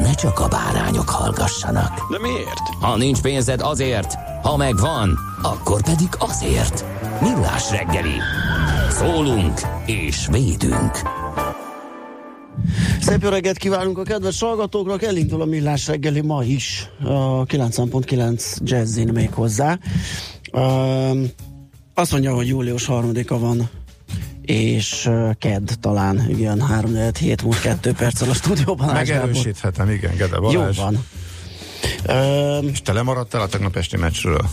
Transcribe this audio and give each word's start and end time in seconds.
ne 0.00 0.14
csak 0.14 0.38
a 0.38 0.48
bárányok 0.48 1.08
hallgassanak. 1.08 2.10
De 2.10 2.18
miért? 2.18 2.68
Ha 2.80 2.96
nincs 2.96 3.20
pénzed 3.20 3.60
azért, 3.60 4.14
ha 4.42 4.56
megvan, 4.56 5.18
akkor 5.42 5.82
pedig 5.82 6.08
azért. 6.18 6.84
Millás 7.20 7.70
reggeli. 7.70 8.16
Szólunk 8.90 9.60
és 9.86 10.26
védünk. 10.30 10.98
Szép 13.00 13.22
jó 13.22 13.28
reggelt 13.28 13.58
kívánunk 13.58 13.98
a 13.98 14.02
kedves 14.02 14.40
hallgatóknak, 14.40 15.02
elindul 15.02 15.40
a 15.40 15.44
millás 15.44 15.86
reggeli 15.86 16.20
ma 16.20 16.44
is, 16.44 16.88
a 17.04 17.44
90.9 17.44 18.56
Jazzin 18.62 19.08
még 19.12 19.32
hozzá. 19.32 19.78
Um, 20.52 21.26
azt 21.94 22.12
mondja, 22.12 22.34
hogy 22.34 22.48
július 22.48 22.86
3-a 22.88 23.38
van, 23.38 23.68
és 24.48 25.10
kedd 25.38 25.68
talán, 25.80 26.26
igen, 26.28 26.60
3 26.60 26.94
7 27.18 27.42
múlt 27.42 27.60
2 27.60 27.92
perccel 27.92 28.28
a 28.30 28.34
stúdióban. 28.34 28.92
Megerősíthetem, 28.92 29.90
igen, 29.90 30.16
Gede 30.16 30.36
Jó 30.36 30.40
Balázs. 30.40 30.76
van. 30.76 31.04
Um, 32.08 32.68
És 32.68 32.82
te 32.82 32.92
lemaradtál 32.92 33.40
a 33.40 33.46
tegnap 33.46 33.76
esti 33.76 33.96
meccsről? 33.96 34.48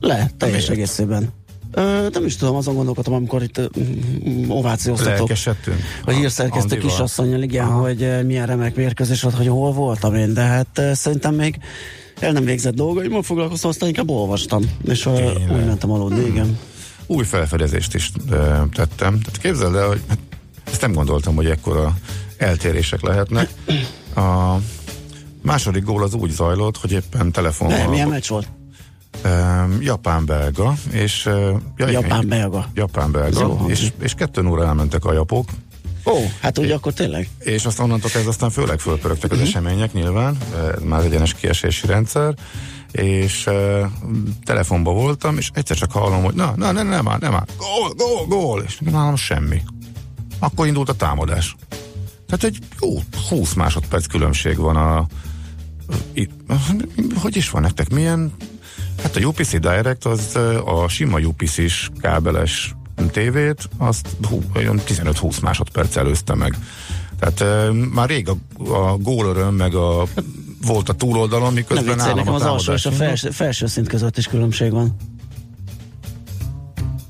le, 0.00 0.30
teljes 0.36 0.68
egészében. 0.68 1.32
Uh, 1.76 2.10
nem 2.12 2.24
is 2.24 2.36
tudom, 2.36 2.56
azon 2.56 2.74
gondolkodtam, 2.74 3.14
amikor 3.14 3.42
itt 3.42 3.60
ovációztatok. 4.48 5.30
A 6.04 6.10
hírszerkesztő 6.10 6.76
kisasszonyjal, 6.76 7.42
igen, 7.42 7.66
Aha. 7.66 7.80
hogy 7.80 8.26
milyen 8.26 8.46
remek 8.46 8.76
mérkőzés 8.76 9.22
volt, 9.22 9.34
hogy 9.34 9.46
hol 9.48 9.72
voltam 9.72 10.14
én, 10.14 10.34
de 10.34 10.40
hát 10.40 10.80
szerintem 10.92 11.34
még 11.34 11.58
el 12.20 12.32
nem 12.32 12.44
végzett 12.44 12.74
dolgaimmal 12.74 13.22
foglalkoztam, 13.22 13.70
aztán 13.70 13.88
inkább 13.88 14.10
olvastam, 14.10 14.62
és 14.84 15.00
Tényleg? 15.02 15.36
úgy 15.36 15.66
mentem 15.66 15.90
aludni, 15.90 16.26
igen. 16.26 16.58
Új 17.10 17.24
felfedezést 17.24 17.94
is 17.94 18.12
ö, 18.30 18.36
tettem. 18.72 19.20
Tehát 19.20 19.38
képzeld 19.40 19.74
el, 19.74 19.86
hogy 19.86 20.00
hát, 20.08 20.18
ezt 20.64 20.80
nem 20.80 20.92
gondoltam, 20.92 21.34
hogy 21.34 21.46
ekkora 21.46 21.96
eltérések 22.36 23.00
lehetnek. 23.00 23.50
A 24.16 24.54
második 25.42 25.84
gól 25.84 26.02
az 26.02 26.14
úgy 26.14 26.30
zajlott, 26.30 26.76
hogy 26.76 26.92
éppen 26.92 27.32
telefonban... 27.32 27.78
De, 27.78 27.88
milyen 27.88 28.08
meccs 28.08 28.28
volt? 28.28 28.48
Japán-belga, 29.80 30.74
és... 30.90 31.24
Ja, 31.76 31.88
Japán-belga. 31.88 32.58
Ez 32.58 32.70
Japán-belga, 32.74 33.40
jó 33.40 33.64
és, 33.68 33.92
és 34.00 34.14
kettőn 34.14 34.46
óra 34.46 34.66
elmentek 34.66 35.04
a 35.04 35.12
japok, 35.12 35.48
Ó, 36.06 36.16
hát 36.40 36.58
ugye 36.58 36.74
akkor 36.74 36.92
tényleg. 36.92 37.28
És 37.38 37.64
azt 37.64 37.80
onnantól 37.80 38.10
kezdve 38.10 38.30
aztán 38.30 38.50
főleg 38.50 38.78
fölpörögtek 38.78 39.32
az 39.32 39.40
események 39.40 39.92
nyilván, 39.92 40.36
már 40.84 41.04
egyenes 41.04 41.34
kiesési 41.34 41.86
rendszer, 41.86 42.34
és 42.92 43.46
uh, 43.46 43.86
telefonban 44.44 44.94
voltam, 44.94 45.36
és 45.36 45.50
egyszer 45.54 45.76
csak 45.76 45.92
hallom, 45.92 46.22
hogy 46.22 46.34
na, 46.34 46.52
na, 46.56 46.72
nem, 46.72 46.88
nem 46.88 47.08
áll, 47.08 47.18
nem 47.20 47.34
áll, 47.34 47.46
gól, 47.56 47.94
gól, 47.96 48.26
gól, 48.26 48.62
és 48.62 48.78
nem 48.78 48.96
állom 48.96 49.16
semmi. 49.16 49.62
Akkor 50.38 50.66
indult 50.66 50.88
a 50.88 50.94
támadás. 50.94 51.56
Tehát 52.26 52.44
egy 52.44 52.58
jó 52.80 53.02
20 53.28 53.54
másodperc 53.54 54.06
különbség 54.06 54.56
van 54.56 54.76
a, 54.76 55.06
itt, 56.12 56.30
hogy 57.14 57.36
is 57.36 57.50
van 57.50 57.62
nektek, 57.62 57.90
milyen 57.90 58.32
Hát 59.02 59.16
a 59.16 59.20
UPC 59.20 59.50
Direct 59.50 60.04
az 60.04 60.38
a 60.64 60.88
sima 60.88 61.18
UPC-s 61.18 61.90
kábeles 62.00 62.74
tévét, 63.10 63.68
azt 63.76 64.08
hú, 64.28 64.42
olyan 64.54 64.80
15-20 64.86 65.42
másodperc 65.42 65.96
előzte 65.96 66.34
meg. 66.34 66.56
Tehát 67.18 67.40
e, 67.40 67.72
már 67.72 68.08
rég 68.08 68.28
a, 68.28 68.36
a 68.72 68.96
gólöröm, 68.96 69.54
meg 69.54 69.74
a 69.74 70.06
volt 70.68 70.88
a 70.88 70.92
túloldalon, 70.92 71.44
Nem 71.44 71.52
miközben 71.52 71.84
viccelj, 71.84 72.00
állam 72.00 72.16
nekem 72.16 72.34
az 72.34 72.42
alsó 72.42 72.72
és 72.72 72.86
a 72.86 72.90
felső, 72.90 73.30
felső 73.30 73.66
szint 73.66 73.88
között 73.88 74.16
is 74.16 74.26
különbség 74.26 74.72
van. 74.72 74.96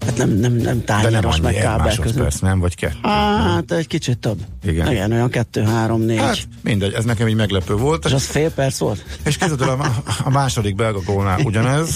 Hát 0.08 0.16
nem, 0.16 0.30
nem, 0.30 0.52
nem 0.52 0.84
tányéros 0.84 1.40
meg 1.40 1.54
kábel 1.54 1.96
között. 1.96 2.40
nem? 2.40 2.58
Vagy 2.58 2.74
kettő. 2.74 2.98
Hát 3.02 3.72
egy 3.72 3.86
kicsit 3.86 4.18
több. 4.18 4.38
Igen. 4.64 4.90
Igen, 4.90 5.12
olyan 5.12 5.30
kettő, 5.30 5.62
három, 5.62 6.00
négy. 6.00 6.18
Hát 6.18 6.48
mindegy, 6.62 6.92
ez 6.92 7.04
nekem 7.04 7.28
így 7.28 7.34
meglepő 7.34 7.74
volt. 7.74 8.04
és 8.04 8.12
az 8.12 8.24
fél 8.24 8.50
perc 8.50 8.78
volt? 8.78 9.04
És 9.24 9.36
képzeld 9.36 9.60
el, 9.60 9.68
a, 9.68 9.94
a 10.24 10.30
második 10.30 10.74
belga 10.74 11.00
gólnál 11.04 11.40
ugyanez, 11.40 11.88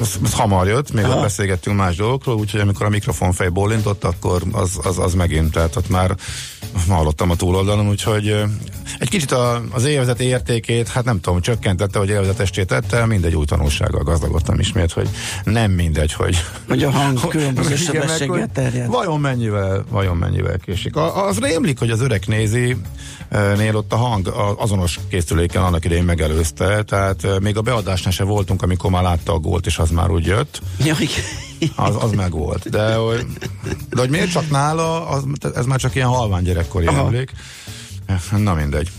ez, 0.00 0.18
ez 0.24 0.32
hamar 0.32 0.66
jött, 0.66 0.92
még 0.92 1.04
Aha. 1.04 1.14
ott 1.14 1.22
beszélgettünk 1.22 1.76
más 1.76 1.96
dolgokról, 1.96 2.36
úgyhogy 2.36 2.60
amikor 2.60 2.86
a 2.86 2.88
mikrofonfej 2.88 3.48
bólintott, 3.48 4.04
akkor 4.04 4.42
az, 4.52 4.78
az, 4.82 4.98
az 4.98 5.14
megint, 5.14 5.52
tehát 5.52 5.76
ott 5.76 5.88
már 5.88 6.14
hallottam 6.88 7.30
a 7.30 7.36
túloldalon, 7.36 7.88
úgyhogy 7.88 8.44
egy 8.98 9.08
kicsit 9.08 9.32
a, 9.32 9.62
az 9.70 9.84
élvezet 9.84 10.20
értékét, 10.20 10.88
hát 10.88 11.04
nem 11.04 11.20
tudom, 11.20 11.40
csökkentette, 11.40 11.98
vagy 11.98 12.08
élvezetesté 12.08 12.64
tette, 12.64 13.06
mindegy 13.06 13.34
új 13.34 13.44
tanulsággal 13.44 14.02
gazdagodtam 14.02 14.58
ismét, 14.58 14.92
hogy 14.92 15.08
nem 15.44 15.70
mindegy, 15.70 16.12
hogy 16.12 16.44
Hogy 16.84 16.94
a 16.94 16.98
hang 16.98 17.28
különböző 17.28 17.76
sebességgel 17.76 18.48
terjed. 18.52 18.86
Vajon 18.86 19.20
mennyivel, 19.20 19.84
vajon 19.90 20.16
mennyivel 20.16 20.58
késik. 20.58 20.96
A, 20.96 21.26
az 21.26 21.38
rémlik, 21.38 21.78
hogy 21.78 21.90
az 21.90 22.00
öreg 22.00 22.22
nézi 22.26 22.76
eh, 23.28 23.56
nél 23.56 23.76
ott 23.76 23.92
a 23.92 23.96
hang 23.96 24.26
a- 24.28 24.56
azonos 24.58 24.98
készüléken 25.08 25.62
annak 25.62 25.84
idején 25.84 26.04
megelőzte, 26.04 26.82
tehát 26.82 27.24
eh, 27.24 27.38
még 27.38 27.56
a 27.56 27.60
beadásnál 27.60 28.12
se 28.12 28.24
voltunk, 28.24 28.62
amikor 28.62 28.90
már 28.90 29.02
látta 29.02 29.32
a 29.32 29.38
gólt, 29.38 29.66
és 29.66 29.78
az 29.78 29.90
már 29.90 30.10
úgy 30.10 30.26
jött, 30.26 30.62
Ja, 31.76 31.82
az, 31.84 31.96
az 31.98 32.10
meg 32.12 32.30
volt. 32.30 32.70
De 32.70 32.94
hogy, 32.94 33.26
de 33.90 34.00
hogy 34.00 34.10
miért 34.10 34.30
csak 34.30 34.50
nála, 34.50 35.08
az, 35.08 35.24
ez 35.54 35.66
már 35.66 35.78
csak 35.78 35.94
ilyen 35.94 36.08
halvány 36.08 36.42
gyerekkori 36.42 36.86
Aha. 36.86 36.98
emlék. 37.06 37.32
Eh, 38.06 38.38
Na 38.38 38.54
mindegy. 38.54 38.90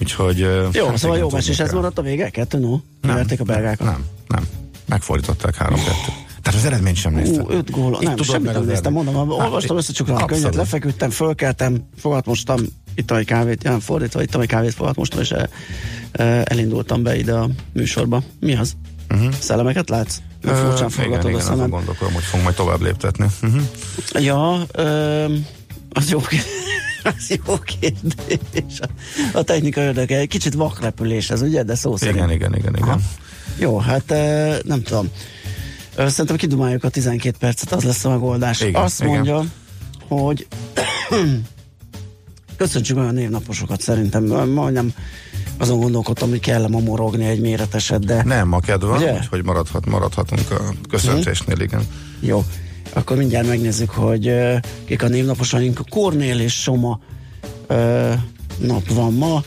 Úgyhogy... 0.00 0.38
Jó, 0.72 0.86
hát 0.86 0.96
szóval 0.98 1.18
jó 1.18 1.30
meccs, 1.30 1.48
és 1.48 1.58
ez 1.58 1.72
maradt 1.72 1.98
a 1.98 2.02
vége? 2.02 2.30
Kettő, 2.30 2.58
no? 2.58 2.78
Verték 3.02 3.40
a 3.40 3.44
belgákat? 3.44 3.86
Nem, 3.86 4.04
nem. 4.28 4.44
Megfordították 4.86 5.54
három 5.54 5.78
kettő. 5.78 6.12
Tehát 6.44 6.60
az 6.60 6.66
eredményt 6.66 6.96
sem 6.96 7.12
néztem. 7.14 7.44
Ú, 7.44 7.50
öt 7.50 7.70
gól. 7.70 7.92
Itt 7.92 8.00
Nem, 8.00 8.10
tudod 8.10 8.26
semmit 8.26 8.44
meg 8.46 8.54
nem 8.54 8.64
néztem, 8.64 8.92
mondom, 8.92 9.14
Hát, 9.14 9.26
olvastam 9.28 9.76
össze 9.76 9.92
csak 9.92 10.08
a 10.08 10.24
könyvet, 10.24 10.54
lefeküdtem, 10.54 11.10
fölkeltem, 11.10 11.88
fogat 11.98 12.26
mostam, 12.26 12.60
ittam 12.94 13.16
egy 13.16 13.26
kávét, 13.26 13.64
ja, 13.64 13.80
fordítva, 13.80 14.22
ittam 14.22 14.40
egy 14.40 14.48
kávét, 14.48 14.74
fogat 14.74 14.96
mostam, 14.96 15.20
és 15.20 15.30
eh, 15.30 15.42
eh, 16.12 16.42
elindultam 16.44 17.02
be 17.02 17.16
ide 17.16 17.32
a 17.32 17.48
műsorba. 17.72 18.22
Mi 18.40 18.54
az? 18.56 18.76
Uh-huh. 19.10 19.32
Szellemeket 19.38 19.88
látsz? 19.88 20.16
Ö, 20.40 20.54
furcsán 20.54 20.88
forgatod 20.88 21.24
igen, 21.24 21.34
a 21.34 21.38
azon 21.42 21.56
szemed. 21.56 21.70
gondolkodom, 21.70 22.12
hogy 22.14 22.22
fogunk 22.22 22.44
majd 22.44 22.56
tovább 22.56 22.80
léptetni. 22.80 23.26
Uh-huh. 23.42 23.62
Ja, 24.24 24.66
ö, 24.72 25.24
az 25.92 26.10
jó, 26.10 26.20
az 27.16 27.38
jó 27.46 27.54
kérdés. 27.58 28.80
A 29.32 29.42
technika 29.42 29.80
érdeke, 29.80 30.16
egy 30.16 30.28
kicsit 30.28 30.54
vakrepülés 30.54 31.30
ez, 31.30 31.42
ugye? 31.42 31.62
De 31.62 31.74
szó 31.74 31.96
szerint. 31.96 32.16
Igen, 32.16 32.30
igen, 32.30 32.54
igen, 32.54 32.76
igen. 32.76 32.88
Aha. 32.88 33.00
Jó, 33.58 33.78
hát 33.78 34.10
ö, 34.10 34.54
nem 34.64 34.82
tudom. 34.82 35.08
Szerintem 35.96 36.36
kidumáljuk 36.36 36.84
a 36.84 36.88
12 36.88 37.36
percet, 37.38 37.72
az 37.72 37.84
lesz 37.84 38.04
a 38.04 38.08
megoldás. 38.10 38.60
Igen, 38.60 38.82
Azt 38.82 39.00
igen. 39.00 39.12
mondja, 39.14 39.44
hogy 40.08 40.46
köszöntsük 42.56 42.96
olyan 42.96 43.14
névnaposokat 43.14 43.80
szerintem. 43.80 44.24
Majdnem 44.48 44.94
azon 45.58 45.80
gondolkodtam, 45.80 46.28
hogy 46.28 46.40
kell 46.40 46.68
ma 46.68 46.80
morogni 46.80 47.24
egy 47.24 47.40
méreteset, 47.40 48.04
de 48.04 48.22
Nem, 48.24 48.48
ma 48.48 48.60
kedve, 48.60 48.96
Ugye? 48.96 49.12
úgyhogy 49.12 49.44
maradhat, 49.44 49.86
maradhatunk 49.86 50.50
a 50.50 50.74
köszöntésnél, 50.88 51.60
igen. 51.60 51.86
Jó, 52.20 52.44
akkor 52.92 53.16
mindjárt 53.16 53.46
megnézzük, 53.46 53.90
hogy 53.90 54.28
uh, 54.28 54.56
kik 54.84 55.02
a 55.02 55.08
névnaposaink. 55.08 55.80
Kornél 55.90 56.40
és 56.40 56.52
Soma 56.62 57.00
uh, 57.68 58.12
nap 58.58 58.88
van 58.88 59.12
ma, 59.12 59.42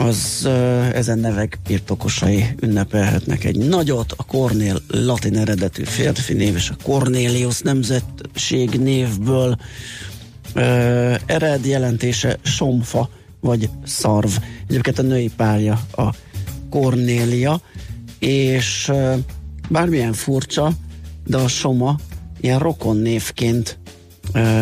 az 0.00 0.48
ezen 0.92 1.18
nevek 1.18 1.58
birtokosai 1.66 2.44
ünnepelhetnek 2.60 3.44
egy 3.44 3.56
nagyot. 3.56 4.12
A 4.16 4.22
Kornél 4.22 4.80
latin 4.88 5.36
eredetű 5.36 5.84
férfi 5.84 6.32
név, 6.32 6.54
és 6.54 6.70
a 6.70 6.76
Cornelius 6.82 7.60
nemzetség 7.60 8.70
névből 8.70 9.56
uh, 10.54 11.14
ered 11.26 11.66
jelentése 11.66 12.38
somfa, 12.42 13.10
vagy 13.40 13.70
szarv. 13.84 14.30
Egyébként 14.68 14.98
a 14.98 15.02
női 15.02 15.30
párja 15.36 15.80
a 15.96 16.14
Cornélia, 16.70 17.60
és 18.18 18.92
bármilyen 19.68 20.12
furcsa, 20.12 20.72
de 21.26 21.36
a 21.36 21.48
Soma 21.48 21.98
ilyen 22.40 22.58
rokon 22.58 22.96
névként 22.96 23.78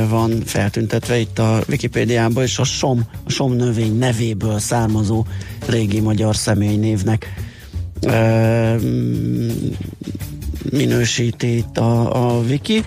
van 0.08 0.42
feltüntetve 0.44 1.18
itt 1.18 1.38
a 1.38 1.62
Wikipédiában, 1.68 2.42
és 2.42 2.58
a 2.58 2.64
SOM, 2.64 3.04
a 3.24 3.30
SOM 3.30 3.52
növény 3.52 3.98
nevéből 3.98 4.58
származó 4.58 5.24
régi 5.66 6.00
magyar 6.00 6.36
személynévnek 6.36 7.34
minősíti 10.70 11.56
itt 11.56 11.78
a, 11.78 12.26
a 12.36 12.38
Wiki. 12.38 12.84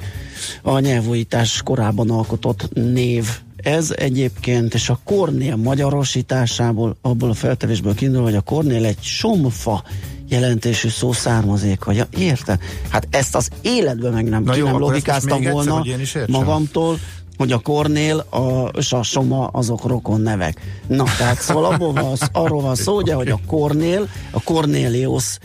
A 0.62 0.80
nyelvújítás 0.80 1.62
korában 1.62 2.10
alkotott 2.10 2.74
név 2.74 3.26
ez 3.56 3.94
egyébként, 3.98 4.74
és 4.74 4.90
a 4.90 5.00
Kornél 5.04 5.56
magyarosításából, 5.56 6.98
abból 7.02 7.30
a 7.30 7.34
feltevésből 7.34 7.96
kiindul, 7.96 8.24
hogy 8.24 8.36
a 8.36 8.42
Kornél 8.42 8.86
egy 8.86 9.02
somfa 9.02 9.84
jelentésű 10.32 10.90
szó 10.90 11.12
származéka. 11.12 11.92
Ja, 11.92 12.08
érte? 12.18 12.60
Hát 12.90 13.08
ezt 13.10 13.36
az 13.36 13.50
életben 13.62 14.14
meg 14.14 14.30
nem, 14.30 14.44
Na 14.44 14.56
jó, 14.56 14.66
nem 14.66 14.78
logikáztam 14.78 15.42
volna 15.42 15.84
egyszer, 15.84 16.28
magamtól, 16.28 17.00
hogy 17.38 17.52
a 17.52 17.60
Kornél 17.60 18.18
a, 18.18 18.70
és 18.78 18.94
a 18.94 19.04
Soma 19.04 19.48
azok 19.48 19.86
rokon 19.86 20.22
nevek. 20.22 20.82
Na, 20.88 21.04
tehát 21.18 21.42
szóval 21.42 21.66
abból 21.66 21.94
van, 21.94 22.16
arról 22.32 22.62
van 22.62 22.76
szó, 22.76 22.96
ugye, 22.96 23.14
hogy 23.14 23.30
a 23.30 23.40
Kornél, 23.48 24.08
a 24.32 24.42
Cornelius 24.42 25.38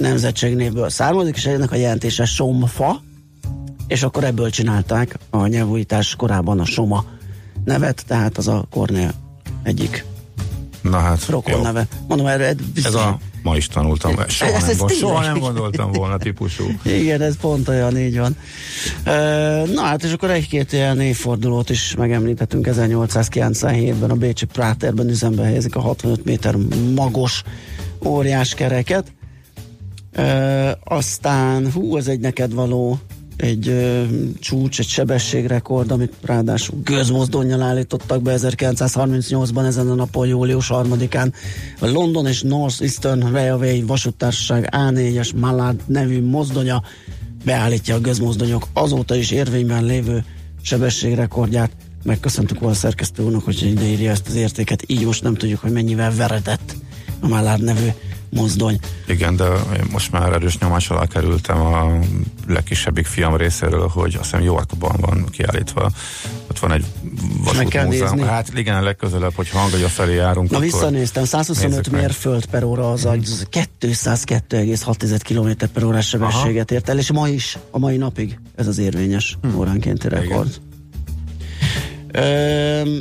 nemzetségnévből 0.00 0.90
származik, 0.90 1.36
és 1.36 1.46
ennek 1.46 1.72
a 1.72 1.76
jelentése 1.76 2.24
Somfa, 2.24 3.02
és 3.86 4.02
akkor 4.02 4.24
ebből 4.24 4.50
csinálták 4.50 5.18
a 5.30 5.46
nyelvújítás 5.46 6.14
korában 6.16 6.60
a 6.60 6.64
Soma 6.64 7.04
nevet, 7.64 8.04
tehát 8.06 8.38
az 8.38 8.48
a 8.48 8.66
Kornél 8.70 9.12
egyik 9.62 10.04
Na 10.80 10.98
hát, 10.98 11.26
rokon 11.26 11.54
jó. 11.54 11.62
neve. 11.62 11.86
Mondom, 12.08 12.26
erre 12.26 12.54
ez 12.84 12.94
a 12.94 13.18
ma 13.42 13.56
is 13.56 13.66
tanultam. 13.66 14.14
Soha, 14.28 14.52
Ez- 14.52 14.60
nem, 14.60 14.70
ez 14.70 14.78
gond, 14.78 14.90
soha 14.92 15.20
nem 15.20 15.38
gondoltam 15.38 15.92
volna 15.92 16.16
típusú. 16.16 16.64
Igen, 16.84 17.20
ez 17.22 17.36
pont 17.36 17.68
olyan, 17.68 17.98
így 17.98 18.18
van. 18.18 18.36
Na 19.74 19.82
hát, 19.82 20.02
és 20.04 20.12
akkor 20.12 20.30
egy-két 20.30 20.72
ilyen 20.72 21.00
évfordulót 21.00 21.70
is 21.70 21.94
megemlítettünk. 21.94 22.68
1897-ben 22.70 24.10
a 24.10 24.14
Bécsi 24.14 24.44
Práterben 24.46 25.08
üzembe 25.08 25.42
helyezik 25.44 25.76
a 25.76 25.80
65 25.80 26.24
méter 26.24 26.56
magos 26.94 27.42
óriás 28.04 28.54
kereket. 28.54 29.12
Aztán, 30.84 31.72
hú, 31.72 31.96
ez 31.96 32.06
egy 32.06 32.20
neked 32.20 32.52
való 32.54 32.98
egy 33.40 33.68
ö, 33.68 34.02
csúcs, 34.38 34.78
egy 34.78 34.86
sebességrekord, 34.86 35.90
amit 35.90 36.12
ráadásul 36.22 36.80
gőzmozdonnyal 36.84 37.62
állítottak 37.62 38.22
be 38.22 38.34
1938-ban 38.38 39.66
ezen 39.66 39.90
a 39.90 39.94
napon, 39.94 40.26
július 40.26 40.70
3-án. 40.72 41.32
A 41.80 41.86
London 41.86 42.26
és 42.26 42.42
North 42.42 42.82
Eastern 42.82 43.32
Railway 43.32 43.82
vasúttársaság 43.86 44.68
A4-es 44.70 45.36
Mallard 45.36 45.80
nevű 45.86 46.22
mozdonya 46.22 46.82
beállítja 47.44 47.94
a 47.94 48.00
gőzmozdonyok 48.00 48.66
azóta 48.72 49.14
is 49.14 49.30
érvényben 49.30 49.84
lévő 49.84 50.24
sebességrekordját. 50.62 51.70
Megköszöntük 52.02 52.58
volna 52.58 52.74
a 52.74 52.78
szerkesztő 52.78 53.22
úrnak, 53.22 53.44
hogy 53.44 53.62
ideírja 53.62 54.10
ezt 54.10 54.28
az 54.28 54.34
értéket, 54.34 54.84
így 54.86 55.04
most 55.04 55.22
nem 55.22 55.34
tudjuk, 55.34 55.60
hogy 55.60 55.72
mennyivel 55.72 56.14
veredett 56.14 56.76
a 57.20 57.28
Mallard 57.28 57.62
nevű 57.62 57.88
mozdony. 58.30 58.78
Igen, 59.06 59.36
de 59.36 59.48
most 59.90 60.12
már 60.12 60.32
erős 60.32 60.58
nyomás 60.58 60.90
alá 60.90 61.06
kerültem 61.06 61.60
a 61.60 61.98
legkisebbik 62.46 63.06
fiam 63.06 63.36
részéről, 63.36 63.88
hogy 63.88 64.14
azt 64.14 64.22
hiszem 64.22 64.40
Yorkban 64.40 64.96
van 65.00 65.26
kiállítva. 65.30 65.90
Ott 66.50 66.58
van 66.58 66.72
egy 66.72 66.84
vasútmúzeum. 67.44 68.18
Hát 68.18 68.50
igen, 68.54 68.82
legközelebb, 68.82 69.34
hogy 69.34 69.48
Hangagya 69.48 69.88
felé 69.88 70.14
járunk. 70.14 70.50
Na 70.50 70.58
visszanéztem, 70.58 71.24
125 71.24 71.70
nézzük 71.70 71.92
meg. 71.92 72.00
mérföld 72.00 72.46
per 72.46 72.64
óra, 72.64 72.92
az 72.92 73.04
az 73.04 73.46
202,6 73.80 75.20
km 75.24 75.66
per 75.72 75.84
órás 75.84 76.08
sebességet 76.08 76.70
ért 76.70 76.88
el, 76.88 76.98
és 76.98 77.12
ma 77.12 77.28
is, 77.28 77.58
a 77.70 77.78
mai 77.78 77.96
napig 77.96 78.38
ez 78.56 78.66
az 78.66 78.78
érvényes 78.78 79.38
óránkénti 79.56 80.08
rekord. 80.08 80.60
Öm, 82.12 83.00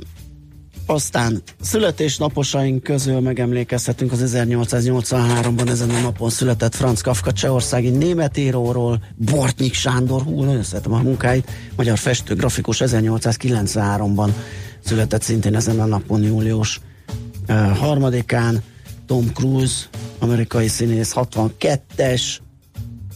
aztán 0.88 1.42
születésnaposaink 1.62 2.84
közül 2.84 3.20
megemlékezhetünk 3.20 4.12
az 4.12 4.34
1883-ban 4.36 5.70
ezen 5.70 5.90
a 5.90 6.00
napon 6.00 6.30
született 6.30 6.76
Franz 6.76 7.02
Kafka 7.02 7.32
csehországi 7.32 7.90
német 7.90 8.38
íróról, 8.38 9.02
Bortnyik 9.16 9.74
Sándor, 9.74 10.22
hú, 10.22 10.44
nagyon 10.44 10.64
szeretem 10.64 10.94
a 10.94 11.02
munkáit, 11.02 11.52
magyar 11.76 11.98
festő, 11.98 12.36
grafikus 12.36 12.82
1893-ban 12.86 14.30
született 14.84 15.22
szintén 15.22 15.56
ezen 15.56 15.80
a 15.80 15.86
napon 15.86 16.24
július 16.24 16.82
uh, 17.48 17.78
harmadikán, 17.78 18.64
Tom 19.06 19.32
Cruise, 19.34 19.86
amerikai 20.20 20.68
színész 20.68 21.14
62-es, 21.16 22.38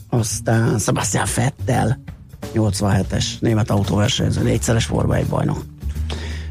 aztán 0.09 0.79
Sebastian 0.79 1.27
Vettel 1.35 2.01
87-es 2.53 3.25
német 3.39 3.69
autóversenyző, 3.69 4.41
négyszeres 4.41 4.85
Forma 4.85 5.15
1 5.15 5.25
bajnok. 5.25 5.70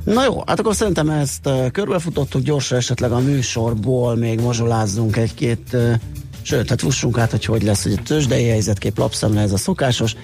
Na 0.04 0.24
jó, 0.24 0.42
hát 0.46 0.58
akkor 0.58 0.74
szerintem 0.74 1.08
ezt 1.08 1.48
körbefutottuk, 1.72 2.42
gyorsan 2.42 2.78
esetleg 2.78 3.12
a 3.12 3.18
műsorból 3.18 4.16
még 4.16 4.40
mozsolázzunk 4.40 5.16
egy-két, 5.16 5.68
uh, 5.72 5.94
sőt, 6.42 6.68
hát 6.68 6.80
fussunk 6.80 7.18
át, 7.18 7.30
hogy 7.30 7.44
hogy 7.44 7.62
lesz, 7.62 7.82
hogy 7.82 7.92
a 7.92 8.02
tőzsdei 8.02 8.44
helyzetkép 8.44 8.98
lapszemle, 8.98 9.40
ez 9.40 9.52
a 9.52 9.56
szokásos, 9.56 10.14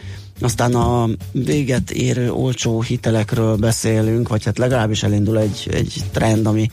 aztán 0.40 0.75
a 0.75 1.08
véget 1.32 1.90
érő 1.90 2.32
olcsó 2.32 2.82
hitelekről 2.82 3.56
beszélünk, 3.56 4.28
vagy 4.28 4.44
hát 4.44 4.58
legalábbis 4.58 5.02
elindul 5.02 5.38
egy, 5.38 5.69
egy 5.73 6.05
trend, 6.12 6.46
ami, 6.46 6.70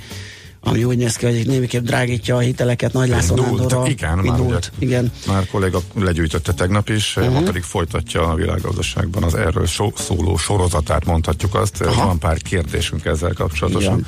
ami 0.63 0.83
úgy 0.83 0.98
néz 0.98 1.15
ki, 1.15 1.25
hogy 1.25 1.48
némiképp 1.48 1.83
drágítja 1.83 2.36
a 2.36 2.39
hiteleket. 2.39 2.94
Nagy 2.94 3.10
László 3.10 3.36
Nándorral 3.36 3.88
igen, 3.88 4.18
már 4.18 4.39
ugye. 4.39 4.60
igen. 4.80 5.12
Már 5.27 5.48
kolléga 5.48 5.80
legyűjtötte 5.95 6.54
tegnap 6.54 6.89
is, 6.89 7.15
uh-huh. 7.18 7.33
ma 7.33 7.42
pedig 7.42 7.62
folytatja 7.62 8.30
a 8.30 8.36
világgazdaságban 8.36 9.24
az 9.24 9.36
erről 9.36 9.65
so- 9.65 9.98
szóló 9.98 10.38
sorozatát, 10.38 11.06
mondhatjuk 11.06 11.56
azt. 11.56 11.81
Aha. 11.81 12.06
Van 12.06 12.19
pár 12.19 12.38
kérdésünk 12.38 13.06
ezzel 13.06 13.33
kapcsolatosan. 13.33 13.94
Igen. 13.94 14.06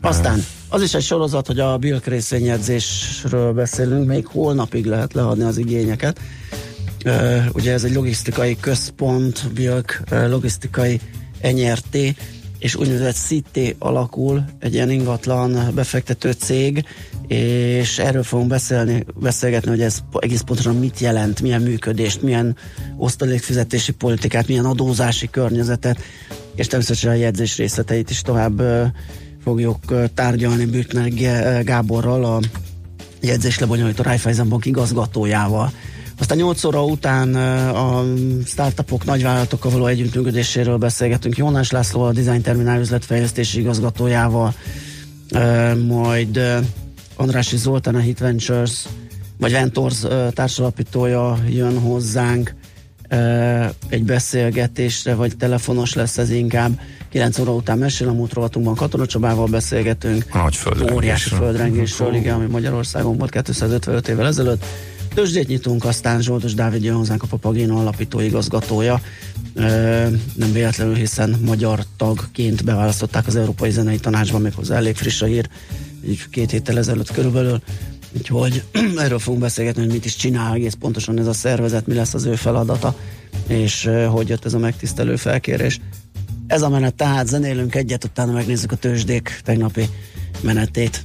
Aztán 0.00 0.44
az 0.68 0.82
is 0.82 0.94
egy 0.94 1.02
sorozat, 1.02 1.46
hogy 1.46 1.60
a 1.60 1.76
Bilk 1.76 2.06
részvényedzésről 2.06 3.52
beszélünk, 3.52 4.06
még 4.06 4.26
holnapig 4.26 4.86
lehet 4.86 5.12
leadni 5.12 5.44
az 5.44 5.58
igényeket. 5.58 6.20
Uh, 7.04 7.44
ugye 7.52 7.72
ez 7.72 7.84
egy 7.84 7.94
logisztikai 7.94 8.56
központ, 8.60 9.52
Bilk 9.52 10.02
uh, 10.10 10.28
logisztikai 10.28 11.00
NRT, 11.42 11.96
és 12.60 12.76
úgynevezett 12.76 13.16
City 13.16 13.76
alakul, 13.78 14.44
egy 14.58 14.74
ilyen 14.74 14.90
ingatlan 14.90 15.70
befektető 15.74 16.32
cég, 16.32 16.84
és 17.26 17.98
erről 17.98 18.22
fogunk 18.22 18.48
beszélni, 18.48 19.04
beszélgetni, 19.14 19.70
hogy 19.70 19.80
ez 19.80 19.98
egész 20.18 20.40
pontosan 20.40 20.76
mit 20.76 20.98
jelent, 20.98 21.40
milyen 21.40 21.62
működést, 21.62 22.22
milyen 22.22 22.56
osztalékfizetési 22.96 23.92
politikát, 23.92 24.48
milyen 24.48 24.64
adózási 24.64 25.30
környezetet, 25.30 26.00
és 26.54 26.66
természetesen 26.66 27.10
a 27.10 27.14
jegyzés 27.14 27.56
részleteit 27.56 28.10
is 28.10 28.22
tovább 28.22 28.62
fogjuk 29.44 29.78
tárgyalni 30.14 30.64
Bürkner 30.64 31.08
G- 31.08 31.64
Gáborral, 31.64 32.24
a 32.24 32.40
jegyzés 33.20 33.58
lebonyolító 33.58 34.02
Raiffeisen 34.02 34.48
Bank 34.48 34.66
igazgatójával. 34.66 35.72
Aztán 36.20 36.38
8 36.38 36.64
óra 36.64 36.84
után 36.84 37.34
a 37.74 38.04
startupok, 38.46 39.04
nagyvállalatokkal 39.04 39.70
való 39.70 39.86
együttműködéséről 39.86 40.76
beszélgetünk 40.76 41.36
Jónás 41.36 41.70
László, 41.70 42.02
a 42.02 42.12
Design 42.12 42.40
Terminál 42.40 42.80
üzletfejlesztési 42.80 43.60
igazgatójával, 43.60 44.54
majd 45.86 46.40
Andrási 47.16 47.56
Zoltán, 47.56 47.94
a 47.94 47.98
Hit 47.98 48.18
Ventures, 48.18 48.84
vagy 49.38 49.52
Ventures 49.52 50.02
uh, 50.02 50.32
társalapítója 50.32 51.38
jön 51.48 51.78
hozzánk 51.78 52.54
egy 53.88 54.04
beszélgetésre, 54.04 55.14
vagy 55.14 55.36
telefonos 55.36 55.94
lesz 55.94 56.18
ez 56.18 56.30
inkább. 56.30 56.80
9 57.10 57.38
óra 57.38 57.54
után 57.54 57.78
mesélemút 57.78 58.32
rovatunkban 58.32 58.74
Katona 58.74 59.06
Csabával 59.06 59.46
beszélgetünk. 59.46 60.24
A 60.30 60.38
nagy 60.38 60.56
földrengésről. 60.56 60.96
Óriási 60.96 61.28
földrengésről, 61.28 62.14
igen, 62.14 62.34
ami 62.34 62.46
Magyarországon 62.46 63.16
volt 63.16 63.30
255 63.30 64.08
évvel 64.08 64.26
ezelőtt. 64.26 64.64
Tőzsdét 65.14 65.48
nyitunk, 65.48 65.84
aztán 65.84 66.22
Zsoldos 66.22 66.54
Dávid 66.54 66.82
jön 66.82 66.96
hozzánk 66.96 67.22
a 67.22 67.26
Papagéno 67.26 67.78
alapító 67.78 68.20
igazgatója. 68.20 69.00
Nem 70.34 70.52
véletlenül, 70.52 70.94
hiszen 70.94 71.36
magyar 71.44 71.84
tagként 71.96 72.64
beválasztották 72.64 73.26
az 73.26 73.36
Európai 73.36 73.70
Zenei 73.70 73.98
Tanácsba, 73.98 74.38
méghozzá 74.38 74.76
elég 74.76 74.96
friss 74.96 75.22
a 75.22 75.26
hír, 75.26 75.48
így 76.08 76.28
két 76.30 76.50
héttel 76.50 76.78
ezelőtt 76.78 77.12
körülbelül. 77.12 77.62
Úgyhogy 78.16 78.62
erről 79.04 79.18
fogunk 79.18 79.42
beszélgetni, 79.42 79.82
hogy 79.82 79.92
mit 79.92 80.04
is 80.04 80.16
csinál 80.16 80.54
egész 80.54 80.74
pontosan 80.74 81.18
ez 81.18 81.26
a 81.26 81.32
szervezet, 81.32 81.86
mi 81.86 81.94
lesz 81.94 82.14
az 82.14 82.24
ő 82.24 82.34
feladata, 82.34 82.96
és 83.46 83.90
hogy 84.10 84.28
jött 84.28 84.44
ez 84.44 84.54
a 84.54 84.58
megtisztelő 84.58 85.16
felkérés. 85.16 85.80
Ez 86.46 86.62
a 86.62 86.68
menet, 86.68 86.94
tehát 86.94 87.26
zenélünk 87.26 87.74
egyet, 87.74 88.04
utána 88.04 88.32
megnézzük 88.32 88.72
a 88.72 88.76
tőzsdék 88.76 89.40
tegnapi 89.44 89.88
menetét. 90.40 91.04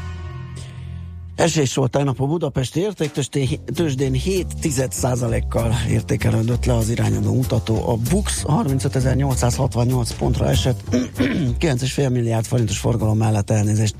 Esés 1.41 1.73
volt 1.73 1.91
tegnap 1.91 2.19
a 2.19 2.25
Budapesti 2.25 2.79
értéktősdén 2.79 4.11
7 4.11 4.45
kal 5.49 5.73
értékelődött 5.89 6.65
le 6.65 6.75
az 6.75 6.89
irányadó 6.89 7.33
mutató. 7.33 7.89
A 7.89 7.95
BUX 8.09 8.43
35.868 8.47 10.09
pontra 10.17 10.49
esett, 10.49 10.81
9,5 11.59 12.11
milliárd 12.11 12.45
forintos 12.45 12.77
forgalom 12.77 13.17
mellett 13.17 13.49
elnézést. 13.49 13.95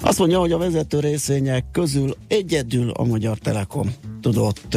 Azt 0.00 0.18
mondja, 0.18 0.38
hogy 0.38 0.52
a 0.52 0.58
vezető 0.58 1.00
részvények 1.00 1.64
közül 1.72 2.16
egyedül 2.28 2.90
a 2.90 3.04
Magyar 3.04 3.38
Telekom 3.38 3.94
tudott 4.20 4.76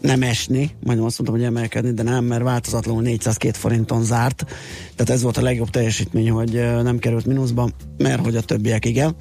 nem 0.00 0.22
esni, 0.22 0.70
majdnem 0.84 1.06
azt 1.06 1.18
mondtam, 1.18 1.40
hogy 1.40 1.42
emelkedni, 1.42 1.92
de 1.92 2.02
nem, 2.02 2.24
mert 2.24 2.42
változatlanul 2.42 3.02
402 3.02 3.56
forinton 3.56 4.04
zárt. 4.04 4.44
Tehát 4.94 5.12
ez 5.12 5.22
volt 5.22 5.36
a 5.36 5.42
legjobb 5.42 5.70
teljesítmény, 5.70 6.30
hogy 6.30 6.52
nem 6.82 6.98
került 6.98 7.26
mínuszba, 7.26 7.70
mert 7.96 8.24
hogy 8.24 8.36
a 8.36 8.42
többiek 8.42 8.84
igen. 8.84 9.16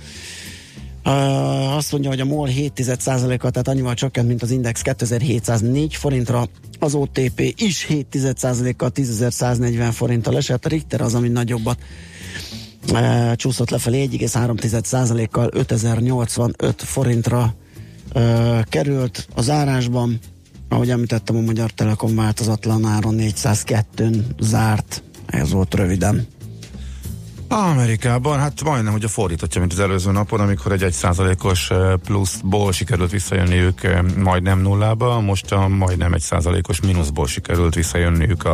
Azt 1.76 1.92
mondja, 1.92 2.10
hogy 2.10 2.20
a 2.20 2.26
MOL 2.26 2.50
7,1%-a, 2.50 3.50
tehát 3.50 3.68
annyival 3.68 3.94
csökkent, 3.94 4.28
mint 4.28 4.42
az 4.42 4.52
Index 4.52 4.82
2704 4.82 5.96
forintra, 5.96 6.48
az 6.80 6.94
OTP 6.94 7.54
is 7.56 7.88
7,1%-kal 7.90 8.92
10.140 8.96 9.90
forinttal 9.92 10.38
esett, 10.38 10.66
a 10.66 10.70
Richter 10.70 11.02
az, 11.02 11.14
ami 11.14 11.28
nagyobbat 11.28 11.80
uh, 12.92 13.34
csúszott 13.36 13.70
lefelé 13.70 14.10
1,3%-kal 14.12 15.50
5085 15.54 16.82
forintra 16.82 17.56
uh, 18.14 18.64
került 18.64 19.28
az 19.36 19.50
árásban, 19.50 20.20
ahogy 20.70 20.90
említettem, 20.90 21.36
a 21.36 21.42
Magyar 21.42 21.72
Telekom 21.72 22.16
változatlan 22.16 22.86
áron 22.86 23.16
402-n 23.18 24.16
zárt, 24.40 25.04
ez 25.26 25.52
volt 25.52 25.74
röviden. 25.74 26.28
Amerikában, 27.48 28.40
hát 28.40 28.64
majdnem, 28.64 28.92
hogy 28.92 29.04
a 29.04 29.08
fordítottja, 29.08 29.60
mint 29.60 29.74
az 29.74 29.80
előző 29.80 30.12
napon, 30.12 30.40
amikor 30.40 30.72
egy 30.72 30.84
1%-os 30.84 31.72
pluszból 32.04 32.72
sikerült 32.72 33.12
visszajönniük 33.12 33.82
majdnem 34.18 34.60
nullába, 34.60 35.20
most 35.20 35.52
a 35.52 35.68
majdnem 35.68 36.14
egy 36.14 36.22
százalékos 36.22 36.82
mínuszból 36.82 37.28
sikerült 37.28 37.76
visszajönniük 37.76 38.46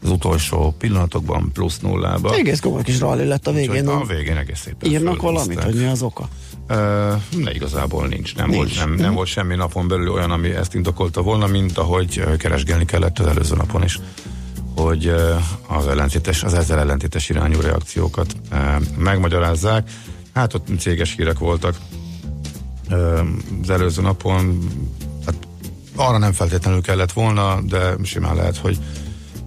az 0.00 0.10
utolsó 0.10 0.74
pillanatokban 0.78 1.50
plusz 1.52 1.78
nullába. 1.78 2.34
Egész 2.34 2.60
komoly 2.60 2.82
kis 2.82 2.98
rally 2.98 3.26
lett 3.26 3.46
a 3.46 3.52
végén. 3.52 3.88
Úgyhogy 3.88 4.02
a 4.02 4.14
végén 4.14 4.36
egész 4.36 4.60
szépen 4.60 4.90
Írnak 4.90 5.22
valamit, 5.22 5.62
hogy 5.62 5.74
mi 5.74 5.84
az 5.84 6.02
oka? 6.02 6.28
Ö, 6.66 7.12
ne 7.36 7.50
igazából 7.50 8.06
nincs. 8.06 8.34
Nem, 8.36 8.48
Nincs. 8.48 8.56
Volt, 8.56 8.88
nem, 8.88 8.94
nem 8.94 9.14
volt 9.14 9.28
semmi 9.28 9.54
napon 9.54 9.88
belül 9.88 10.10
olyan, 10.10 10.30
ami 10.30 10.50
ezt 10.50 10.74
indokolta 10.74 11.22
volna, 11.22 11.46
mint 11.46 11.78
ahogy 11.78 12.24
keresgélni 12.38 12.84
kellett 12.84 13.18
az 13.18 13.26
előző 13.26 13.54
napon 13.56 13.82
is 13.82 13.98
hogy 14.76 15.14
az 15.66 15.86
ellentétes, 15.86 16.42
az 16.42 16.54
ezzel 16.54 16.78
ellentétes 16.78 17.28
irányú 17.28 17.60
reakciókat 17.60 18.36
megmagyarázzák. 18.96 19.90
Hát 20.34 20.54
ott 20.54 20.68
céges 20.78 21.14
hírek 21.16 21.38
voltak 21.38 21.76
az 23.62 23.70
előző 23.70 24.02
napon, 24.02 24.58
hát 25.26 25.34
arra 25.96 26.18
nem 26.18 26.32
feltétlenül 26.32 26.80
kellett 26.80 27.12
volna, 27.12 27.60
de 27.60 27.94
simán 28.02 28.36
lehet, 28.36 28.56
hogy 28.56 28.78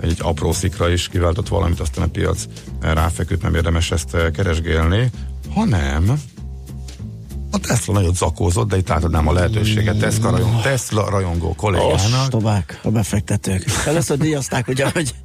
egy 0.01 0.17
apró 0.22 0.51
szikra 0.51 0.89
is 0.89 1.08
kiváltott 1.08 1.48
valamit, 1.48 1.79
aztán 1.79 2.03
a 2.03 2.08
piac 2.08 2.44
ráfeküdt, 2.79 3.41
nem 3.41 3.55
érdemes 3.55 3.91
ezt 3.91 4.32
keresgélni, 4.32 5.12
hanem 5.53 6.22
a 7.55 7.67
Tesla 7.67 7.93
nagyot 7.93 8.15
zakózott, 8.15 8.69
de 8.69 8.77
itt 8.77 8.89
átadnám 8.89 9.27
a 9.27 9.33
lehetőséget 9.33 9.97
Tesla, 9.97 10.29
rajong, 10.29 10.62
Tesla 10.62 11.09
rajongó 11.09 11.53
kollégának. 11.55 11.93
Ostobák, 11.93 12.79
a 12.83 12.89
befektetők. 12.89 13.65
Először 13.85 14.17
díjazták, 14.17 14.67
ugye, 14.67 14.89
hogy 14.93 15.15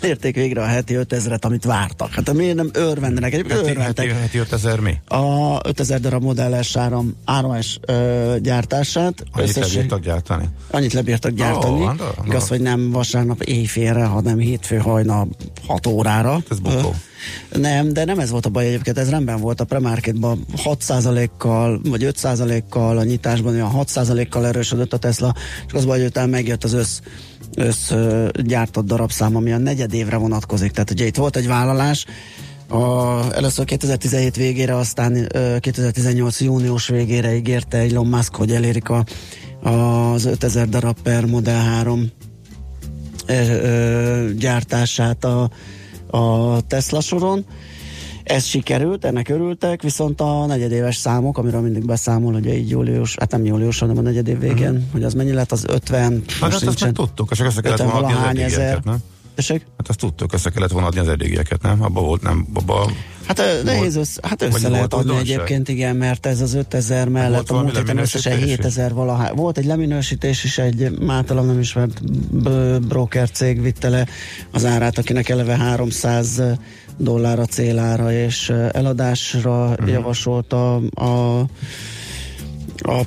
elérték 0.00 0.34
végre 0.34 0.62
a 0.62 0.66
heti 0.66 0.94
5000-et, 0.98 1.40
amit 1.40 1.64
vártak. 1.64 2.14
Hát 2.14 2.32
miért 2.32 2.54
nem 2.56 2.70
örvendenek? 2.72 3.32
Egyébként 3.32 3.58
Heti, 3.58 3.68
heti, 3.68 3.78
örventek. 3.78 4.20
heti 4.20 4.38
5000 4.38 4.80
mi? 4.80 4.98
A 5.08 5.58
5000 5.68 6.00
darab 6.00 6.22
modelles 6.22 6.76
áram, 6.76 7.16
áramás 7.24 7.78
ö, 7.86 8.36
gyártását. 8.42 9.24
Annyit 9.32 9.54
lebírtak 9.54 10.00
gyártani? 10.00 10.48
Annyit 10.70 10.92
lebírtak 10.92 11.32
gyártani. 11.32 11.84
Hát, 11.84 11.98
na, 11.98 12.24
Igaz, 12.24 12.48
hogy 12.48 12.60
nem 12.60 12.90
vasárnap 12.90 13.42
éjfélre, 13.42 14.04
hanem 14.04 14.38
hétfő 14.38 14.76
hajna 14.76 15.26
6 15.66 15.86
órára. 15.86 16.38
Ez 16.50 16.58
bukó. 16.58 16.76
Ö, 16.88 17.09
Nem, 17.52 17.92
de 17.92 18.04
nem 18.04 18.18
ez 18.18 18.30
volt 18.30 18.46
a 18.46 18.48
baj 18.48 18.66
egyébként, 18.66 18.98
ez 18.98 19.10
rendben 19.10 19.40
volt 19.40 19.60
a 19.60 19.64
premarketban 19.64 20.46
6%-kal, 20.64 21.80
vagy 21.84 22.04
5%-kal 22.04 22.98
a 22.98 23.04
nyitásban 23.04 23.54
olyan 23.54 23.72
6%-kal 23.74 24.46
erősödött 24.46 24.92
a 24.92 24.98
Tesla, 24.98 25.34
csak 25.66 25.76
az 25.76 25.84
baj, 25.84 26.00
hogy 26.02 26.28
megjött 26.28 26.64
az 26.64 26.72
össz, 26.72 27.00
össz 27.56 27.90
ö, 27.90 28.28
gyártott 28.42 28.86
darabszám, 28.86 29.36
ami 29.36 29.52
a 29.52 29.58
negyed 29.58 29.94
évre 29.94 30.16
vonatkozik. 30.16 30.70
Tehát 30.70 30.90
ugye 30.90 31.06
itt 31.06 31.16
volt 31.16 31.36
egy 31.36 31.46
vállalás, 31.46 32.06
a, 32.68 33.34
először 33.34 33.64
2017 33.64 34.36
végére, 34.36 34.76
aztán 34.76 35.26
ö, 35.34 35.56
2018 35.58 36.40
június 36.40 36.88
végére 36.88 37.34
ígérte 37.34 37.78
Elon 37.78 38.06
Musk, 38.06 38.34
hogy 38.34 38.50
elérik 38.50 38.88
a, 38.88 39.04
az 39.62 40.24
5000 40.24 40.68
darab 40.68 40.96
per 41.02 41.24
Model 41.24 41.64
3 41.64 42.10
ö, 43.26 43.32
ö, 43.32 44.30
gyártását 44.34 45.24
a, 45.24 45.50
a 46.10 46.60
Tesla 46.66 47.00
soron. 47.00 47.44
Ez 48.24 48.44
sikerült, 48.44 49.04
ennek 49.04 49.28
örültek, 49.28 49.82
viszont 49.82 50.20
a 50.20 50.46
negyedéves 50.46 50.96
számok, 50.96 51.38
amiről 51.38 51.60
mindig 51.60 51.86
beszámol, 51.86 52.34
ugye 52.34 52.56
így 52.56 52.70
július, 52.70 53.16
hát 53.18 53.30
nem 53.30 53.44
július, 53.44 53.78
hanem 53.78 53.98
a 53.98 54.00
negyedév 54.00 54.38
végén, 54.38 54.70
uh-huh. 54.70 54.82
hogy 54.92 55.04
az 55.04 55.14
mennyi 55.14 55.32
lett, 55.32 55.52
az 55.52 55.64
50, 55.68 56.12
Mhm. 56.12 56.22
Hát 56.40 56.54
azt, 56.54 56.66
azt 56.66 56.80
meg 56.80 56.92
tudtuk, 56.92 57.32
csak 57.32 57.46
össze 57.46 57.60
kellett 57.60 57.78
50 57.78 57.92
volna 57.92 58.06
adni 58.06 58.18
az 58.18 58.24
valahány 58.24 58.50
ezer. 58.52 58.80
nem? 58.84 59.02
Tessék? 59.40 59.66
Hát 59.76 59.88
azt 59.88 59.98
tudtuk, 59.98 60.32
össze 60.32 60.50
kellett 60.50 60.70
volna 60.70 60.86
adni 60.86 61.00
az 61.00 61.08
eddigieket, 61.08 61.62
nem? 61.62 61.82
Abba 61.82 62.00
volt, 62.00 62.22
nem? 62.22 62.46
Abba 62.54 62.90
Hát 63.26 63.42
nehéz, 63.64 63.96
össze, 63.96 64.20
hát 64.28 64.42
össze 64.42 64.68
lehet 64.68 64.94
adni 64.94 65.16
egyébként, 65.16 65.68
igen, 65.68 65.96
mert 65.96 66.26
ez 66.26 66.40
az 66.40 66.54
5000 66.54 67.08
mellett 67.08 67.48
volt 67.48 67.50
a 67.50 67.62
múlt 67.62 67.76
héten 67.76 67.98
összesen 67.98 68.32
leminősítés? 68.32 68.66
7000 68.66 68.94
valahány. 68.94 69.34
Volt 69.34 69.58
egy 69.58 69.64
leminősítés 69.64 70.44
is, 70.44 70.58
egy 70.58 70.90
általam 71.06 71.46
nem 71.46 71.58
ismert 71.58 72.02
broker 72.86 73.30
cég 73.30 73.62
vitte 73.62 73.88
le 73.88 74.06
az 74.50 74.64
árát, 74.64 74.98
akinek 74.98 75.28
eleve 75.28 75.56
300 75.56 76.42
dollár 76.96 77.38
a 77.38 77.46
célára, 77.46 78.12
és 78.12 78.52
eladásra 78.72 79.68
uh-huh. 79.68 79.90
javasolta 79.90 80.74
a 80.76 81.04
a 81.04 81.44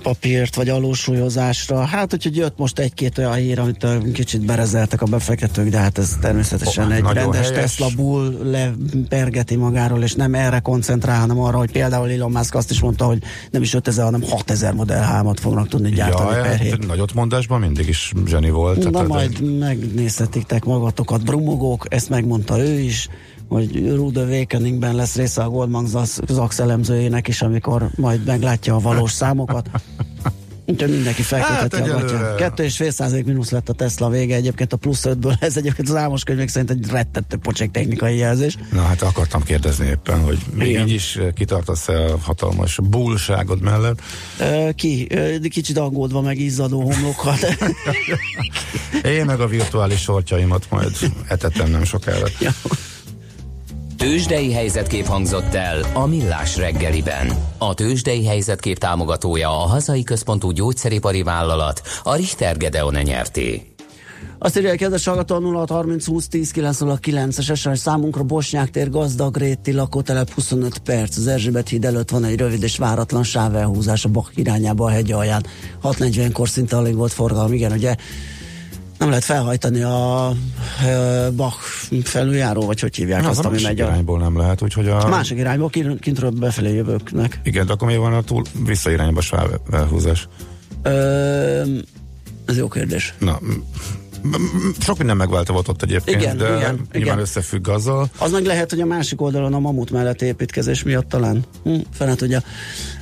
papírt, 0.03 0.55
vagy 0.55 0.69
alulsúlyozásra. 0.69 1.85
Hát, 1.85 2.13
úgyhogy 2.13 2.35
jött 2.35 2.57
most 2.57 2.79
egy-két 2.79 3.17
olyan 3.17 3.33
hír, 3.33 3.59
amit 3.59 3.87
kicsit 4.13 4.45
berezeltek 4.45 5.01
a 5.01 5.05
befektetők, 5.05 5.69
de 5.69 5.77
hát 5.77 5.97
ez 5.97 6.17
természetesen 6.21 6.85
Oh, 6.85 6.95
egy 6.95 7.03
rendes 7.03 7.49
helyes. 7.49 7.75
Tesla 7.75 7.87
bull 7.95 8.37
lepergeti 8.43 9.55
magáról, 9.55 10.03
és 10.03 10.13
nem 10.13 10.33
erre 10.33 10.59
koncentrál, 10.59 11.19
hanem 11.19 11.39
arra, 11.39 11.57
hogy 11.57 11.71
például 11.71 12.11
Elon 12.11 12.31
Musk 12.31 12.55
azt 12.55 12.71
is 12.71 12.79
mondta, 12.79 13.05
hogy 13.05 13.23
nem 13.51 13.61
is 13.61 13.73
5000, 13.73 14.03
hanem 14.05 14.21
6000 14.21 14.73
Model 14.73 15.21
3-at 15.23 15.37
fognak 15.39 15.67
tudni 15.67 15.89
gyártani 15.89 16.29
ja, 16.29 16.41
per 16.41 16.45
hát, 16.45 16.59
hét. 16.59 16.87
nagyot 16.87 17.13
mondásban 17.13 17.59
mindig 17.59 17.87
is 17.87 18.11
zseni 18.25 18.49
volt. 18.49 18.83
Na 18.83 18.89
tehát- 18.89 19.07
majd 19.07 19.57
megnézhetitek 19.59 20.63
magatokat, 20.65 21.23
brumogók, 21.23 21.85
ezt 21.89 22.09
megmondta 22.09 22.59
ő 22.59 22.79
is, 22.79 23.09
hogy 23.53 23.95
Rude 23.95 24.21
Awakeningben 24.21 24.95
lesz 24.95 25.15
része 25.15 25.43
a 25.43 25.49
Goldman 25.49 25.87
Sachs 26.27 26.59
elemzőjének 26.59 27.27
is, 27.27 27.41
amikor 27.41 27.89
majd 27.95 28.25
meglátja 28.25 28.75
a 28.75 28.79
valós 28.79 29.11
számokat. 29.11 29.69
Úgyhogy 30.65 30.89
mindenki 30.89 31.21
felkötheti 31.21 31.89
Hát 31.89 32.11
a. 32.11 32.35
Kettő 32.35 32.63
és 32.63 32.75
fél 32.75 32.91
százalék 32.91 33.25
mínusz 33.25 33.49
lett 33.49 33.69
a 33.69 33.73
Tesla 33.73 34.09
vége, 34.09 34.35
egyébként 34.35 34.73
a 34.73 34.77
plusz 34.77 35.05
ötből, 35.05 35.35
ez 35.39 35.57
egyébként 35.57 35.89
az 35.89 35.95
álmos 35.95 36.23
könyvek 36.23 36.47
szerint 36.47 36.69
egy 36.69 36.89
rettető 36.89 37.37
pocsék 37.37 37.71
technikai 37.71 38.17
jelzés. 38.17 38.57
Na 38.71 38.81
hát 38.81 39.01
akartam 39.01 39.43
kérdezni 39.43 39.85
éppen, 39.85 40.23
hogy 40.23 40.37
még 40.53 40.69
Igen. 40.69 40.87
így 40.87 40.93
is 40.93 41.15
eh, 41.15 41.31
kitartasz-e 41.31 42.03
a 42.03 42.17
hatalmas 42.17 42.79
bullságod 42.83 43.61
mellett. 43.61 44.01
Ki, 44.75 45.07
kicsit 45.49 45.77
aggódva, 45.77 46.21
meg 46.21 46.39
izzadó 46.39 46.81
homlokkal. 46.81 47.35
Én 49.17 49.25
meg 49.25 49.39
a 49.39 49.47
virtuális 49.47 49.99
sortjaimat 49.99 50.65
majd 50.69 50.91
etetem 51.27 51.69
nem 51.69 51.83
sokára. 51.83 52.27
Ja. 52.39 52.51
Tőzsdei 54.03 54.53
helyzetkép 54.53 55.05
hangzott 55.05 55.53
el 55.53 55.79
a 55.93 56.05
Millás 56.05 56.57
reggeliben. 56.57 57.27
A 57.57 57.73
Tőzsdei 57.73 58.25
helyzetkép 58.25 58.77
támogatója 58.77 59.49
a 59.49 59.67
hazai 59.67 60.03
központú 60.03 60.51
gyógyszeripari 60.51 61.23
vállalat, 61.23 61.81
a 62.03 62.15
Richter 62.15 62.57
Gedeon 62.57 62.93
nyerté. 62.93 63.73
Azt 64.37 64.57
írja, 64.57 64.75
kedves 64.75 65.05
hallgató, 65.05 65.53
0630 65.53 66.05
20 66.05 66.27
10 66.27 66.51
909-es 66.55 67.55
SMS 67.55 67.79
számunkra 67.79 68.23
Bosnyák 68.23 68.69
tér 68.69 68.89
gazdag 68.89 69.37
réti 69.37 69.71
lakótelep 69.71 70.31
25 70.33 70.77
perc. 70.77 71.17
Az 71.17 71.27
Erzsébet 71.27 71.69
híd 71.69 71.85
előtt 71.85 72.09
van 72.09 72.23
egy 72.23 72.37
rövid 72.37 72.63
és 72.63 72.77
váratlan 72.77 73.23
sávelhúzás 73.23 74.05
a 74.05 74.09
Bach 74.09 74.31
irányába 74.35 74.85
a 74.85 74.89
hegy 74.89 75.11
alján. 75.11 75.45
6.40-kor 75.83 76.49
szinte 76.49 76.77
alig 76.77 76.95
volt 76.95 77.11
forgalom, 77.11 77.53
igen, 77.53 77.71
ugye 77.71 77.95
nem 78.97 79.09
lehet 79.09 79.23
felhajtani 79.23 79.81
a 79.81 80.31
ö, 80.85 81.27
Bach 81.35 81.57
felüljáró, 82.03 82.65
vagy 82.65 82.79
hogy 82.79 82.95
hívják 82.95 83.21
Na, 83.21 83.29
az 83.29 83.37
azt, 83.37 83.47
ami 83.47 83.61
megy 83.61 83.81
a 83.81 83.85
irányból 83.85 84.19
nem 84.19 84.37
lehet, 84.37 84.61
úgyhogy 84.61 84.87
a... 84.87 85.07
másik 85.07 85.37
irányból, 85.37 85.69
kint- 85.69 85.99
kintről 85.99 86.29
befelé 86.29 86.73
jövőknek. 86.73 87.39
Igen, 87.43 87.65
de 87.65 87.73
akkor 87.73 87.87
miért 87.87 88.01
van 88.01 88.13
a 88.13 88.21
túl 88.21 88.43
visszairányba 88.65 89.21
sávelhúzás? 89.21 90.27
Ö, 90.83 91.63
ez 92.45 92.57
jó 92.57 92.67
kérdés. 92.67 93.13
Na, 93.19 93.39
sok 94.79 94.97
minden 94.97 95.17
megváltozott 95.17 95.69
ott 95.69 95.81
egyébként, 95.81 96.21
Igen, 96.21 96.37
de 96.37 96.45
igen, 96.45 96.59
nyilván 96.59 96.87
igen. 96.93 97.19
összefügg 97.19 97.67
azzal. 97.67 98.09
Az 98.17 98.31
meg 98.31 98.45
lehet, 98.45 98.69
hogy 98.69 98.81
a 98.81 98.85
másik 98.85 99.21
oldalon 99.21 99.53
a 99.53 99.59
mamut 99.59 99.91
mellett 99.91 100.21
építkezés 100.21 100.83
miatt 100.83 101.09
talán. 101.09 101.43
Hm, 101.63 101.75
fene 101.93 102.15
tudja. 102.15 102.41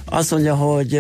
Azt 0.06 0.32
mondja, 0.32 0.56
hogy 0.56 1.00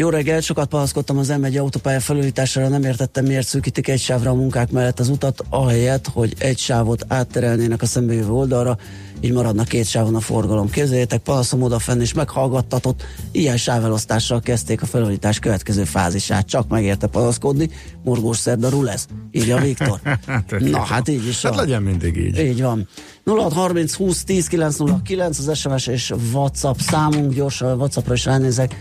jó 0.00 0.08
reggelt, 0.08 0.42
sokat 0.42 0.68
panaszkodtam 0.68 1.18
az 1.18 1.32
M1 1.40 1.60
autópálya 1.60 2.00
felújítására, 2.00 2.68
nem 2.68 2.82
értettem 2.82 3.24
miért 3.24 3.46
szűkítik 3.46 3.88
egy 3.88 4.00
sávra 4.00 4.30
a 4.30 4.34
munkák 4.34 4.70
mellett 4.70 5.00
az 5.00 5.08
utat, 5.08 5.44
ahelyett, 5.48 6.06
hogy 6.06 6.34
egy 6.38 6.58
sávot 6.58 7.04
átterelnének 7.08 7.82
a 7.82 7.86
szembejövő 7.86 8.30
oldalra, 8.30 8.76
így 9.20 9.32
maradna 9.32 9.64
két 9.64 9.86
sávon 9.86 10.14
a 10.14 10.20
forgalom. 10.20 10.70
Képzeljétek, 10.70 11.20
panaszom 11.20 11.62
odafenn 11.62 12.00
is 12.00 12.12
meghallgattatott, 12.12 13.02
ilyen 13.32 13.56
sávelosztással 13.56 14.40
kezdték 14.40 14.82
a 14.82 14.86
felújítás 14.86 15.38
következő 15.38 15.84
fázisát. 15.84 16.46
Csak 16.46 16.68
megérte 16.68 17.06
panaszkodni, 17.06 17.70
morgós 18.04 18.36
szerda 18.36 18.82
lesz, 18.82 19.06
írja 19.30 19.56
Viktor. 19.56 20.00
Na, 20.58 20.78
hát 20.78 21.08
így 21.08 21.28
is 21.28 21.42
Hát 21.42 21.54
van. 21.54 21.64
legyen 21.64 21.82
mindig 21.82 22.16
így. 22.16 22.38
Így 22.38 22.62
van. 22.62 22.88
0630 23.24 23.94
20 23.94 24.24
10 24.24 24.46
909 24.46 25.38
az 25.38 25.58
SMS 25.58 25.86
és 25.86 26.12
WhatsApp 26.32 26.78
számunk, 26.78 27.34
gyorsan 27.34 27.70
a 27.70 27.74
WhatsAppra 27.74 28.14
is 28.14 28.24
ránézek. 28.24 28.76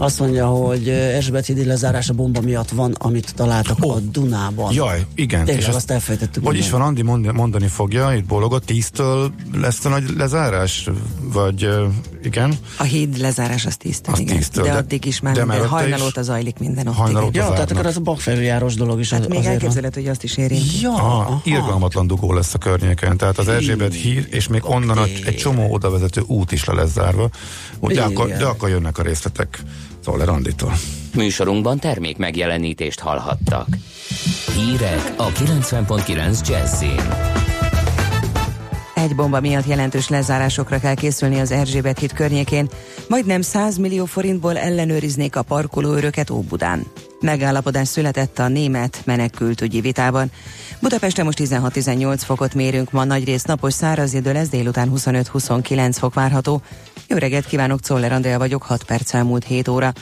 Azt 0.00 0.18
mondja, 0.18 0.46
hogy 0.46 0.88
Erzsébet 0.88 1.46
hídi 1.46 1.64
lezárás 1.64 2.08
a 2.08 2.12
bomba 2.12 2.40
miatt 2.40 2.70
van, 2.70 2.92
amit 2.98 3.34
találtak 3.34 3.84
Ó. 3.84 3.90
a 3.90 3.98
Dunában. 3.98 4.72
Jaj, 4.72 5.06
igen. 5.14 5.44
Tényleg, 5.44 5.62
és 5.62 5.74
azt 5.74 5.90
elfejtettük 5.90 6.46
Hogy 6.46 6.56
is 6.56 6.70
mondani. 6.70 6.82
van, 6.82 6.88
Andi 6.88 7.02
mond, 7.02 7.36
mondani 7.36 7.66
fogja, 7.66 8.14
itt 8.14 8.24
bólogott, 8.24 8.64
tíztől 8.64 9.32
lesz 9.52 9.84
a 9.84 9.88
nagy 9.88 10.04
lezárás? 10.16 10.88
Vagy 11.22 11.68
igen? 12.26 12.54
A 12.78 12.82
híd 12.82 13.18
lezárás 13.18 13.66
az 13.66 13.76
Az 14.06 14.18
igen. 14.18 14.36
tíztől, 14.36 14.64
de, 14.64 14.70
de- 14.70 14.76
addig 14.76 15.04
is 15.04 15.20
már 15.20 15.34
de 15.34 15.38
minden 15.44 15.56
mellette 15.58 15.76
hajnal 15.76 15.98
is- 15.98 16.04
óta 16.04 16.22
zajlik 16.22 16.58
minden 16.58 16.86
ott. 16.86 16.94
Hajnal 16.94 17.22
igen. 17.28 17.28
óta 17.28 17.38
Ja, 17.38 17.52
tehát 17.52 17.70
akkor 17.70 17.86
ez 17.86 17.96
a 17.96 18.00
bakfelüljárós 18.00 18.74
dolog 18.74 19.00
is 19.00 19.10
Hát 19.10 19.20
az, 19.20 19.26
még 19.26 19.44
elképzelhető, 19.44 20.00
hogy 20.00 20.10
azt 20.10 20.22
is 20.22 20.36
érinti. 20.36 20.80
Ja, 20.80 20.90
Ah, 20.92 21.04
aha. 21.04 21.40
irgalmatlan 21.44 22.06
dugó 22.06 22.32
lesz 22.32 22.54
a 22.54 22.58
környéken, 22.58 23.16
tehát 23.16 23.38
az 23.38 23.48
Erzsébet 23.48 23.94
hír, 23.94 24.26
és 24.30 24.48
még 24.48 24.60
onnan 24.64 24.98
a, 24.98 25.02
egy 25.24 25.36
csomó 25.36 25.72
odavezető 25.72 26.20
út 26.26 26.52
is 26.52 26.64
le 26.64 26.72
lesz 26.74 26.92
zárva. 26.92 27.28
Úgy, 27.78 27.94
de, 27.94 28.02
akkor, 28.02 28.28
de 28.28 28.44
akkor 28.44 28.68
jönnek 28.68 28.98
a 28.98 29.02
részletek 29.02 29.62
Toller 30.04 30.28
Anditól. 30.28 30.72
Műsorunkban 31.14 31.78
termék 31.78 32.16
megjelenítést 32.16 33.00
hallhattak. 33.00 33.66
Hírek 34.56 35.12
a 35.16 35.26
90.9 35.28 36.48
Jazzin. 36.48 37.39
Egy 39.00 39.14
bomba 39.14 39.40
miatt 39.40 39.66
jelentős 39.66 40.08
lezárásokra 40.08 40.78
kell 40.78 40.94
készülni 40.94 41.40
az 41.40 41.50
Erzsébet 41.50 41.98
híd 41.98 42.12
környékén, 42.12 42.68
majdnem 43.08 43.40
100 43.40 43.76
millió 43.76 44.04
forintból 44.04 44.58
ellenőriznék 44.58 45.36
a 45.36 45.42
parkolóőröket 45.42 46.30
Óbudán. 46.30 46.86
Megállapodás 47.20 47.88
született 47.88 48.38
a 48.38 48.48
német 48.48 49.02
menekültügyi 49.04 49.80
vitában. 49.80 50.30
Budapesten 50.80 51.24
most 51.24 51.38
16-18 51.40 52.20
fokot 52.24 52.54
mérünk, 52.54 52.90
ma 52.90 53.04
nagyrészt 53.04 53.46
napos 53.46 53.74
száraz 53.74 54.14
idő 54.14 54.32
lesz, 54.32 54.48
délután 54.48 54.92
25-29 54.94 55.94
fok 55.98 56.14
várható. 56.14 56.62
Jó 57.08 57.16
reggelt 57.16 57.46
kívánok, 57.46 57.80
Czoller 57.80 58.12
Andrea 58.12 58.38
vagyok, 58.38 58.62
6 58.62 58.84
perc 58.84 59.14
elmúlt 59.14 59.44
7 59.44 59.68
óra. 59.68 59.92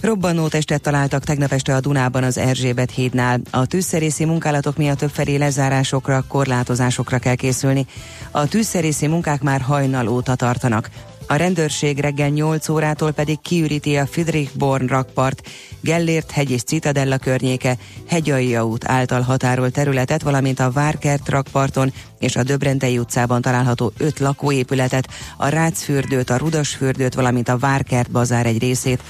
Robbanó 0.00 0.48
testet 0.48 0.82
találtak 0.82 1.24
tegnap 1.24 1.52
este 1.52 1.74
a 1.74 1.80
Dunában 1.80 2.22
az 2.22 2.38
Erzsébet 2.38 2.90
hídnál. 2.90 3.40
A 3.50 3.66
tűzszerészi 3.66 4.24
munkálatok 4.24 4.76
miatt 4.76 4.98
többfelé 4.98 5.36
lezárásokra, 5.36 6.24
korlátozásokra 6.28 7.18
kell 7.18 7.34
készülni. 7.34 7.86
A 8.30 8.48
tűzszerészi 8.48 9.06
munkák 9.06 9.42
már 9.42 9.60
hajnal 9.60 10.08
óta 10.08 10.34
tartanak. 10.34 10.90
A 11.26 11.34
rendőrség 11.34 11.98
reggel 11.98 12.28
8 12.28 12.68
órától 12.68 13.12
pedig 13.12 13.40
kiüríti 13.40 13.96
a 13.96 14.06
Friedrichborn 14.06 14.86
rakpart, 14.86 15.48
Gellért 15.80 16.30
hegy 16.30 16.50
és 16.50 16.62
Citadella 16.62 17.18
környéke, 17.18 17.76
Hegyalja 18.08 18.66
út 18.66 18.88
által 18.88 19.20
határolt 19.20 19.72
területet, 19.72 20.22
valamint 20.22 20.60
a 20.60 20.70
Várkert 20.70 21.28
rakparton 21.28 21.92
és 22.18 22.36
a 22.36 22.42
Döbrentei 22.42 22.98
utcában 22.98 23.40
található 23.40 23.92
öt 23.96 24.18
lakóépületet, 24.18 25.08
a 25.36 25.48
Rácfürdőt, 25.48 26.30
a 26.30 26.36
Rudasfürdőt, 26.36 27.14
valamint 27.14 27.48
a 27.48 27.58
Várkert 27.58 28.10
bazár 28.10 28.46
egy 28.46 28.58
részét. 28.58 29.02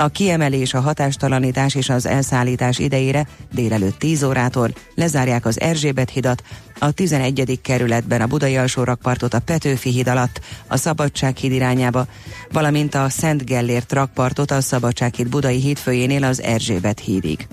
A 0.00 0.08
kiemelés, 0.08 0.74
a 0.74 0.80
hatástalanítás 0.80 1.74
és 1.74 1.88
az 1.88 2.06
elszállítás 2.06 2.78
idejére 2.78 3.26
délelőtt 3.52 3.98
10 3.98 4.22
órától 4.22 4.70
lezárják 4.94 5.46
az 5.46 5.60
Erzsébet 5.60 6.10
hidat, 6.10 6.42
a 6.78 6.90
11. 6.90 7.60
kerületben 7.62 8.20
a 8.20 8.26
Budai 8.26 8.56
alsó 8.56 8.82
rakpartot 8.84 9.34
a 9.34 9.40
Petőfi 9.40 9.90
híd 9.90 10.08
alatt, 10.08 10.40
a 10.66 10.76
Szabadsághíd 10.76 11.52
irányába, 11.52 12.06
valamint 12.52 12.94
a 12.94 13.08
Szent 13.08 13.44
Gellért 13.44 13.92
rakpartot 13.92 14.50
a 14.50 14.60
Szabadsághíd 14.60 15.28
Budai 15.28 15.60
hídfőjénél 15.60 16.24
az 16.24 16.42
Erzsébet 16.42 17.00
hídig. 17.00 17.46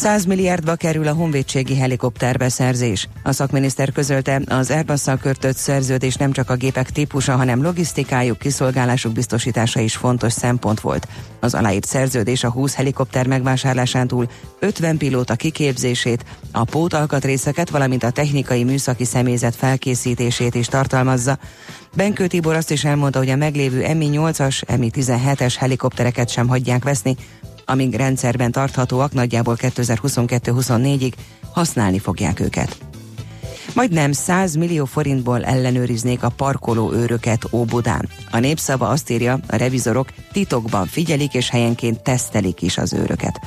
100 0.00 0.24
milliárdba 0.24 0.74
kerül 0.74 1.08
a 1.08 1.12
honvédségi 1.12 1.76
helikopterbeszerzés. 1.76 3.08
A 3.22 3.32
szakminiszter 3.32 3.92
közölte, 3.92 4.42
az 4.46 4.70
airbus 4.70 5.02
kötött 5.20 5.56
szerződés 5.56 6.14
nem 6.14 6.32
csak 6.32 6.50
a 6.50 6.54
gépek 6.54 6.90
típusa, 6.90 7.36
hanem 7.36 7.62
logisztikájuk, 7.62 8.38
kiszolgálásuk 8.38 9.12
biztosítása 9.12 9.80
is 9.80 9.96
fontos 9.96 10.32
szempont 10.32 10.80
volt. 10.80 11.08
Az 11.40 11.54
aláírt 11.54 11.84
szerződés 11.84 12.44
a 12.44 12.50
20 12.50 12.74
helikopter 12.74 13.26
megvásárlásán 13.26 14.06
túl 14.06 14.26
50 14.58 14.96
pilóta 14.96 15.34
kiképzését, 15.34 16.24
a 16.52 16.64
pótalkatrészeket, 16.64 17.70
valamint 17.70 18.02
a 18.02 18.10
technikai 18.10 18.64
műszaki 18.64 19.04
személyzet 19.04 19.56
felkészítését 19.56 20.54
is 20.54 20.66
tartalmazza. 20.66 21.38
Benkő 21.96 22.26
Tibor 22.26 22.54
azt 22.54 22.70
is 22.70 22.84
elmondta, 22.84 23.18
hogy 23.18 23.30
a 23.30 23.36
meglévő 23.36 23.94
Mi-8-as, 23.94 24.78
Mi-17-es 24.78 25.54
helikoptereket 25.58 26.28
sem 26.28 26.48
hagyják 26.48 26.84
veszni, 26.84 27.16
amíg 27.70 27.94
rendszerben 27.94 28.52
tarthatóak 28.52 29.12
nagyjából 29.12 29.56
2022-24-ig 29.58 31.12
használni 31.52 31.98
fogják 31.98 32.40
őket. 32.40 32.78
Majdnem 33.74 34.12
100 34.12 34.54
millió 34.54 34.84
forintból 34.84 35.44
ellenőriznék 35.44 36.22
a 36.22 36.28
parkoló 36.28 36.92
őröket 36.92 37.42
Óbudán. 37.52 38.08
A 38.30 38.38
népszava 38.38 38.88
azt 38.88 39.10
írja, 39.10 39.40
a 39.48 39.56
revizorok 39.56 40.08
titokban 40.32 40.86
figyelik 40.86 41.34
és 41.34 41.50
helyenként 41.50 42.02
tesztelik 42.02 42.62
is 42.62 42.78
az 42.78 42.92
őröket. 42.92 43.40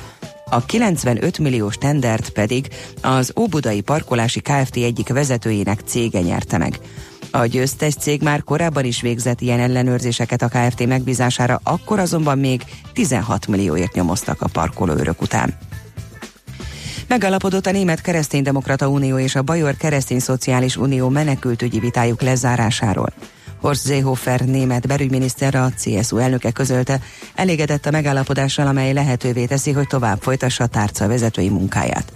A 0.50 0.64
95 0.64 1.38
milliós 1.38 1.76
tendert 1.76 2.30
pedig 2.30 2.68
az 3.02 3.32
Óbudai 3.40 3.80
Parkolási 3.80 4.40
Kft. 4.40 4.76
egyik 4.76 5.08
vezetőjének 5.08 5.80
cége 5.84 6.20
nyerte 6.20 6.58
meg. 6.58 6.78
A 7.34 7.46
győztes 7.46 7.94
cég 7.94 8.22
már 8.22 8.42
korábban 8.42 8.84
is 8.84 9.00
végzett 9.00 9.40
ilyen 9.40 9.60
ellenőrzéseket 9.60 10.42
a 10.42 10.48
Kft. 10.48 10.86
megbízására, 10.86 11.60
akkor 11.62 11.98
azonban 11.98 12.38
még 12.38 12.62
16 12.92 13.46
millióért 13.46 13.94
nyomoztak 13.94 14.42
a 14.42 14.48
parkolóőrök 14.52 15.22
után. 15.22 15.58
Megalapodott 17.08 17.66
a 17.66 17.70
Német 17.70 18.00
Kereszténydemokrata 18.00 18.88
Unió 18.88 19.18
és 19.18 19.34
a 19.34 19.42
Bajor 19.42 19.76
Keresztény 19.76 20.18
Szociális 20.18 20.76
Unió 20.76 21.08
menekültügyi 21.08 21.78
vitájuk 21.78 22.22
lezárásáról. 22.22 23.12
Horst 23.60 23.86
Seehofer 23.86 24.40
német 24.40 24.86
belügyminiszter 24.86 25.54
a 25.54 25.70
CSU 25.70 26.16
elnöke 26.16 26.50
közölte, 26.50 27.00
elégedett 27.34 27.86
a 27.86 27.90
megállapodással, 27.90 28.66
amely 28.66 28.92
lehetővé 28.92 29.44
teszi, 29.44 29.72
hogy 29.72 29.86
tovább 29.86 30.22
folytassa 30.22 30.64
a 30.64 30.66
tárca 30.66 31.08
vezetői 31.08 31.48
munkáját. 31.48 32.12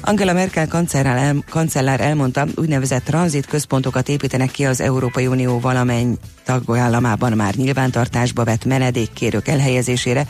Angela 0.00 0.32
Merkel 0.32 0.68
kancellár, 0.68 1.16
el, 1.16 1.44
kancellár 1.48 2.00
elmondta, 2.00 2.46
úgynevezett 2.56 3.04
tranzit 3.04 3.46
központokat 3.46 4.08
építenek 4.08 4.50
ki 4.50 4.64
az 4.66 4.80
Európai 4.80 5.26
Unió 5.26 5.60
valamennyi 5.60 6.16
tagállamában 6.44 7.32
már 7.32 7.54
nyilvántartásba 7.54 8.44
vett 8.44 8.64
menedékkérők 8.64 9.48
elhelyezésére, 9.48 10.26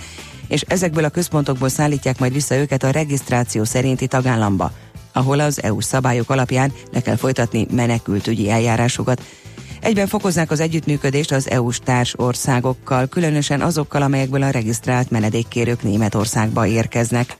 és 0.48 0.60
ezekből 0.60 1.04
a 1.04 1.08
központokból 1.08 1.68
szállítják 1.68 2.18
majd 2.18 2.32
vissza 2.32 2.56
őket 2.56 2.82
a 2.82 2.90
regisztráció 2.90 3.64
szerinti 3.64 4.06
tagállamba, 4.06 4.72
ahol 5.12 5.40
az 5.40 5.62
EU 5.62 5.80
szabályok 5.80 6.30
alapján 6.30 6.72
le 6.92 7.00
kell 7.00 7.16
folytatni 7.16 7.66
menekültügyi 7.70 8.50
eljárásokat. 8.50 9.22
Egyben 9.80 10.06
fokozzák 10.06 10.50
az 10.50 10.60
együttműködést 10.60 11.32
az 11.32 11.50
EU-s 11.50 11.78
társ 11.78 12.16
különösen 13.10 13.60
azokkal, 13.60 14.02
amelyekből 14.02 14.42
a 14.42 14.50
regisztrált 14.50 15.10
menedékkérők 15.10 15.82
Németországba 15.82 16.66
érkeznek. 16.66 17.36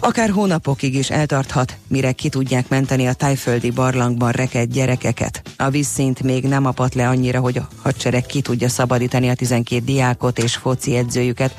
Akár 0.00 0.30
hónapokig 0.30 0.94
is 0.94 1.10
eltarthat, 1.10 1.76
mire 1.86 2.12
ki 2.12 2.28
tudják 2.28 2.68
menteni 2.68 3.06
a 3.06 3.12
tájföldi 3.12 3.70
barlangban 3.70 4.30
rekedt 4.32 4.72
gyerekeket. 4.72 5.42
A 5.56 5.70
vízszint 5.70 6.22
még 6.22 6.44
nem 6.44 6.66
apat 6.66 6.94
le 6.94 7.08
annyira, 7.08 7.40
hogy 7.40 7.58
a 7.58 7.68
hadsereg 7.82 8.26
ki 8.26 8.40
tudja 8.40 8.68
szabadítani 8.68 9.28
a 9.28 9.34
12 9.34 9.84
diákot 9.84 10.38
és 10.38 10.56
foci 10.56 10.96
edzőjüket. 10.96 11.56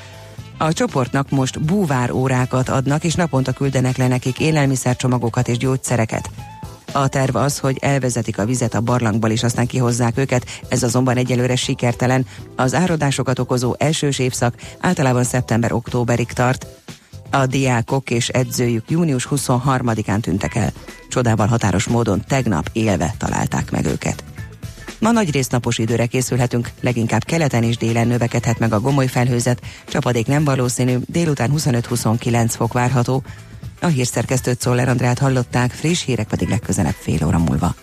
A 0.58 0.72
csoportnak 0.72 1.30
most 1.30 1.64
búvár 1.64 2.10
órákat 2.10 2.68
adnak, 2.68 3.04
és 3.04 3.14
naponta 3.14 3.52
küldenek 3.52 3.96
le 3.96 4.08
nekik 4.08 4.38
élelmiszercsomagokat 4.38 5.48
és 5.48 5.56
gyógyszereket. 5.56 6.30
A 6.92 7.08
terv 7.08 7.36
az, 7.36 7.58
hogy 7.58 7.78
elvezetik 7.80 8.38
a 8.38 8.44
vizet 8.44 8.74
a 8.74 8.80
barlangból, 8.80 9.30
és 9.30 9.42
aztán 9.42 9.66
kihozzák 9.66 10.18
őket, 10.18 10.44
ez 10.68 10.82
azonban 10.82 11.16
egyelőre 11.16 11.56
sikertelen. 11.56 12.26
Az 12.56 12.74
áradásokat 12.74 13.38
okozó 13.38 13.74
elsős 13.78 14.18
évszak 14.18 14.54
általában 14.80 15.24
szeptember-októberig 15.24 16.32
tart. 16.32 16.66
A 17.30 17.46
diákok 17.46 18.10
és 18.10 18.28
edzőjük 18.28 18.90
június 18.90 19.28
23-án 19.30 20.20
tűntek 20.20 20.54
el. 20.54 20.72
Csodával 21.08 21.46
határos 21.46 21.86
módon 21.86 22.24
tegnap 22.28 22.70
élve 22.72 23.14
találták 23.18 23.70
meg 23.70 23.86
őket. 23.86 24.24
Ma 24.98 25.10
nagy 25.10 25.30
résznapos 25.30 25.78
időre 25.78 26.06
készülhetünk, 26.06 26.70
leginkább 26.80 27.24
keleten 27.24 27.62
és 27.62 27.76
délen 27.76 28.06
növekedhet 28.06 28.58
meg 28.58 28.72
a 28.72 28.80
gomoly 28.80 29.06
felhőzet, 29.06 29.62
csapadék 29.88 30.26
nem 30.26 30.44
valószínű, 30.44 30.96
délután 31.06 31.50
25-29 31.56 32.52
fok 32.56 32.72
várható. 32.72 33.22
A 33.80 33.86
hírszerkesztőt 33.86 34.60
Szoller 34.60 34.88
Andrát 34.88 35.18
hallották, 35.18 35.70
friss 35.70 36.04
hírek 36.04 36.26
pedig 36.26 36.48
legközelebb 36.48 36.96
fél 36.98 37.26
óra 37.26 37.38
múlva. 37.38 37.74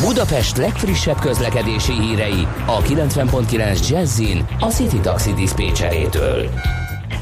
Budapest 0.00 0.56
legfrissebb 0.56 1.18
közlekedési 1.18 1.92
hírei 1.92 2.46
a 2.66 2.82
90.9 2.82 3.88
Jazzin 3.88 4.46
a 4.58 4.66
City 4.66 4.98
Taxi 5.00 5.32
Dispécsejétől. 5.32 6.50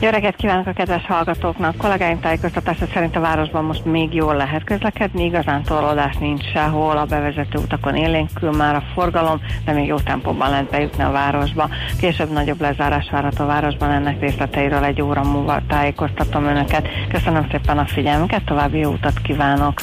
Jó 0.01 0.09
reggelt 0.09 0.37
kívánok 0.37 0.67
a 0.67 0.73
kedves 0.73 1.07
hallgatóknak! 1.07 1.77
Kollégáim 1.77 2.21
tájékoztatása 2.21 2.87
szerint 2.93 3.17
a 3.17 3.21
városban 3.21 3.65
most 3.65 3.85
még 3.85 4.15
jól 4.15 4.37
lehet 4.37 4.65
közlekedni, 4.65 5.25
igazán 5.25 5.63
torlódás 5.63 6.17
nincs 6.17 6.45
sehol, 6.53 6.97
a 6.97 7.05
bevezető 7.05 7.59
utakon 7.59 7.97
élénkül 7.97 8.51
már 8.51 8.75
a 8.75 8.83
forgalom, 8.95 9.41
de 9.65 9.73
még 9.73 9.87
jó 9.87 9.97
tempóban 9.97 10.51
lehet 10.51 10.71
bejutni 10.71 11.03
a 11.03 11.11
városba. 11.11 11.69
Később 12.01 12.33
nagyobb 12.33 12.61
lezárás 12.61 13.09
várható 13.11 13.45
a 13.45 13.47
városban, 13.47 13.91
ennek 13.91 14.21
részleteiről 14.21 14.85
egy 14.85 15.03
óra 15.03 15.23
múlva 15.23 15.61
tájékoztatom 15.69 16.45
önöket. 16.45 16.89
Köszönöm 17.09 17.47
szépen 17.51 17.79
a 17.79 17.87
figyelmüket, 17.87 18.45
további 18.45 18.79
jó 18.79 18.91
utat 18.91 19.19
kívánok! 19.23 19.81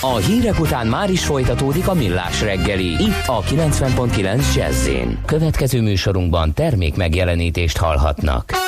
A 0.00 0.16
hírek 0.16 0.60
után 0.60 0.86
már 0.86 1.10
is 1.10 1.24
folytatódik 1.24 1.88
a 1.88 1.94
millás 1.94 2.42
reggeli, 2.42 2.86
itt 2.86 3.26
a 3.26 3.40
90.9 3.40 4.54
jazz 4.54 4.88
Következő 5.24 5.82
műsorunkban 5.82 6.54
termék 6.54 6.96
megjelenítést 6.96 7.76
hallhatnak. 7.76 8.67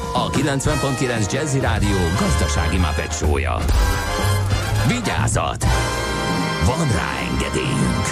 a 0.13 0.29
90.9 0.29 1.31
Jazzy 1.31 1.59
Rádió 1.59 1.97
gazdasági 2.19 2.77
mapetsója. 2.77 3.57
Vigyázat! 4.87 5.65
Van 6.65 6.87
rá 6.87 7.09
engedélyünk! 7.31 8.05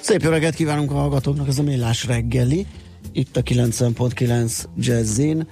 Szép 0.00 0.22
jó 0.22 0.30
reggelt 0.30 0.54
kívánunk 0.54 0.90
a 0.90 0.94
hallgatóknak, 0.94 1.48
ez 1.48 1.58
a 1.58 1.62
Millás 1.62 2.06
reggeli, 2.06 2.66
itt 3.12 3.36
a 3.36 3.42
90.9 3.42 4.64
Jazzin, 4.76 5.46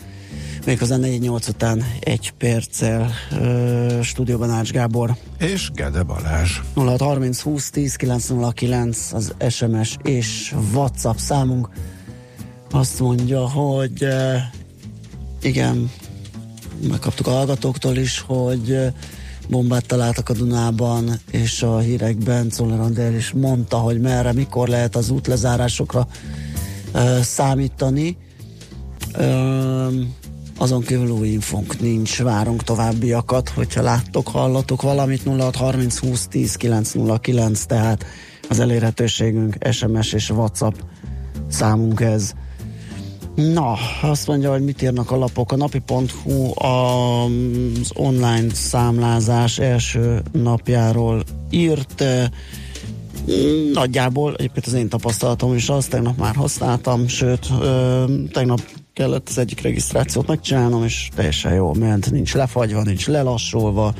méghozzá 0.67 0.97
4-8 0.99 1.49
után 1.49 1.85
egy 2.01 2.31
perccel 2.31 3.11
ö, 3.41 3.99
stúdióban 4.03 4.51
Ács 4.51 4.71
Gábor. 4.71 5.17
És 5.39 5.71
Gede 5.75 6.03
Balázs. 6.03 6.61
0630 6.75 7.41
20 7.41 7.71
10 7.71 7.95
909 7.97 9.13
az 9.13 9.35
SMS 9.49 9.97
és 10.03 10.55
WhatsApp 10.73 11.17
számunk. 11.17 11.69
Azt 12.71 13.01
mondja, 13.01 13.49
hogy 13.49 14.03
ö, 14.03 14.35
igen, 15.43 15.91
megkaptuk 16.89 17.27
a 17.27 17.31
hallgatóktól 17.31 17.97
is, 17.97 18.21
hogy 18.27 18.71
ö, 18.71 18.87
bombát 19.49 19.87
találtak 19.87 20.29
a 20.29 20.33
Dunában, 20.33 21.11
és 21.31 21.63
a 21.63 21.79
hírekben 21.79 22.49
Czoller 22.49 22.81
Andrél 22.81 23.15
is 23.15 23.33
mondta, 23.33 23.77
hogy 23.77 24.01
merre, 24.01 24.33
mikor 24.33 24.69
lehet 24.69 24.97
az 24.97 25.11
útlezárásokra 25.11 26.07
ö, 26.93 27.19
számítani. 27.23 28.17
Azon 30.59 30.81
kívül 30.81 31.11
új 31.11 31.29
infónk 31.29 31.81
nincs, 31.81 32.23
várunk 32.23 32.63
továbbiakat, 32.63 33.49
hogyha 33.49 33.83
láttok, 33.83 34.29
hallatok 34.29 34.83
valamit 34.83 35.23
0630 35.23 35.99
20 35.99 36.27
10 36.27 36.55
909, 36.55 37.65
tehát 37.65 38.05
az 38.49 38.61
elérhetőségünk 38.61 39.57
SMS 39.71 40.13
és 40.13 40.31
WhatsApp 40.31 40.75
számunk 41.49 42.01
ez. 42.01 42.33
Na, 43.41 43.77
azt 44.03 44.27
mondja, 44.27 44.51
hogy 44.51 44.65
mit 44.65 44.83
írnak 44.83 45.11
a 45.11 45.17
lapok. 45.17 45.53
A 45.53 45.57
napi.hu 45.57 46.65
az 46.67 47.91
online 47.95 48.55
számlázás 48.55 49.59
első 49.59 50.23
napjáról 50.33 51.23
írt. 51.51 52.05
Nagyjából, 53.73 54.35
egyébként 54.37 54.67
az 54.67 54.73
én 54.73 54.89
tapasztalatom 54.89 55.55
is 55.55 55.69
az, 55.69 55.87
tegnap 55.87 56.17
már 56.17 56.35
használtam, 56.35 57.09
sőt, 57.09 57.49
tegnap 58.33 58.61
kellett 58.93 59.29
az 59.29 59.39
egyik 59.39 59.61
regisztrációt 59.61 60.27
megcsinálnom, 60.27 60.85
és 60.85 61.09
teljesen 61.15 61.55
jól 61.55 61.75
ment, 61.75 62.11
nincs 62.11 62.35
lefagyva, 62.35 62.83
nincs 62.83 63.07
lelassulva, 63.07 63.95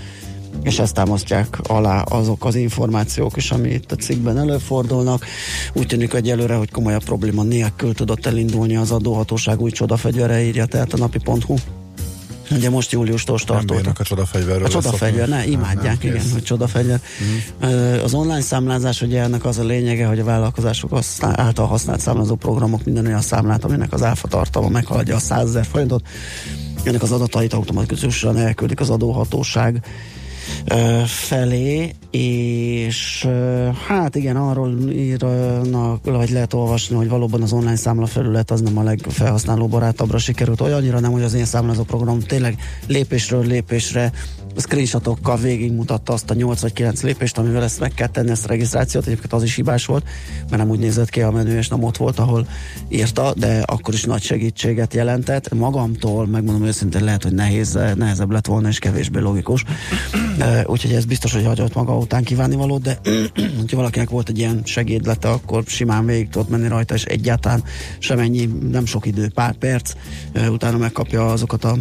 és 0.63 0.79
ezt 0.79 0.95
támasztják 0.95 1.59
alá 1.63 2.03
azok 2.03 2.45
az 2.45 2.55
információk 2.55 3.37
is, 3.37 3.51
ami 3.51 3.69
itt 3.69 3.93
a 3.93 3.97
cikkben 3.97 4.39
előfordulnak. 4.39 5.25
Úgy 5.73 5.87
tűnik 5.87 6.13
egyelőre, 6.13 6.55
hogy 6.55 6.71
komolyabb 6.71 7.05
probléma 7.05 7.43
nélkül 7.43 7.95
tudott 7.95 8.27
elindulni 8.27 8.77
az 8.77 8.91
adóhatóság 8.91 9.61
új 9.61 9.71
csodafegyvere, 9.71 10.43
írja 10.43 10.67
tehát 10.67 10.93
a 10.93 10.97
napi.hu. 10.97 11.57
Ugye 12.51 12.71
most 12.71 12.93
júliustól 12.93 13.39
startoltak. 13.39 13.99
a 13.99 14.03
csodafegyverről. 14.05 14.65
A 14.65 14.69
csodafegyver, 14.69 15.29
ne, 15.29 15.47
imádják, 15.47 16.03
Nem, 16.03 16.11
igen, 16.11 16.23
kész. 16.23 16.33
hogy 16.33 16.43
csodafegyver. 16.43 17.01
Uh-huh. 17.61 18.05
Az 18.05 18.15
online 18.15 18.41
számlázás, 18.41 19.03
ugye 19.03 19.23
ennek 19.23 19.45
az 19.45 19.59
a 19.59 19.65
lényege, 19.65 20.07
hogy 20.07 20.19
a 20.19 20.25
vállalkozások 20.25 20.99
által 21.21 21.67
használt 21.67 22.01
számlázó 22.01 22.35
programok 22.35 22.85
minden 22.85 23.07
olyan 23.07 23.21
számlát, 23.21 23.65
aminek 23.65 23.93
az 23.93 24.03
áfa 24.03 24.29
tartalma 24.29 24.69
meghaladja 24.69 25.15
a 25.15 25.19
100 25.19 25.49
ezer 25.49 25.65
forintot, 25.65 26.03
ennek 26.83 27.03
az 27.03 27.13
adatait 27.13 27.53
automatikusan 27.53 28.37
elküldik 28.37 28.81
az 28.81 28.91
adóhatóság 28.91 29.85
felé, 31.07 31.95
és 32.11 33.29
hát 33.87 34.17
igen, 34.17 34.37
arról 34.37 34.91
írnak, 34.91 36.05
vagy 36.05 36.31
lehet 36.31 36.55
olvasni, 36.55 36.97
hogy 36.97 37.09
valóban 37.09 37.43
az 37.43 37.53
online 37.53 37.77
számla 37.77 38.07
felület 38.07 38.51
az 38.51 38.61
nem 38.61 38.79
a 38.79 38.83
legfelhasználó 38.83 39.67
barátabbra 39.67 40.19
sikerült, 40.19 40.61
olyannyira 40.61 41.01
nem, 41.01 41.13
hogy 41.13 41.23
az 41.23 41.35
én 41.35 41.45
számlázó 41.45 41.83
program 41.83 42.21
tényleg 42.21 42.57
lépésről 42.87 43.47
lépésre 43.47 44.13
screenshotokkal 44.57 45.37
végigmutatta 45.37 46.13
azt 46.13 46.31
a 46.31 46.35
8 46.35 46.61
vagy 46.61 46.73
9 46.73 47.03
lépést, 47.03 47.39
amivel 47.39 47.63
ezt 47.63 47.81
meg 47.81 47.93
kell 47.95 48.07
tenni, 48.07 48.31
ezt 48.31 48.45
a 48.45 48.49
regisztrációt. 48.49 49.07
Egyébként 49.07 49.33
az 49.33 49.43
is 49.43 49.55
hibás 49.55 49.87
volt, 49.87 50.05
mert 50.51 50.63
nem 50.63 50.71
úgy 50.71 50.79
nézett 50.79 51.09
ki 51.09 51.21
a 51.21 51.31
menü, 51.31 51.57
és 51.57 51.69
nem 51.69 51.83
ott 51.83 51.97
volt, 51.97 52.19
ahol 52.19 52.47
írta, 52.89 53.35
de 53.37 53.63
akkor 53.67 53.95
is 53.95 54.05
nagy 54.05 54.23
segítséget 54.23 54.95
jelentett. 54.95 55.55
Magamtól, 55.55 56.27
megmondom 56.27 56.67
őszintén, 56.67 57.05
lehet, 57.05 57.23
hogy 57.23 57.35
nehéz, 57.35 57.79
nehezebb 57.95 58.31
lett 58.31 58.47
volna, 58.47 58.69
és 58.69 58.79
kevésbé 58.79 59.19
logikus. 59.19 59.65
Úgyhogy 60.65 60.93
ez 60.93 61.05
biztos, 61.05 61.33
hogy 61.33 61.45
hagyott 61.45 61.75
maga 61.75 61.97
után 61.97 62.25
kívánni 62.25 62.57
valót, 62.57 62.83
de 62.83 62.99
hogyha 63.59 63.77
valakinek 63.77 64.11
volt 64.11 64.29
egy 64.29 64.39
ilyen 64.39 64.61
segédlete, 64.65 65.29
akkor 65.29 65.63
simán 65.67 66.07
végig 66.07 66.29
tudott 66.29 66.49
menni 66.49 66.69
rajta, 66.69 66.95
és 66.95 67.05
egyáltalán 67.05 67.65
semennyi, 67.99 68.45
nem 68.71 68.87
sok 68.87 69.07
idő, 69.07 69.31
pár 69.35 69.55
perc, 69.55 69.93
utána 70.49 70.77
megkapja 70.77 71.33
azokat 71.33 71.65
a 71.65 71.77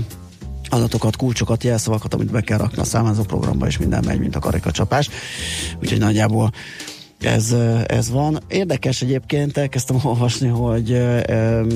adatokat, 0.70 1.16
kulcsokat, 1.16 1.64
jelszavakat, 1.64 2.14
amit 2.14 2.32
be 2.32 2.42
kell 2.42 2.58
rakni 2.58 2.82
a 2.82 2.84
számlázó 2.84 3.24
programba, 3.24 3.68
és 3.68 3.78
minden 3.78 4.04
megy, 4.06 4.20
mint 4.20 4.36
a 4.36 4.40
karikacsapás. 4.40 5.10
Úgyhogy 5.82 6.00
nagyjából 6.00 6.52
ez, 7.20 7.56
ez 7.86 8.10
van. 8.10 8.40
Érdekes 8.48 9.02
egyébként, 9.02 9.58
elkezdtem 9.58 10.00
olvasni, 10.04 10.48
hogy 10.48 10.92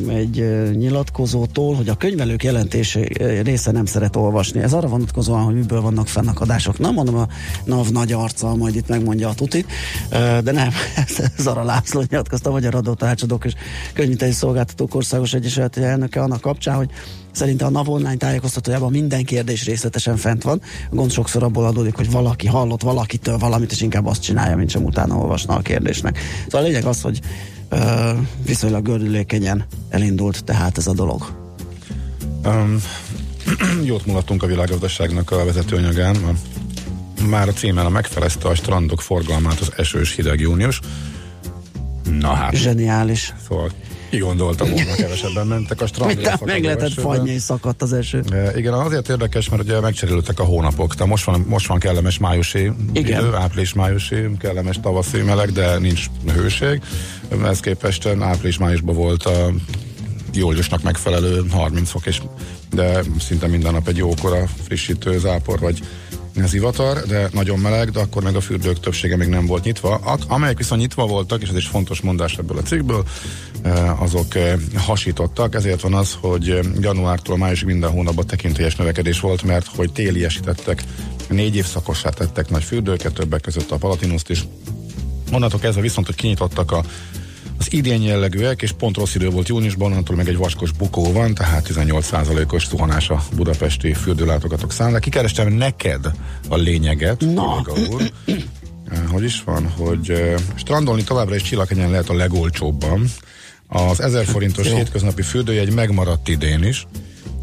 egy 0.08 0.70
nyilatkozótól, 0.72 1.76
hogy 1.76 1.90
a 1.90 1.96
könyvelők 1.96 2.44
jelentése 2.44 3.00
része 3.44 3.72
nem 3.72 3.86
szeret 3.86 4.16
olvasni. 4.16 4.62
Ez 4.62 4.74
arra 4.74 4.88
vonatkozóan, 4.88 5.44
hogy 5.44 5.56
miből 5.56 5.82
vannak 5.82 6.08
fennakadások. 6.08 6.80
Nem 6.80 6.94
mondom 6.94 7.16
a 7.16 7.28
NAV 7.66 7.88
nagy 7.90 8.12
arccal, 8.12 8.56
majd 8.56 8.76
itt 8.76 8.88
megmondja 8.88 9.30
a 9.30 9.34
tutit, 9.34 9.68
de 10.44 10.52
nem, 10.52 10.70
arra 11.46 11.64
László 11.64 12.04
nyilatkozta, 12.10 12.50
a 12.50 12.54
Magyar 12.54 12.76
Adótanácsadók 12.76 13.46
és 13.46 13.54
Könyviteli 13.94 14.32
Szolgáltatók 14.32 14.96
Országos 14.96 15.34
Egyesület 15.34 15.78
elnöke 15.78 16.22
annak 16.22 16.42
kapcsán, 16.42 16.76
hogy 16.76 16.90
Szerinte 17.34 17.66
a 17.66 17.70
NAV 17.70 17.90
online 17.90 18.16
tájékoztatójában 18.16 18.92
minden 18.92 19.24
kérdés 19.24 19.66
részletesen 19.66 20.18
fent 20.18 20.44
van. 20.44 20.62
A 20.92 20.96
gond 20.96 21.12
sokszor 21.12 21.44
abból 21.44 21.66
adódik, 21.66 21.96
hogy 21.96 22.12
valaki 22.12 22.48
hallott 22.48 22.82
valakitől 22.82 23.38
valamit, 23.38 23.72
és 23.72 23.82
inkább 23.82 24.06
azt 24.06 24.22
csinálja, 24.22 24.56
mint 24.56 24.70
sem 24.70 24.84
utána 24.84 25.16
olvasna 25.16 25.56
a 25.56 25.60
kérdésnek. 25.60 26.20
Szóval 26.44 26.62
a 26.62 26.64
lényeg 26.64 26.86
az, 26.86 27.02
hogy 27.02 27.20
ö, 27.70 28.12
viszonylag 28.46 28.84
gördülékenyen 28.84 29.66
elindult 29.90 30.44
tehát 30.44 30.78
ez 30.78 30.88
a 30.88 30.94
dolog. 30.94 31.36
Um, 32.46 32.82
jót 33.84 34.06
mulattunk 34.06 34.44
a 34.44 34.48
világgazdaságnak 34.48 35.32
a 35.32 35.46
vezetőanyagán. 35.46 36.18
Már 37.30 37.48
a 37.48 37.54
címmel 37.54 37.90
megfelezte 37.90 38.48
a 38.48 38.56
strandok 38.56 39.02
forgalmát 39.02 39.60
az 39.60 39.72
esős 39.78 40.16
hideg 40.16 40.40
június. 40.40 40.80
Na 42.20 42.34
hát, 42.34 42.56
Zseniális. 42.56 43.34
szóval 43.48 43.72
kigondoltam 44.14 44.70
volna, 44.70 44.94
kevesebben 44.94 45.48
mentek 45.48 45.82
a 45.82 45.88
strandra. 45.88 46.40
Meg, 46.46 46.64
lehetett 46.64 46.94
fagyni, 46.94 47.32
és 47.32 47.42
szakadt 47.42 47.82
az 47.82 47.94
eső. 47.94 48.24
E, 48.32 48.58
Igen, 48.58 48.74
azért 48.74 49.10
érdekes, 49.10 49.50
mert 49.50 49.64
ugye 49.64 49.80
megcserélődtek 49.80 50.40
a 50.40 50.44
hónapok. 50.44 50.96
Tehát 50.96 51.08
most 51.10 51.24
van, 51.24 51.46
most 51.48 51.68
van 51.68 51.80
kellemes 51.80 52.18
májusi 52.18 52.72
Igen. 52.94 53.20
idő, 53.20 53.34
április-májusi, 53.34 54.16
kellemes 54.40 54.80
tavaszi 54.80 55.22
meleg, 55.22 55.52
de 55.52 55.78
nincs 55.78 56.06
hőség. 56.34 56.82
Ez 57.44 57.60
képest 57.60 58.06
április-májusban 58.06 58.96
volt 58.96 59.24
a 59.24 59.52
júliusnak 60.34 60.84
megfelelő 60.84 61.46
30 61.52 61.90
fok, 61.90 62.06
és 62.06 62.22
de 62.72 63.02
szinte 63.20 63.48
minden 63.48 63.74
nap 63.74 63.88
egy 63.88 63.98
jókora 63.98 64.48
frissítő 64.64 65.20
zápor 65.20 65.60
vagy 65.60 65.80
zivatar, 66.36 67.02
de 67.02 67.30
nagyon 67.32 67.60
meleg, 67.60 67.92
de 67.92 68.00
akkor 68.00 68.24
meg 68.24 68.36
a 68.36 68.42
fürdők 68.42 68.80
többsége 68.80 69.18
még 69.18 69.28
nem 69.28 69.46
volt 69.46 69.64
nyitva. 69.64 69.96
A- 69.96 70.18
Amelyek 70.28 70.58
viszont 70.58 70.82
nyitva 70.82 71.06
voltak, 71.06 71.42
és 71.42 71.50
ez 71.50 71.56
is 71.56 71.68
fontos 71.68 72.02
mondás 72.02 72.38
ebből 72.38 72.58
a 72.58 72.62
cikkből, 72.62 73.04
eh, 73.62 74.02
azok 74.02 74.36
eh, 74.36 74.54
hasítottak, 74.76 75.56
ezért 75.56 75.82
van 75.82 75.94
az, 75.94 76.18
hogy 76.20 76.50
eh, 76.50 76.60
januártól 76.80 77.38
májusig 77.38 77.68
minden 77.68 77.92
hónapban 77.92 78.28
tekintélyes 78.28 78.76
növekedés 78.76 79.20
volt, 79.20 79.44
mert 79.44 79.68
hogy 79.76 79.92
téliesítettek, 79.92 80.84
négy 81.30 81.56
évszakossá 81.56 82.10
tettek 82.10 82.50
nagy 82.50 82.64
fürdőket, 82.64 83.14
többek 83.14 83.42
között 83.42 83.72
a 83.72 83.78
Palatinuszt 83.78 84.30
is. 84.30 84.44
Onnantól 85.32 85.60
kezdve 85.60 85.82
viszont, 85.82 86.06
hogy 86.06 86.16
kinyitottak 86.16 86.72
a 86.72 86.84
az 87.66 87.74
idén 87.74 88.02
jellegűek, 88.02 88.62
és 88.62 88.72
pont 88.72 88.98
rossz 88.98 89.16
idő 89.16 89.30
volt 89.30 89.48
júniusban, 89.48 89.92
onnantól 89.92 90.16
meg 90.16 90.28
egy 90.28 90.38
vaskos 90.38 90.72
bukó 90.72 91.12
van, 91.12 91.34
tehát 91.34 91.68
18%-os 91.74 92.68
zuhanás 92.68 93.10
a 93.10 93.24
budapesti 93.36 93.94
fürdőlátogatók 93.94 94.72
számára. 94.72 95.00
Kikerestem 95.00 95.54
neked 95.54 96.12
a 96.50 96.56
lényeget, 96.56 97.22
Na. 97.34 97.62
úr. 97.90 98.12
Eh, 98.26 99.00
Hogy 99.12 99.24
is 99.24 99.44
van, 99.44 99.68
hogy 99.78 100.10
eh, 100.10 100.34
strandolni 100.56 101.04
továbbra 101.04 101.36
is 101.36 101.42
Csillaghenyen 101.42 101.90
lehet 101.90 102.10
a 102.10 102.14
legolcsóbban. 102.16 103.06
Az 103.68 104.02
1000 104.02 104.26
forintos 104.26 104.68
Jó. 104.70 104.76
hétköznapi 104.76 105.22
fürdőjegy 105.22 105.74
megmaradt 105.74 106.28
idén 106.28 106.64
is. 106.64 106.88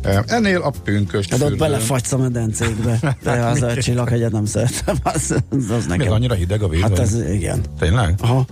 Eh, 0.03 0.19
Ennél 0.27 0.61
a 0.61 0.73
pünkös 0.85 1.27
Hát 1.31 1.43
ott 1.43 1.57
belefagysz 1.57 2.13
a 2.13 2.19
medencékbe. 2.19 2.99
De 3.23 3.31
az 3.31 3.63
a 3.63 3.75
csillaghegyet 3.77 4.33
nem 4.33 4.45
szeretem. 4.45 4.97
Az, 5.03 5.35
az, 5.51 5.71
az 5.71 5.87
Még 5.87 5.99
nekem. 5.99 6.13
annyira 6.13 6.35
hideg 6.35 6.63
a 6.63 6.69
víz? 6.69 6.81
Hát 6.81 6.99
ez 6.99 7.15
igen. 7.33 7.61
Tényleg? 7.79 8.15
Aha. 8.21 8.47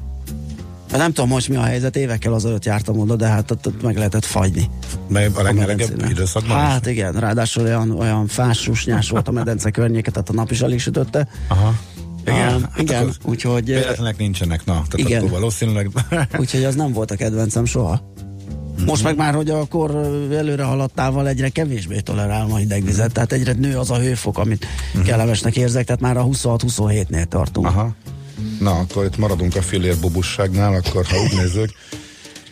Hát 0.91 0.99
Nem 0.99 1.13
tudom 1.13 1.29
most 1.29 1.49
mi 1.49 1.57
a 1.57 1.63
helyzet, 1.63 1.97
évekkel 1.97 2.33
azelőtt 2.33 2.65
jártam 2.65 2.99
oda, 2.99 3.17
de 3.17 3.27
hát 3.27 3.51
ott, 3.51 3.67
ott 3.67 3.83
meg 3.83 3.97
lehetett 3.97 4.25
fagyni. 4.25 4.71
Meg 5.09 5.31
a 5.35 5.43
legmelegebb 5.43 6.11
időszakban? 6.11 6.57
Hát 6.57 6.87
igen, 6.87 7.13
ráadásul 7.13 7.63
olyan, 7.65 7.91
olyan 7.91 8.27
fás, 8.27 8.59
susnyás 8.59 9.11
volt 9.11 9.29
a 9.29 9.31
medence 9.31 9.71
környéke, 9.71 10.11
tehát 10.11 10.29
a 10.29 10.33
nap 10.33 10.51
is 10.51 10.61
alig 10.61 10.81
sütötte. 10.81 11.29
Aha. 11.49 11.75
Igen, 12.27 12.55
Ah, 12.55 12.61
hát 12.61 12.79
igen 12.81 13.11
úgyhogy, 13.25 13.65
Véletlenek 13.65 14.17
nincsenek, 14.17 14.65
na, 14.65 14.73
tehát 14.73 14.93
Igen. 15.09 15.19
akkor 15.19 15.31
valószínűleg 15.31 15.91
úgyhogy 16.41 16.65
az 16.65 16.75
nem 16.75 16.93
volt 16.93 17.11
a 17.11 17.17
kedvencem 17.17 17.65
soha. 17.65 18.13
Most 18.87 19.03
meg 19.03 19.17
már, 19.17 19.35
hogy 19.35 19.51
akkor 19.51 19.91
előre 20.33 20.63
haladtával 20.63 21.29
egyre 21.29 21.49
kevésbé 21.49 22.01
tolerálom 22.01 22.53
a 22.53 22.57
hidegvizet, 22.57 23.13
tehát 23.13 23.33
egyre 23.33 23.53
nő 23.53 23.79
az 23.79 23.91
a 23.91 23.99
hőfok, 23.99 24.39
amit 24.39 24.67
kellemesnek 25.05 25.57
érzek, 25.57 25.85
tehát 25.85 26.01
már 26.01 26.17
a 26.17 26.25
26-27-nél 26.25 27.25
tartunk. 27.25 27.67
Aha. 27.67 27.95
Na, 28.61 28.71
akkor 28.71 29.05
itt 29.05 29.17
maradunk 29.17 29.57
a 29.57 29.63
fillér 29.63 29.97
bubusságnál, 29.97 30.75
akkor 30.75 31.07
ha 31.07 31.23
úgy 31.23 31.37
nézzük, 31.37 31.71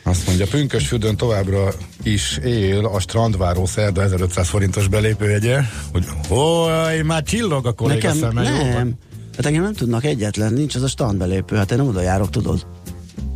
azt 0.03 0.27
mondja, 0.27 0.47
Pünkös 0.47 0.87
fürdőn 0.87 1.17
továbbra 1.17 1.73
is 2.03 2.39
él 2.45 2.85
a 2.85 3.01
strandváró 3.01 3.67
szerda 3.67 4.03
1500 4.03 4.49
forintos 4.49 4.89
belépőjegye, 4.89 5.61
hogy 5.93 6.05
oj, 6.29 7.03
már 7.03 7.23
csillog 7.23 7.67
a 7.67 7.73
kolléga 7.73 8.09
Nekem 8.09 8.19
szeme, 8.21 8.43
jó? 8.43 8.73
nem. 8.73 8.95
Hát 9.37 9.47
engem 9.47 9.63
nem 9.63 9.73
tudnak 9.73 10.05
egyetlen, 10.05 10.53
nincs 10.53 10.75
az 10.75 10.83
a 10.83 10.89
stand 10.89 11.19
belépő, 11.19 11.57
hát 11.57 11.71
én 11.71 11.81
oda 11.81 12.01
járok, 12.01 12.31
tudod. 12.31 12.67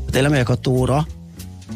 Hát 0.07 0.17
én 0.17 0.23
lemegyek 0.23 0.49
a 0.49 0.55
tóra, 0.55 1.07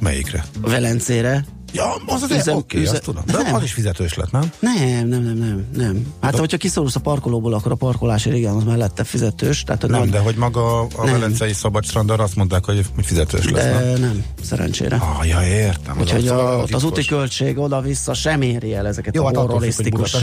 Melyikre? 0.00 0.44
a 0.60 0.68
Velencére. 0.68 1.44
Ja, 1.74 1.94
az 2.06 2.22
azért 2.22 2.40
Üzem- 2.40 2.56
oké, 2.56 2.78
üzem- 2.78 2.94
azt 2.94 3.02
tudom. 3.04 3.22
De 3.26 3.42
Nem. 3.42 3.54
az 3.54 3.62
is 3.62 3.72
fizetős 3.72 4.14
lett, 4.14 4.30
nem? 4.30 4.52
Nem, 4.58 5.08
nem, 5.08 5.22
nem, 5.22 5.36
nem, 5.36 5.66
nem. 5.76 6.06
Hát, 6.20 6.38
hogyha 6.38 6.56
kiszorulsz 6.56 6.96
a 6.96 7.00
parkolóból, 7.00 7.54
akkor 7.54 7.72
a 7.72 7.74
parkolásért 7.74 8.36
igen, 8.36 8.54
az 8.54 8.64
mellette 8.64 9.04
fizetős. 9.04 9.62
Tehát 9.62 9.86
Nem, 9.86 10.00
nem, 10.00 10.10
de 10.10 10.18
hogy 10.18 10.34
maga 10.36 10.80
a 10.80 10.86
Nem. 11.04 11.12
Velencei 11.12 11.52
Szabad 11.52 11.84
Strandon 11.84 12.20
azt 12.20 12.36
mondták, 12.36 12.64
hogy 12.64 12.86
fizetős 13.02 13.50
lesz, 13.50 13.64
nem? 13.64 13.82
de 13.82 13.98
nem, 13.98 14.24
szerencsére. 14.42 14.96
Ah, 14.96 15.28
ja, 15.28 15.46
értem. 15.46 16.00
Úgyhogy 16.00 16.28
az, 16.28 16.38
a, 16.38 16.62
az 16.62 16.74
az 16.74 16.84
úti 16.84 17.04
költség 17.04 17.58
oda-vissza 17.58 18.14
sem 18.14 18.42
éri 18.42 18.74
el 18.74 18.86
ezeket 18.86 19.14
Jó, 19.14 19.22
a 19.22 19.26
hát 19.26 19.36
horrorisztikus 19.36 20.16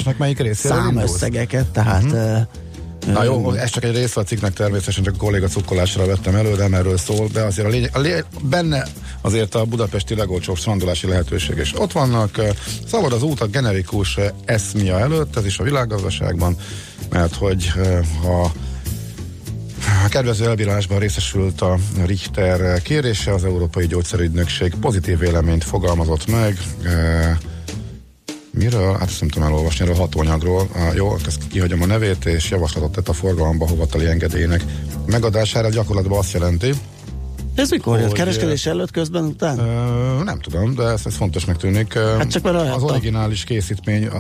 számösszegeket, 0.54 1.66
tehát 1.66 2.04
uh, 2.04 2.38
Na 3.06 3.24
jó, 3.24 3.52
ez 3.52 3.70
csak 3.70 3.84
egy 3.84 3.96
része 3.96 4.20
a 4.20 4.24
cikknek 4.24 4.54
természetesen 4.54 5.04
csak 5.04 5.14
a 5.14 5.18
kolléga 5.18 5.48
cukkolásra 5.48 6.06
vettem 6.06 6.36
elő, 6.36 6.56
de 6.56 6.68
erről 6.72 6.98
szól, 6.98 7.28
de 7.34 7.42
azért 7.42 7.68
a 7.68 7.72
lényeg, 7.72 7.90
a 7.94 8.00
lényeg 8.00 8.26
benne 8.42 8.88
azért 9.22 9.56
a 9.56 9.66
budapesti 9.66 10.16
legolcsóbb 10.16 10.58
strandolási 10.58 11.08
lehetőség 11.08 11.58
is. 11.58 11.80
Ott 11.80 11.92
vannak, 11.92 12.38
eh, 12.38 12.50
szabad 12.88 13.14
az 13.14 13.24
út 13.24 13.42
a 13.42 13.48
generikus 13.48 14.18
eh, 14.18 14.30
eszmia 14.46 15.00
előtt, 15.00 15.38
ez 15.38 15.46
is 15.46 15.60
a 15.60 15.64
világgazdaságban, 15.64 16.56
mert 17.10 17.36
hogy 17.36 17.72
eh, 17.76 18.00
ha 18.24 18.52
a 20.06 20.10
kedvező 20.10 20.46
elbírálásban 20.46 21.00
részesült 21.00 21.62
a 21.62 21.78
Richter 22.06 22.82
kérése, 22.82 23.34
az 23.34 23.44
Európai 23.44 23.88
Gyógyszerügynökség 23.88 24.74
pozitív 24.82 25.20
véleményt 25.20 25.64
fogalmazott 25.64 26.28
meg, 26.28 26.58
eh, 26.84 27.38
Miről? 28.54 28.92
Hát 28.92 29.10
ezt 29.10 29.20
nem 29.20 29.30
tudom 29.30 29.48
elolvasni, 29.48 29.84
erről 29.84 29.96
hatóanyagról. 29.96 30.68
Ah, 30.74 30.96
jó, 30.96 31.16
ezt 31.28 31.48
kihagyom 31.48 31.82
a 31.82 31.86
nevét, 31.86 32.26
és 32.26 32.50
javaslatot 32.50 32.92
tett 32.92 33.10
a 33.10 33.14
forgalomba 33.14 33.68
hovatali 33.68 34.06
engedélynek 34.06 34.64
megadására. 35.06 35.70
Gyakorlatban 35.70 36.18
azt 36.18 36.34
jelenti, 36.34 36.74
ez 37.56 37.70
mikor 37.70 38.00
jött? 38.00 38.12
Kereskedés 38.12 38.66
előtt, 38.66 38.92
közben, 38.92 39.24
után? 39.24 39.60
Ö, 39.60 40.24
nem 40.24 40.40
tudom, 40.40 40.76
de 40.76 40.84
ez, 40.84 41.02
ez 41.06 41.16
fontosnak 41.16 41.58
tűnik. 41.58 41.94
Hát 41.94 42.32
csak 42.32 42.44
mert 42.44 42.76
az 42.76 42.84
originális 42.84 43.44
készítmény 43.44 44.04
ö, 44.04 44.18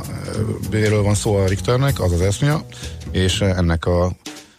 béről 0.69 1.03
van 1.03 1.15
szó 1.15 1.35
a 1.35 1.47
Richternek, 1.47 1.99
az 1.99 2.11
az 2.11 2.21
eszmia, 2.21 2.65
és 3.11 3.41
ennek 3.41 3.85
a, 3.85 4.05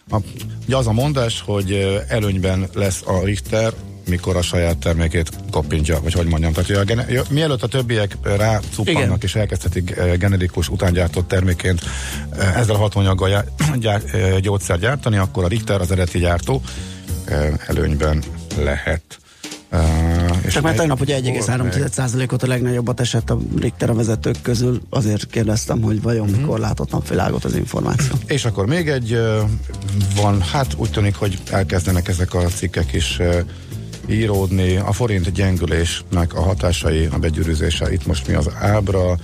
a 0.09 0.17
ugye 0.65 0.77
az 0.77 0.87
a 0.87 0.91
mondás, 0.91 1.43
hogy 1.45 2.01
előnyben 2.07 2.69
lesz 2.73 3.01
a 3.05 3.23
Richter 3.23 3.73
mikor 4.07 4.35
a 4.35 4.41
saját 4.41 4.77
termékét 4.77 5.29
koppintja, 5.51 5.99
vagy 6.01 6.13
hogy 6.13 6.25
mondjam. 6.27 6.53
Tehát, 6.53 6.69
a 6.69 6.83
gene- 6.83 7.29
mielőtt 7.29 7.63
a 7.63 7.67
többiek 7.67 8.17
rácuppannak 8.23 9.03
Igen. 9.03 9.17
és 9.21 9.35
elkezdhetik 9.35 9.91
eh, 9.91 10.13
generikus 10.17 10.69
utángyártott 10.69 11.27
termékként 11.27 11.81
eh, 12.37 12.57
ezzel 12.57 12.75
a 12.75 12.77
hatóanyaggal 12.77 13.29
já- 13.29 13.47
gyár, 13.79 14.01
eh, 14.13 14.37
gyógyszer 14.39 14.79
gyártani, 14.79 15.17
akkor 15.17 15.43
a 15.43 15.47
Richter 15.47 15.81
az 15.81 15.91
eredeti 15.91 16.19
gyártó 16.19 16.61
előnyben 17.67 18.23
lehet. 18.57 19.01
Uh, 19.71 19.79
és 20.45 20.53
Csak 20.53 20.63
már 20.63 20.75
tegnap 20.75 21.01
ugye 21.01 21.13
hol 21.21 21.57
meg? 21.57 21.73
1,3%-ot 21.73 22.43
a 22.43 22.47
legnagyobbat 22.47 22.99
esett 22.99 23.29
a 23.29 23.37
Richter 23.59 23.89
a 23.89 23.93
vezetők 23.93 24.35
közül, 24.41 24.81
azért 24.89 25.27
kérdeztem, 25.29 25.81
hogy 25.81 26.01
vajon 26.01 26.27
Mhm. 26.29 26.39
mikor 26.39 26.59
látott 26.59 26.91
napvilágot 26.91 27.45
az 27.45 27.55
információ. 27.55 28.15
És 28.27 28.45
akkor 28.45 28.65
még 28.65 28.89
egy 28.89 29.19
van, 30.15 30.41
hát 30.41 30.73
úgy 30.77 30.89
tűnik, 30.91 31.15
hogy 31.15 31.37
elkezdenek 31.51 32.07
ezek 32.07 32.33
a 32.33 32.41
cikkek 32.41 32.93
is 32.93 33.19
ö, 33.19 33.39
íródni. 34.09 34.75
A 34.75 34.91
forint 34.91 35.31
gyengülésnek 35.31 36.33
a 36.33 36.41
hatásai, 36.41 37.05
a 37.11 37.17
begyűrűzése, 37.17 37.93
itt 37.93 38.05
most 38.05 38.27
mi 38.27 38.33
az 38.33 38.49
ábra, 38.59 39.17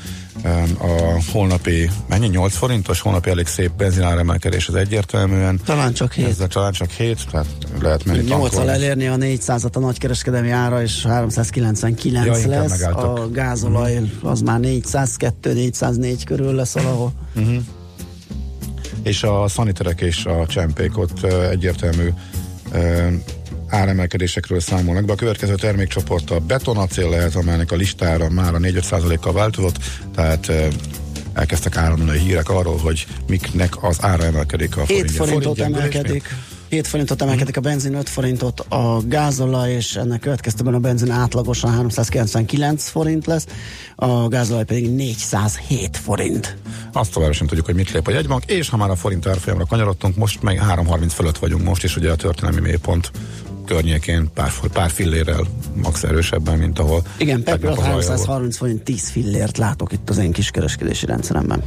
a 0.78 1.22
holnapi, 1.32 1.90
mennyi 2.10 2.28
8 2.28 2.56
forintos, 2.56 3.00
holnapi 3.00 3.30
elég 3.30 3.48
szép 3.48 3.72
benzináremelkedés 3.72 4.68
az 4.68 4.76
egyértelműen. 4.76 5.60
Talán 5.66 5.94
csak 5.94 6.14
7. 6.14 6.28
Ez 6.28 6.40
a 6.40 6.48
talán 6.48 6.72
csak 6.72 6.90
7, 6.90 7.26
tehát 7.32 7.46
lehet 7.82 8.06
menni 8.06 8.24
8 8.24 8.30
tankolni. 8.30 8.72
elérni 8.72 9.08
a 9.08 9.16
400-at 9.16 9.72
a 9.72 9.80
nagykereskedelmi 9.80 10.50
ára, 10.50 10.82
és 10.82 11.06
399 11.06 12.42
Ja, 12.44 12.50
lesz. 12.50 12.70
megálltak. 12.70 13.18
A 13.18 13.30
gázolaj 13.32 14.00
az 14.22 14.42
már 14.42 14.60
402-404 14.62 16.22
körül 16.26 16.54
lesz 16.54 16.74
valahol. 16.74 17.14
és 19.04 19.24
a 19.24 19.48
szaniterek 19.48 20.02
és 20.02 20.26
a 20.26 20.46
csempék 20.48 20.98
ott 20.98 21.24
egyértelmű 21.24 22.10
áremelkedésekről 23.70 24.60
számolnak 24.60 25.06
be. 25.06 25.14
A 25.14 25.16
következő 25.16 25.56
termékcsoport 25.56 26.32
a 26.32 26.40
betonacél 26.40 27.10
lehet, 27.10 27.36
amelynek 27.36 27.72
a 27.72 27.76
listára 27.76 28.30
már 28.30 28.54
a 28.54 28.58
4-5%-kal 28.58 29.34
változott, 29.34 29.78
tehát 30.16 30.52
elkezdtek 31.34 31.78
áramlani 31.78 32.10
a 32.10 32.22
hírek 32.22 32.50
arról, 32.50 32.78
hogy 32.78 33.06
miknek 33.28 33.84
az 33.84 33.98
ára 34.02 34.24
emelkedik 34.24 34.78
a 34.78 34.86
7 34.86 34.88
forintja. 34.88 35.24
forintot 35.24 35.44
Forint 35.44 35.58
gyengülés 35.58 35.94
emelkedik. 35.94 36.36
7 36.70 36.88
forintot 36.88 37.22
emelkedik 37.22 37.58
a 37.58 37.62
benzin, 37.62 37.94
5 37.94 38.10
forintot 38.10 38.60
a 38.60 39.02
gázolaj, 39.06 39.72
és 39.72 39.96
ennek 39.96 40.20
következtében 40.20 40.74
a 40.74 40.80
benzin 40.80 41.12
átlagosan 41.12 41.72
399 41.72 42.90
forint 42.90 43.26
lesz, 43.26 43.46
a 43.96 44.28
gázolaj 44.28 44.64
pedig 44.64 44.90
407 44.90 45.98
forint. 45.98 46.58
Azt 46.94 47.12
továbbra 47.12 47.36
sem 47.36 47.48
tudjuk, 47.48 47.66
hogy 47.66 47.76
mit 47.76 47.92
lép 47.92 48.08
a 48.08 48.12
jegybank, 48.12 48.46
és 48.46 48.70
ha 48.70 48.78
már 48.78 48.90
a 48.90 48.96
forint 48.96 49.28
árfolyamra 49.28 49.66
kanyarodtunk, 49.66 50.16
most 50.16 50.42
meg 50.42 50.62
3.30 50.70 51.12
fölött 51.14 51.38
vagyunk 51.38 51.64
most, 51.64 51.84
és 51.84 51.96
ugye 51.96 52.12
a 52.12 52.16
történelmi 52.16 52.60
mélypont 52.60 53.12
környékén 53.70 54.30
pár, 54.34 54.52
pár 54.74 54.90
fillérrel 54.90 55.46
max 55.76 56.04
erősebben, 56.04 56.58
mint 56.58 56.80
ahol 56.80 57.04
Igen, 57.18 57.44
per 57.44 57.54
tegnap 57.54 57.74
pillanat 57.76 57.98
az 57.98 58.06
alja 58.08 58.08
volt. 58.08 58.28
330 58.28 58.58
forint 58.58 58.82
10 58.84 59.10
fillért 59.10 59.58
látok 59.58 59.92
itt 59.92 60.10
az 60.10 60.18
én 60.18 60.32
kis 60.32 60.52
kereskedési 60.52 61.06
rendszeremben. 61.06 61.64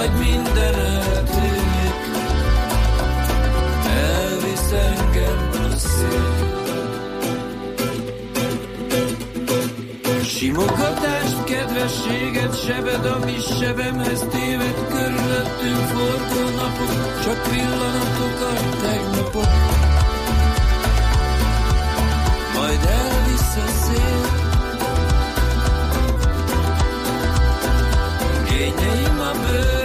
Majd 0.00 0.18
minden 0.18 0.74
eltűnik, 0.74 1.98
elvisz 3.86 4.72
engem 4.72 5.50
a 5.52 5.76
szél. 5.76 6.48
Simogatást, 10.24 11.44
kedvességet, 11.44 12.64
sebed, 12.64 13.04
ami 13.04 13.36
sebemhez 13.58 14.26
téved, 14.30 14.86
körülöttünk 14.88 15.84
forgó 15.92 16.48
napok, 16.56 17.22
csak 17.24 17.42
pillanatok 17.42 18.40
a 18.40 18.76
tegnapok. 18.82 19.50
Majd 22.54 22.80
elvisz 22.84 23.56
a 23.56 23.70
szél, 23.84 24.48
Kényeim 28.48 29.20
a 29.20 29.32
bőröndömben, 29.32 29.79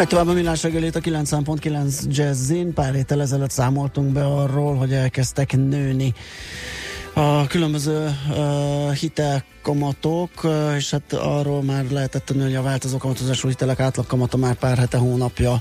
Meg 0.00 0.12
a 0.12 0.24
millás 0.24 0.62
reggelét 0.62 0.96
a 0.96 1.00
90.9 1.00 2.02
Jazzin. 2.08 2.72
Pár 2.72 2.94
héttel 2.94 3.20
ezelőtt 3.20 3.50
számoltunk 3.50 4.12
be 4.12 4.24
arról, 4.24 4.74
hogy 4.74 4.92
elkezdtek 4.92 5.56
nőni 5.56 6.14
a 7.14 7.46
különböző 7.46 8.16
uh, 8.30 8.92
hitelkamatok, 8.92 10.30
uh, 10.44 10.74
és 10.76 10.90
hát 10.90 11.12
arról 11.12 11.62
már 11.62 11.84
lehetett 11.90 12.24
tudni, 12.24 12.42
hogy 12.42 12.54
a 12.54 12.62
változó 12.62 12.96
kamatozású 12.96 13.48
hitelek 13.48 13.80
átlagkamata 13.80 14.36
már 14.36 14.54
pár 14.54 14.78
hete, 14.78 14.96
hónapja 14.96 15.60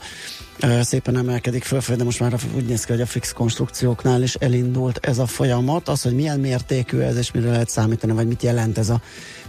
szépen 0.82 1.18
emelkedik 1.18 1.64
fölfelé, 1.64 1.98
de 1.98 2.04
most 2.04 2.20
már 2.20 2.36
úgy 2.56 2.66
néz 2.66 2.84
ki, 2.84 2.92
hogy 2.92 3.02
a 3.02 3.06
fix 3.06 3.34
konstrukcióknál 3.34 4.22
is 4.22 4.36
elindult 4.36 5.06
ez 5.06 5.18
a 5.18 5.26
folyamat. 5.26 5.88
Az, 5.88 6.02
hogy 6.02 6.16
milyen 6.16 6.40
mértékű 6.40 7.00
ez, 7.00 7.18
és 7.18 7.32
mire 7.32 7.50
lehet 7.50 7.70
számítani, 7.70 8.14
vagy 8.14 8.28
mit 8.28 8.44
jelent 8.44 8.78
ez 8.78 8.90
a 8.90 9.02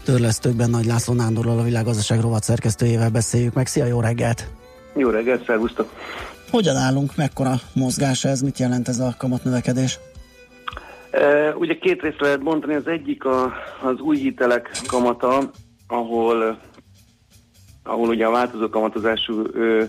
törlesztőkben 0.04 0.70
Nagy 0.70 0.86
László 0.86 1.14
Nándorral, 1.14 1.58
a 1.58 1.62
világgazdaság 1.62 2.20
rovat 2.20 2.42
szerkesztőjével 2.42 3.10
beszéljük 3.10 3.54
meg. 3.54 3.66
Szia, 3.66 3.84
jó 3.84 4.00
reggelt! 4.00 4.59
Jó 4.94 5.08
reggelt, 5.08 5.44
szervusztok! 5.44 5.92
Hogyan 6.50 6.76
állunk, 6.76 7.16
mekkora 7.16 7.54
mozgás 7.74 8.24
ez, 8.24 8.40
mit 8.40 8.58
jelent 8.58 8.88
ez 8.88 8.98
a 8.98 9.14
kamatnövekedés? 9.18 9.98
E, 11.10 11.54
ugye 11.54 11.78
két 11.78 12.02
részre 12.02 12.24
lehet 12.24 12.42
bontani, 12.42 12.74
az 12.74 12.86
egyik 12.86 13.24
a, 13.24 13.52
az 13.82 14.00
új 14.00 14.16
hitelek 14.18 14.70
kamata, 14.86 15.50
ahol, 15.86 16.58
ahol 17.84 18.08
ugye 18.08 18.26
a 18.26 18.30
változó 18.30 18.68
kamatozású 18.68 19.44
ö, 19.52 19.84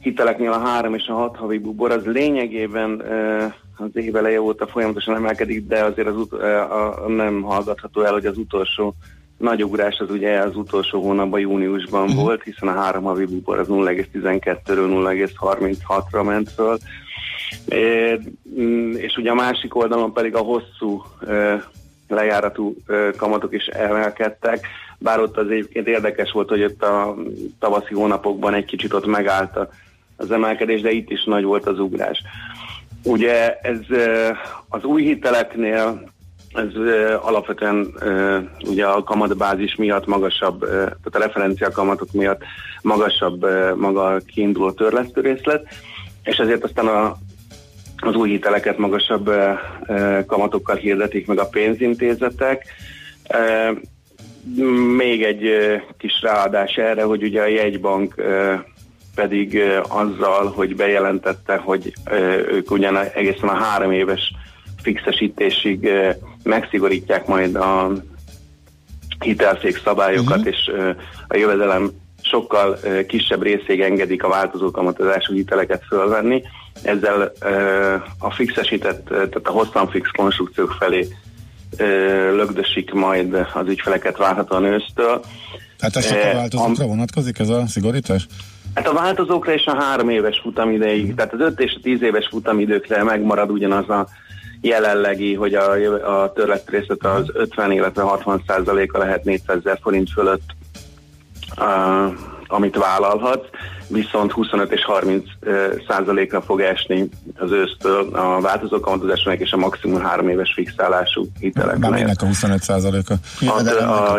hiteleknél 0.00 0.52
a 0.52 0.58
három 0.58 0.94
és 0.94 1.06
a 1.06 1.14
hat 1.14 1.36
havi 1.36 1.58
bubor, 1.58 1.90
az 1.90 2.04
lényegében 2.04 3.00
ö, 3.00 3.44
az 3.76 3.90
év 3.92 4.16
eleje 4.16 4.40
óta 4.40 4.66
folyamatosan 4.66 5.14
emelkedik, 5.14 5.66
de 5.66 5.84
azért 5.84 6.08
az 6.08 6.16
ut- 6.16 6.32
a, 6.32 7.04
a, 7.04 7.08
nem 7.08 7.42
hallgatható 7.42 8.02
el, 8.02 8.12
hogy 8.12 8.26
az 8.26 8.38
utolsó 8.38 8.94
nagy 9.36 9.64
ugrás 9.64 9.98
az 9.98 10.10
ugye 10.10 10.38
az 10.38 10.56
utolsó 10.56 11.02
hónapban, 11.02 11.40
júniusban 11.40 12.02
uh-huh. 12.02 12.22
volt, 12.22 12.42
hiszen 12.42 12.68
a 12.68 12.80
három 12.80 13.02
havi 13.02 13.24
bubor 13.24 13.58
az 13.58 13.66
0,12-ről 13.68 14.58
0,36-ra 14.66 16.24
ment 16.24 16.50
föl. 16.50 16.78
É, 17.68 18.18
mm, 18.60 18.94
és 18.94 19.16
ugye 19.16 19.30
a 19.30 19.34
másik 19.34 19.74
oldalon 19.76 20.12
pedig 20.12 20.34
a 20.34 20.38
hosszú 20.38 21.02
ö, 21.20 21.54
lejáratú 22.08 22.76
ö, 22.86 23.10
kamatok 23.16 23.54
is 23.54 23.66
emelkedtek, 23.66 24.66
bár 24.98 25.20
ott 25.20 25.36
az 25.36 25.50
egyébként 25.50 25.86
érdekes 25.86 26.32
volt, 26.32 26.48
hogy 26.48 26.62
ott 26.62 26.82
a 26.82 27.14
tavaszi 27.58 27.94
hónapokban 27.94 28.54
egy 28.54 28.64
kicsit 28.64 28.92
ott 28.92 29.06
megállt 29.06 29.56
a- 29.56 29.68
az 30.16 30.30
emelkedés, 30.30 30.80
de 30.80 30.90
itt 30.90 31.10
is 31.10 31.24
nagy 31.24 31.44
volt 31.44 31.66
az 31.66 31.78
ugrás. 31.78 32.22
Ugye 33.04 33.58
ez 33.62 33.78
ö, 33.88 34.30
az 34.68 34.84
új 34.84 35.02
hiteleknél 35.02 36.14
ez 36.56 36.74
ö, 36.74 37.16
alapvetően 37.20 37.94
ö, 38.00 38.38
ugye 38.64 38.86
a 38.86 39.02
kamatbázis 39.02 39.74
miatt 39.74 40.06
magasabb, 40.06 40.62
ö, 40.62 40.68
tehát 40.68 41.14
a 41.14 41.18
referencia 41.18 41.70
kamatok 41.70 42.12
miatt 42.12 42.42
magasabb 42.82 43.42
ö, 43.42 43.74
maga 43.74 44.06
a 44.06 44.20
kiinduló 44.26 44.70
törlesztő 44.70 45.20
részlet, 45.20 45.66
és 46.22 46.36
ezért 46.36 46.64
aztán 46.64 46.86
a, 46.86 47.16
az 47.96 48.14
új 48.14 48.28
hiteleket 48.28 48.78
magasabb 48.78 49.28
ö, 49.28 50.18
kamatokkal 50.26 50.76
hirdetik 50.76 51.26
meg 51.26 51.38
a 51.38 51.48
pénzintézetek. 51.48 52.64
Ö, 53.28 53.70
még 54.96 55.22
egy 55.22 55.46
ö, 55.46 55.76
kis 55.98 56.22
ráadás 56.22 56.74
erre, 56.74 57.02
hogy 57.02 57.22
ugye 57.22 57.40
a 57.40 57.46
jegybank 57.46 58.14
ö, 58.16 58.54
pedig 59.14 59.54
ö, 59.54 59.80
azzal, 59.88 60.46
hogy 60.46 60.76
bejelentette, 60.76 61.56
hogy 61.56 61.92
ö, 62.10 62.16
ők 62.50 62.70
ugyan 62.70 62.96
egészen 62.96 63.48
a 63.48 63.54
három 63.54 63.92
éves 63.92 64.32
fixesítésig 64.82 65.84
ö, 65.84 66.10
megszigorítják 66.46 67.26
majd 67.26 67.54
a 67.54 67.92
hitelszék 69.20 69.80
szabályokat, 69.84 70.38
uh-huh. 70.38 70.54
és 70.54 70.70
a 71.28 71.36
jövedelem 71.36 71.90
sokkal 72.22 72.78
kisebb 73.06 73.42
részig 73.42 73.80
engedik 73.80 74.22
a 74.22 74.28
változó 74.28 74.70
kamatozású 74.70 75.34
hiteleket 75.34 75.84
fölvenni. 75.88 76.42
Ezzel 76.82 77.32
a 78.18 78.30
fixesített, 78.30 79.04
tehát 79.06 79.40
a 79.42 79.50
hosszan 79.50 79.88
fix 79.88 80.08
konstrukciók 80.16 80.76
felé 80.78 81.08
lögdösik 82.32 82.92
majd 82.92 83.34
az 83.34 83.68
ügyfeleket 83.68 84.16
várhatóan 84.16 84.64
ősztől. 84.64 85.24
Hát 85.80 85.96
ez 85.96 86.08
csak 86.08 86.24
a 86.32 86.36
változókra 86.36 86.86
vonatkozik 86.86 87.38
ez 87.38 87.48
a 87.48 87.66
szigorítás? 87.66 88.26
Hát 88.74 88.88
a 88.88 88.92
változókra 88.92 89.52
és 89.52 89.64
a 89.64 89.82
három 89.82 90.08
éves 90.08 90.40
futamideig, 90.42 91.14
tehát 91.14 91.32
az 91.32 91.40
öt 91.40 91.60
és 91.60 91.74
a 91.76 91.80
tíz 91.82 92.02
éves 92.02 92.28
futamidőkre 92.30 93.02
megmarad 93.02 93.50
ugyanaz 93.50 93.88
a 93.88 94.08
jelenlegi, 94.66 95.34
hogy 95.34 95.54
a, 95.54 96.22
a 96.22 96.32
törlett 96.32 96.70
részlet 96.70 97.04
az 97.04 97.24
50, 97.32 97.72
illetve 97.72 98.02
60 98.02 98.42
százaléka 98.46 98.98
lehet 98.98 99.24
400 99.24 99.56
ezer 99.56 99.78
forint 99.82 100.10
fölött, 100.10 100.54
uh, 101.60 102.12
amit 102.46 102.76
vállalhatsz, 102.76 103.48
viszont 103.88 104.32
25 104.32 104.72
és 104.72 104.84
30 104.84 105.24
uh, 105.40 105.56
százalékra 105.88 106.40
fog 106.42 106.60
esni 106.60 107.08
az 107.38 107.50
ősztől 107.50 108.08
a 108.14 108.40
változó 108.40 108.80
kamatozásnak 108.80 109.38
és 109.40 109.52
a 109.52 109.56
maximum 109.56 110.00
három 110.00 110.28
éves 110.28 110.52
fixálású 110.54 111.20
Már 111.20 111.40
hiteleknek. 111.40 111.90
minek 111.90 112.22
a 112.22 112.26
25%-a? 112.26 113.12
A, 113.46 114.12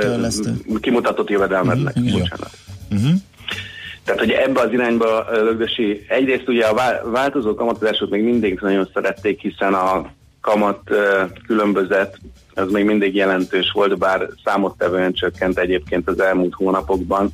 a, 0.73 0.79
kimutatott 0.79 1.29
jövedelmednek, 1.29 1.95
Mhm, 1.95 2.05
jó. 2.07 2.17
bocsánat. 2.17 2.49
Uh-huh. 2.91 3.11
Tehát, 4.03 4.19
hogy 4.21 4.31
ebbe 4.31 4.61
az 4.61 4.71
irányba 4.71 5.25
lögdösi, 5.31 6.05
egyrészt 6.07 6.47
ugye 6.47 6.65
a 6.65 6.73
vá- 6.73 7.01
változó 7.05 7.53
kamatozásot 7.55 8.09
még 8.09 8.23
mindig 8.23 8.59
nagyon 8.61 8.89
szerették, 8.93 9.41
hiszen 9.41 9.73
a 9.73 10.05
kamat 10.41 10.79
különbözet 11.47 12.17
az 12.57 12.71
még 12.71 12.85
mindig 12.85 13.15
jelentős 13.15 13.71
volt, 13.73 13.97
bár 13.97 14.27
számottevően 14.43 15.13
csökkent 15.13 15.59
egyébként 15.59 16.07
az 16.07 16.19
elmúlt 16.19 16.53
hónapokban. 16.53 17.31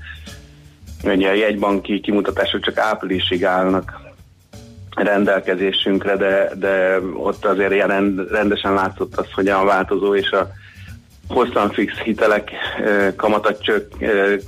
Ugye 1.03 1.29
a 1.29 1.33
jegybanki 1.33 1.99
kimutatások 1.99 2.61
csak 2.61 2.77
áprilisig 2.77 3.45
állnak 3.45 4.01
rendelkezésünkre, 4.95 6.15
de, 6.15 6.51
de 6.55 6.99
ott 7.13 7.45
azért 7.45 7.85
rend, 7.85 8.31
rendesen 8.31 8.73
látszott 8.73 9.15
az, 9.17 9.31
hogy 9.31 9.47
a 9.47 9.63
változó 9.63 10.15
és 10.15 10.31
a 10.31 10.49
hosszan 11.27 11.69
fix 11.71 11.93
hitelek 11.97 12.51
kamatak, 13.15 13.61
csök, 13.61 13.87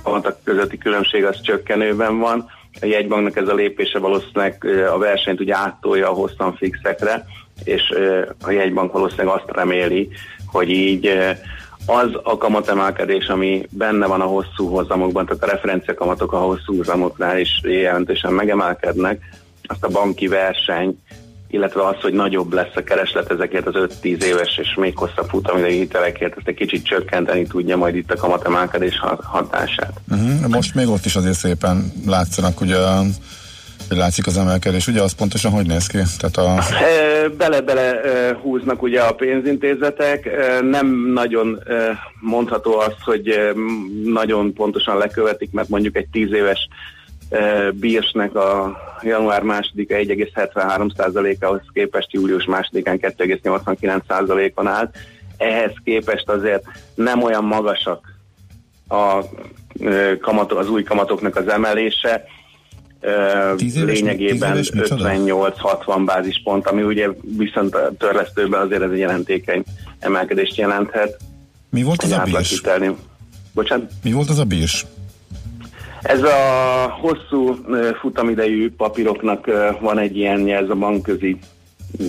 kamatak 0.02 0.38
közötti 0.44 0.78
különbség 0.78 1.24
az 1.24 1.40
csökkenőben 1.40 2.18
van. 2.18 2.50
A 2.80 2.86
jegybanknak 2.86 3.36
ez 3.36 3.48
a 3.48 3.54
lépése 3.54 3.98
valószínűleg 3.98 4.64
a 4.92 4.98
versenyt 4.98 5.40
ugye 5.40 5.56
áttolja 5.56 6.10
a 6.10 6.14
hosszan 6.14 6.56
fixekre, 6.56 7.24
és 7.64 7.82
a 8.42 8.50
jegybank 8.50 8.92
valószínűleg 8.92 9.34
azt 9.34 9.56
reméli, 9.56 10.08
hogy 10.46 10.70
így 10.70 11.10
az 11.86 12.08
a 12.22 12.36
kamatemelkedés, 12.36 13.26
ami 13.26 13.66
benne 13.70 14.06
van 14.06 14.20
a 14.20 14.24
hosszú 14.24 14.68
hozamokban, 14.68 15.26
tehát 15.26 15.42
a 15.42 15.46
referencia 15.46 15.94
kamatok 15.94 16.32
a 16.32 16.38
hosszú 16.38 16.76
hozamoknál 16.76 17.38
is 17.38 17.60
jelentősen 17.62 18.32
megemelkednek, 18.32 19.20
azt 19.62 19.84
a 19.84 19.88
banki 19.88 20.26
verseny, 20.26 20.98
illetve 21.48 21.86
az, 21.86 21.96
hogy 22.00 22.12
nagyobb 22.12 22.52
lesz 22.52 22.74
a 22.76 22.82
kereslet 22.82 23.30
ezekért 23.30 23.66
az 23.66 23.88
5-10 24.02 24.22
éves 24.22 24.58
és 24.58 24.74
még 24.74 24.96
hosszabb 24.96 25.28
futamidei 25.28 25.78
hitelekért, 25.78 26.36
ezt 26.36 26.48
egy 26.48 26.54
kicsit 26.54 26.84
csökkenteni 26.84 27.46
tudja 27.46 27.76
majd 27.76 27.96
itt 27.96 28.10
a 28.10 28.16
kamatemelkedés 28.16 28.98
hat- 28.98 29.24
hatását. 29.24 30.00
Uh-huh. 30.08 30.48
Most 30.48 30.74
még 30.74 30.88
ott 30.88 31.04
is 31.04 31.16
azért 31.16 31.38
szépen 31.38 31.92
látszanak, 32.06 32.60
ugye 32.60 32.76
látszik 33.88 34.26
az 34.26 34.36
emelkedés. 34.36 34.86
Ugye 34.86 35.02
az 35.02 35.12
pontosan 35.12 35.52
hogy 35.52 35.66
néz 35.66 35.86
ki? 35.86 35.98
Tehát 36.18 36.36
a, 36.36 36.62
Bele-bele 37.36 38.00
húznak 38.42 38.82
ugye 38.82 39.00
a 39.00 39.14
pénzintézetek, 39.14 40.30
nem 40.62 41.12
nagyon 41.12 41.62
mondható 42.20 42.78
az, 42.78 42.94
hogy 43.00 43.52
nagyon 44.04 44.52
pontosan 44.52 44.96
lekövetik, 44.98 45.52
mert 45.52 45.68
mondjuk 45.68 45.96
egy 45.96 46.08
10 46.12 46.32
éves 46.32 46.68
bírsnek 47.72 48.34
a 48.34 48.76
január 49.02 49.42
2-a 49.44 49.94
1,73%-ához 49.94 51.60
képest 51.72 52.12
július 52.12 52.44
2-án 52.48 53.14
2,89%-on 53.18 54.66
állt. 54.66 54.96
Ehhez 55.36 55.72
képest 55.84 56.28
azért 56.28 56.64
nem 56.94 57.22
olyan 57.22 57.44
magasak 57.44 58.14
a 58.88 59.24
ö, 59.80 60.12
kamatok, 60.20 60.58
az 60.58 60.70
új 60.70 60.82
kamatoknak 60.82 61.36
az 61.36 61.48
emelése, 61.48 62.24
Éves- 63.58 64.00
lényegében 64.00 64.52
tíz 64.52 64.72
éves 64.72 64.88
micsoda? 64.88 65.10
58-60 65.10 66.02
bázispont, 66.04 66.66
ami 66.66 66.82
ugye 66.82 67.08
viszont 67.36 67.74
a 67.74 67.92
törlesztőben 67.98 68.60
azért 68.60 68.82
ez 68.82 68.90
egy 68.90 68.98
jelentékeny 68.98 69.64
emelkedést 69.98 70.56
jelenthet. 70.56 71.16
mi 71.70 71.82
volt 71.82 72.02
az 72.02 72.10
a 72.12 72.22
bírs? 72.24 72.60
Bocsánat? 73.54 73.90
Mi 74.02 74.12
volt 74.12 74.28
az 74.28 74.38
a 74.38 74.44
bírs? 74.44 74.86
Ez 76.02 76.22
a 76.22 76.34
hosszú 77.00 77.56
ö, 77.68 77.90
futamidejű 78.00 78.70
papíroknak 78.76 79.46
ö, 79.46 79.68
van 79.80 79.98
egy 79.98 80.16
ilyen, 80.16 80.48
ez 80.48 80.68
a 80.68 80.74
bankközi 80.74 81.38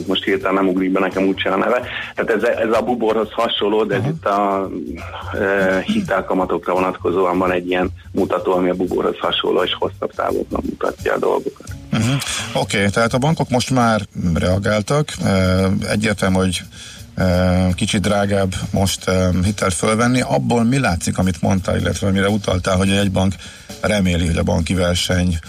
most 0.07 0.23
hirtelen 0.23 0.53
nem 0.53 0.67
ugrik 0.67 0.91
be 0.91 0.99
nekem 0.99 1.27
úgyse 1.27 1.49
a 1.49 1.57
neve. 1.57 1.81
Tehát 2.15 2.31
ez, 2.31 2.43
ez 2.43 2.71
a 2.71 2.81
buborhoz 2.81 3.31
hasonló, 3.31 3.83
de 3.83 3.95
ez 3.95 4.05
itt 4.05 4.25
a 4.25 4.69
e, 5.33 5.81
hitelkamatokra 5.81 6.73
vonatkozóan 6.73 7.37
van 7.37 7.51
egy 7.51 7.67
ilyen 7.67 7.89
mutató, 8.11 8.53
ami 8.53 8.69
a 8.69 8.73
buborhoz 8.73 9.17
hasonló, 9.19 9.63
és 9.63 9.75
hosszabb 9.79 10.11
távoknak 10.15 10.63
mutatja 10.63 11.13
a 11.13 11.17
dolgokat. 11.17 11.67
Uh-huh. 11.93 12.15
Oké, 12.53 12.77
okay, 12.77 12.89
tehát 12.89 13.13
a 13.13 13.17
bankok 13.17 13.49
most 13.49 13.69
már 13.69 14.01
reagáltak. 14.33 15.13
Uh, 15.21 15.89
Egyértelmű, 15.89 16.35
hogy 16.35 16.61
e, 16.61 16.65
kicsit 17.75 18.01
drágább 18.01 18.55
most 18.71 19.11
hitelt 19.43 19.73
fölvenni. 19.73 20.21
Abból 20.21 20.63
mi 20.63 20.79
látszik, 20.79 21.17
amit 21.17 21.41
mondtál, 21.41 21.77
illetve 21.77 22.11
mire 22.11 22.29
utaltál, 22.29 22.75
hogy 22.75 22.89
egy 22.89 23.11
bank 23.11 23.35
reméli, 23.81 24.25
hogy 24.25 24.37
a 24.37 24.43
banki 24.43 24.73
verseny 24.73 25.39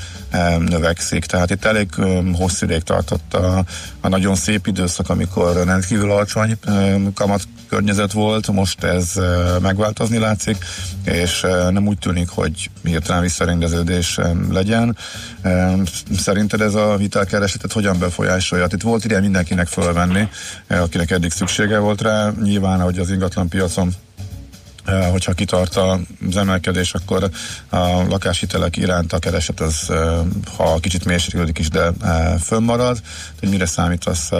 növekszik. 0.58 1.24
Tehát 1.24 1.50
itt 1.50 1.64
elég 1.64 1.88
hosszú 2.34 2.64
ideig 2.64 2.82
tartott 2.82 3.34
a, 3.34 3.64
a 4.00 4.08
nagyon 4.08 4.34
szép 4.34 4.66
időszak, 4.66 5.10
amikor 5.10 5.64
rendkívül 5.64 6.10
alacsony 6.10 6.58
kamat 7.14 7.42
környezet 7.68 8.12
volt, 8.12 8.50
most 8.50 8.84
ez 8.84 9.12
megváltozni 9.62 10.18
látszik, 10.18 10.56
és 11.04 11.46
nem 11.70 11.86
úgy 11.86 11.98
tűnik, 11.98 12.28
hogy 12.28 12.70
hirtelen 12.84 13.22
visszarendeződés 13.22 14.18
legyen. 14.50 14.96
Szerinted 16.18 16.60
ez 16.60 16.74
a 16.74 16.96
hitelkeresetet 16.96 17.72
hogyan 17.72 17.98
befolyásolja? 17.98 18.64
Hát 18.64 18.72
Itt 18.72 18.82
volt 18.82 19.04
ide 19.04 19.20
mindenkinek 19.20 19.66
fölvenni, 19.66 20.28
akinek 20.68 21.10
eddig 21.10 21.30
szüksége 21.30 21.78
volt 21.78 22.00
rá. 22.00 22.32
Nyilván, 22.42 22.80
hogy 22.80 22.98
az 22.98 23.10
ingatlan 23.10 23.48
piacon 23.48 23.94
hogyha 25.10 25.32
kitart 25.32 25.76
az 25.76 26.36
emelkedés, 26.36 26.94
akkor 26.94 27.28
a 27.70 27.78
lakáshitelek 28.08 28.76
iránt 28.76 29.12
a 29.12 29.18
kereset 29.18 29.60
az, 29.60 29.86
eh, 29.90 30.18
ha 30.56 30.78
kicsit 30.80 31.04
mérséklődik 31.04 31.58
is, 31.58 31.68
de 31.68 31.80
eh, 31.82 31.92
fönnmarad. 32.40 32.98
Hogy 33.40 33.48
mire 33.48 33.66
számítasz 33.66 34.30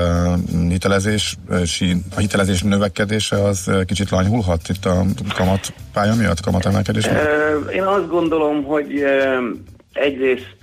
hitelezési, 0.69 1.97
a 2.15 2.21
hitelezés 2.21 2.63
növekedése 2.63 3.45
az 3.45 3.71
kicsit 3.87 4.11
lanyhulhat 4.11 4.69
itt 4.69 4.85
a 4.85 5.05
kamat 5.35 5.73
pálya 5.93 6.15
miatt, 6.15 6.41
kamat 6.41 6.67
emelkedés 6.67 7.05
miatt? 7.05 7.71
Én 7.71 7.83
azt 7.83 8.09
gondolom, 8.09 8.65
hogy 8.65 9.05
egyrészt 9.93 10.59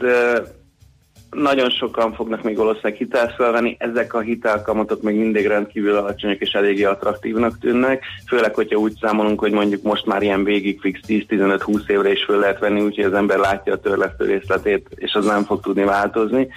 nagyon 1.36 1.70
sokan 1.70 2.14
fognak 2.14 2.44
még 2.44 2.58
valószínűleg 2.58 2.98
hitelt 2.98 3.34
felvenni, 3.34 3.76
ezek 3.80 4.14
a 4.14 4.20
hitelkamatok 4.20 5.02
még 5.02 5.16
mindig 5.16 5.46
rendkívül 5.48 5.96
alacsonyak 5.96 6.40
és 6.40 6.52
eléggé 6.52 6.84
attraktívnak 6.84 7.60
tűnnek, 7.60 8.04
főleg, 8.28 8.56
hogyha 8.56 8.80
úgy 8.80 8.94
számolunk, 9.02 9.40
hogy 9.40 9.52
mondjuk 9.52 9.82
most 9.82 10.06
már 10.06 10.22
ilyen 10.22 10.44
végig 10.44 10.80
fix 10.80 11.00
10-15-20 11.08 11.90
évre 11.90 12.12
is 12.12 12.24
föl 12.24 12.40
lehet 12.40 12.60
venni, 12.60 12.82
úgyhogy 12.82 13.04
az 13.04 13.14
ember 13.14 13.38
látja 13.38 13.74
a 13.74 13.80
törlesztő 13.80 14.26
részletét, 14.26 14.88
és 14.96 15.14
az 15.14 15.26
nem 15.26 15.44
fog 15.44 15.62
tudni 15.62 15.84
változni. 15.84 16.48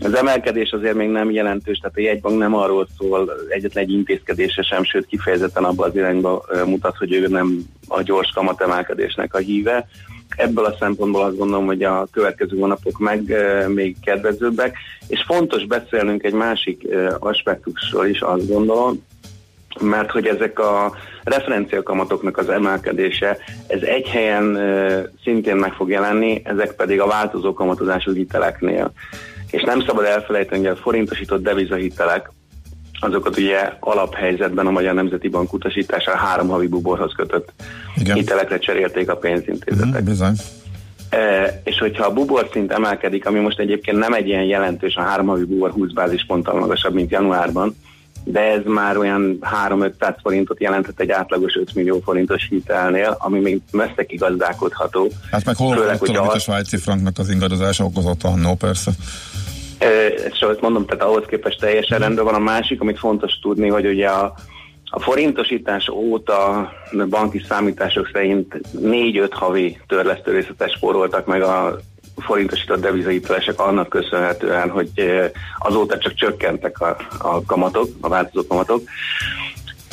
Az 0.00 0.14
emelkedés 0.14 0.70
azért 0.70 0.94
még 0.94 1.08
nem 1.08 1.30
jelentős, 1.30 1.78
tehát 1.78 1.96
a 1.96 2.00
jegybank 2.00 2.38
nem 2.38 2.54
arról 2.54 2.86
szól 2.98 3.32
egyetlen 3.48 3.84
egy 3.84 3.92
intézkedése 3.92 4.62
sem, 4.62 4.84
sőt 4.84 5.06
kifejezetten 5.06 5.64
abba 5.64 5.84
az 5.84 5.94
irányba 5.96 6.44
mutat, 6.66 6.96
hogy 6.96 7.12
ő 7.12 7.26
nem 7.26 7.58
a 7.88 8.02
gyors 8.02 8.30
kamatemelkedésnek 8.34 9.34
a 9.34 9.38
híve. 9.38 9.88
Ebből 10.36 10.64
a 10.64 10.76
szempontból 10.78 11.22
azt 11.22 11.36
gondolom, 11.36 11.66
hogy 11.66 11.82
a 11.82 12.06
következő 12.12 12.58
hónapok 12.58 12.98
meg 12.98 13.34
még 13.68 13.96
kedvezőbbek, 14.04 14.76
és 15.08 15.24
fontos 15.26 15.64
beszélnünk 15.64 16.22
egy 16.22 16.32
másik 16.32 16.88
e, 16.90 17.16
aspektusról 17.18 18.06
is, 18.06 18.20
azt 18.20 18.48
gondolom, 18.48 19.04
mert 19.80 20.10
hogy 20.10 20.26
ezek 20.26 20.58
a 20.58 20.92
referenciakamatoknak 21.22 22.36
az 22.36 22.48
emelkedése, 22.48 23.38
ez 23.66 23.80
egy 23.82 24.06
helyen 24.06 24.58
szintén 25.22 25.56
meg 25.56 25.72
fog 25.72 25.90
jelenni, 25.90 26.42
ezek 26.44 26.72
pedig 26.72 27.00
a 27.00 27.06
változó 27.06 27.52
kamatozású 27.52 28.12
hiteleknél. 28.12 28.92
És 29.50 29.62
nem 29.62 29.80
szabad 29.80 30.04
elfelejteni, 30.04 30.66
hogy 30.66 30.76
a 30.76 30.80
forintosított 30.80 31.42
devizahitelek, 31.42 32.30
azokat 33.00 33.38
ugye 33.38 33.72
alaphelyzetben 33.80 34.66
a 34.66 34.70
Magyar 34.70 34.94
Nemzeti 34.94 35.28
Bank 35.28 35.52
utasítására 35.52 36.16
három 36.16 36.48
havi 36.48 36.66
buborhoz 36.66 37.12
kötött 37.16 37.52
Igen. 37.96 38.16
hitelekre 38.16 38.58
cserélték 38.58 39.10
a 39.10 39.16
pénzintézetek. 39.16 39.88
Mhm, 39.92 40.04
bizony. 40.04 40.34
E, 41.10 41.60
és 41.64 41.78
hogyha 41.78 42.04
a 42.06 42.12
bubor 42.12 42.48
szint 42.52 42.72
emelkedik, 42.72 43.26
ami 43.26 43.38
most 43.38 43.58
egyébként 43.58 43.98
nem 43.98 44.12
egy 44.12 44.26
ilyen 44.28 44.42
jelentős, 44.44 44.94
a 44.94 45.02
három 45.02 45.26
havi 45.26 45.44
bubor 45.44 45.70
20 45.70 45.92
bázisponttal 45.92 46.58
magasabb, 46.58 46.94
mint 46.94 47.10
januárban, 47.10 47.76
de 48.24 48.40
ez 48.40 48.60
már 48.64 48.96
olyan 48.96 49.38
3-500 49.68 50.14
forintot 50.22 50.60
jelentett 50.60 51.00
egy 51.00 51.10
átlagos 51.10 51.54
5 51.54 51.74
millió 51.74 52.00
forintos 52.04 52.46
hitelnél, 52.48 53.16
ami 53.18 53.40
még 53.40 53.60
messze 53.70 54.04
kigazdálkodható. 54.06 55.10
Hát 55.30 55.44
meg 55.44 55.56
hol 55.56 55.76
Főleg, 55.76 55.98
hogy 55.98 56.16
a 56.16 56.26
az- 56.30 56.42
svájci 56.42 56.76
franknak 56.76 57.18
az 57.18 57.28
ingadozása 57.30 57.84
okozott 57.84 58.22
annó, 58.22 58.54
persze. 58.54 58.90
Ahogy 60.40 60.58
mondom, 60.60 60.86
tehát 60.86 61.02
ahhoz 61.02 61.24
képest 61.26 61.60
teljesen 61.60 61.98
rendben 61.98 62.24
van. 62.24 62.34
A 62.34 62.38
másik, 62.38 62.80
amit 62.80 62.98
fontos 62.98 63.38
tudni, 63.38 63.68
hogy 63.68 63.86
ugye 63.86 64.08
a, 64.08 64.34
a 64.84 65.00
forintosítás 65.00 65.88
óta 65.88 66.72
banki 67.08 67.44
számítások 67.48 68.10
szerint 68.12 68.60
4-5 68.82 69.28
havi 69.30 69.78
törlesztő 69.86 70.32
részletes 70.32 70.72
spóroltak 70.72 71.26
meg 71.26 71.42
a 71.42 71.78
forintosított 72.16 72.80
devizahitelesek 72.80 73.60
annak 73.60 73.88
köszönhetően, 73.88 74.70
hogy 74.70 74.90
azóta 75.58 75.98
csak 75.98 76.14
csökkentek 76.14 76.80
a, 76.80 76.96
a 77.18 77.44
kamatok, 77.44 77.88
a 78.00 78.08
változó 78.08 78.46
kamatok. 78.46 78.80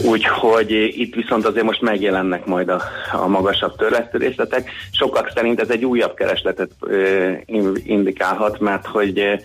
Úgyhogy 0.01 0.71
itt 0.71 1.15
viszont 1.15 1.45
azért 1.45 1.65
most 1.65 1.81
megjelennek 1.81 2.45
majd 2.45 2.69
a, 2.69 2.81
a 3.11 3.27
magasabb 3.27 3.75
törlesztő 3.75 4.17
részletek. 4.17 4.71
Sokak 4.91 5.31
szerint 5.35 5.59
ez 5.59 5.69
egy 5.69 5.85
újabb 5.85 6.13
keresletet 6.13 6.69
ö, 6.79 7.31
indikálhat, 7.83 8.59
mert 8.59 8.85
hogy 8.85 9.43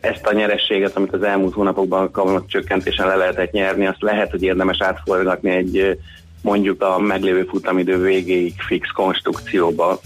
ezt 0.00 0.26
a 0.26 0.34
nyerességet, 0.34 0.96
amit 0.96 1.12
az 1.12 1.22
elmúlt 1.22 1.54
hónapokban 1.54 2.02
a 2.02 2.10
kamat 2.10 2.48
csökkentésen 2.48 3.06
le 3.06 3.14
lehetett 3.16 3.50
nyerni, 3.52 3.86
azt 3.86 4.02
lehet, 4.02 4.30
hogy 4.30 4.42
érdemes 4.42 4.80
átforgatni 4.80 5.50
egy 5.50 5.98
mondjuk 6.42 6.82
a 6.82 6.98
meglévő 6.98 7.44
futamidő 7.44 8.02
végéig 8.02 8.54
fix 8.66 8.88
konstrukcióba. 8.94 10.00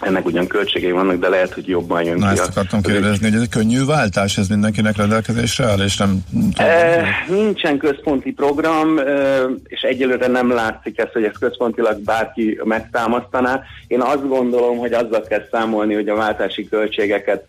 Ennek 0.00 0.26
ugyan 0.26 0.46
költségei 0.46 0.90
vannak, 0.90 1.18
de 1.18 1.28
lehet, 1.28 1.52
hogy 1.52 1.68
jobban 1.68 2.02
jön 2.04 2.18
Na 2.18 2.26
ki. 2.26 2.32
ezt 2.32 2.48
a- 2.48 2.50
akartam 2.50 2.80
kérdezni, 2.82 3.24
hogy 3.26 3.34
ez 3.34 3.40
egy 3.40 3.48
könnyű 3.48 3.84
váltás, 3.84 4.38
ez 4.38 4.48
mindenkinek 4.48 4.96
rendelkezésre 4.96 5.64
áll, 5.64 5.80
és 5.80 5.96
nem 5.96 6.18
E, 6.56 7.04
nincsen 7.28 7.78
központi 7.78 8.32
program, 8.32 8.98
és 9.64 9.80
egyelőre 9.80 10.26
nem 10.26 10.50
látszik 10.52 10.98
ez, 10.98 11.12
hogy 11.12 11.24
ezt 11.24 11.38
központilag 11.38 11.98
bárki 12.00 12.60
megtámasztaná. 12.64 13.62
Én 13.86 14.00
azt 14.00 14.28
gondolom, 14.28 14.78
hogy 14.78 14.92
azzal 14.92 15.22
kell 15.28 15.46
számolni, 15.50 15.94
hogy 15.94 16.08
a 16.08 16.14
váltási 16.14 16.68
költségeket 16.68 17.44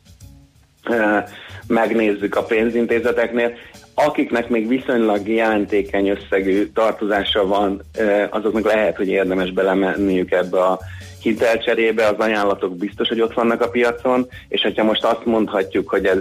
megnézzük 1.67 2.35
a 2.35 2.43
pénzintézeteknél. 2.43 3.53
Akiknek 3.93 4.49
még 4.49 4.67
viszonylag 4.67 5.27
jelentékeny 5.27 6.07
összegű 6.07 6.71
tartozása 6.73 7.45
van, 7.45 7.81
azoknak 8.29 8.65
lehet, 8.65 8.95
hogy 8.95 9.07
érdemes 9.07 9.51
belemenniük 9.51 10.31
ebbe 10.31 10.59
a 10.63 10.79
hitelcserébe, 11.23 12.07
az 12.07 12.15
ajánlatok 12.17 12.77
biztos, 12.77 13.07
hogy 13.07 13.21
ott 13.21 13.33
vannak 13.33 13.61
a 13.61 13.69
piacon, 13.69 14.27
és 14.47 14.61
hogyha 14.61 14.83
most 14.83 15.03
azt 15.03 15.25
mondhatjuk, 15.25 15.89
hogy 15.89 16.05
ez, 16.05 16.17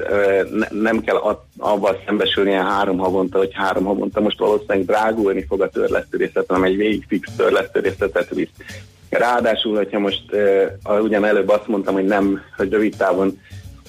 nem 0.70 1.00
kell 1.00 1.16
a- 1.16 1.46
avval 1.58 2.02
szembesülni 2.06 2.50
ilyen 2.50 2.66
három 2.66 2.98
havonta, 2.98 3.38
hogy 3.38 3.50
három 3.52 3.84
havonta 3.84 4.20
most 4.20 4.38
valószínűleg 4.38 4.84
drágulni 4.84 5.44
fog 5.48 5.60
a 5.60 5.68
törlesztő 5.68 6.16
részlet, 6.16 6.44
hanem 6.48 6.64
egy 6.64 6.76
végig 6.76 7.04
fix 7.08 7.28
törlesztő 7.36 7.80
részletet 7.80 8.28
visz. 8.28 8.50
Ráadásul, 9.10 9.76
hogyha 9.76 9.98
most 9.98 10.22
uh, 10.84 11.02
ugyan 11.02 11.24
előbb 11.24 11.48
azt 11.48 11.66
mondtam, 11.66 11.94
hogy 11.94 12.04
nem, 12.04 12.42
hogy 12.56 12.70
rövid 12.70 12.96
távon 12.96 13.38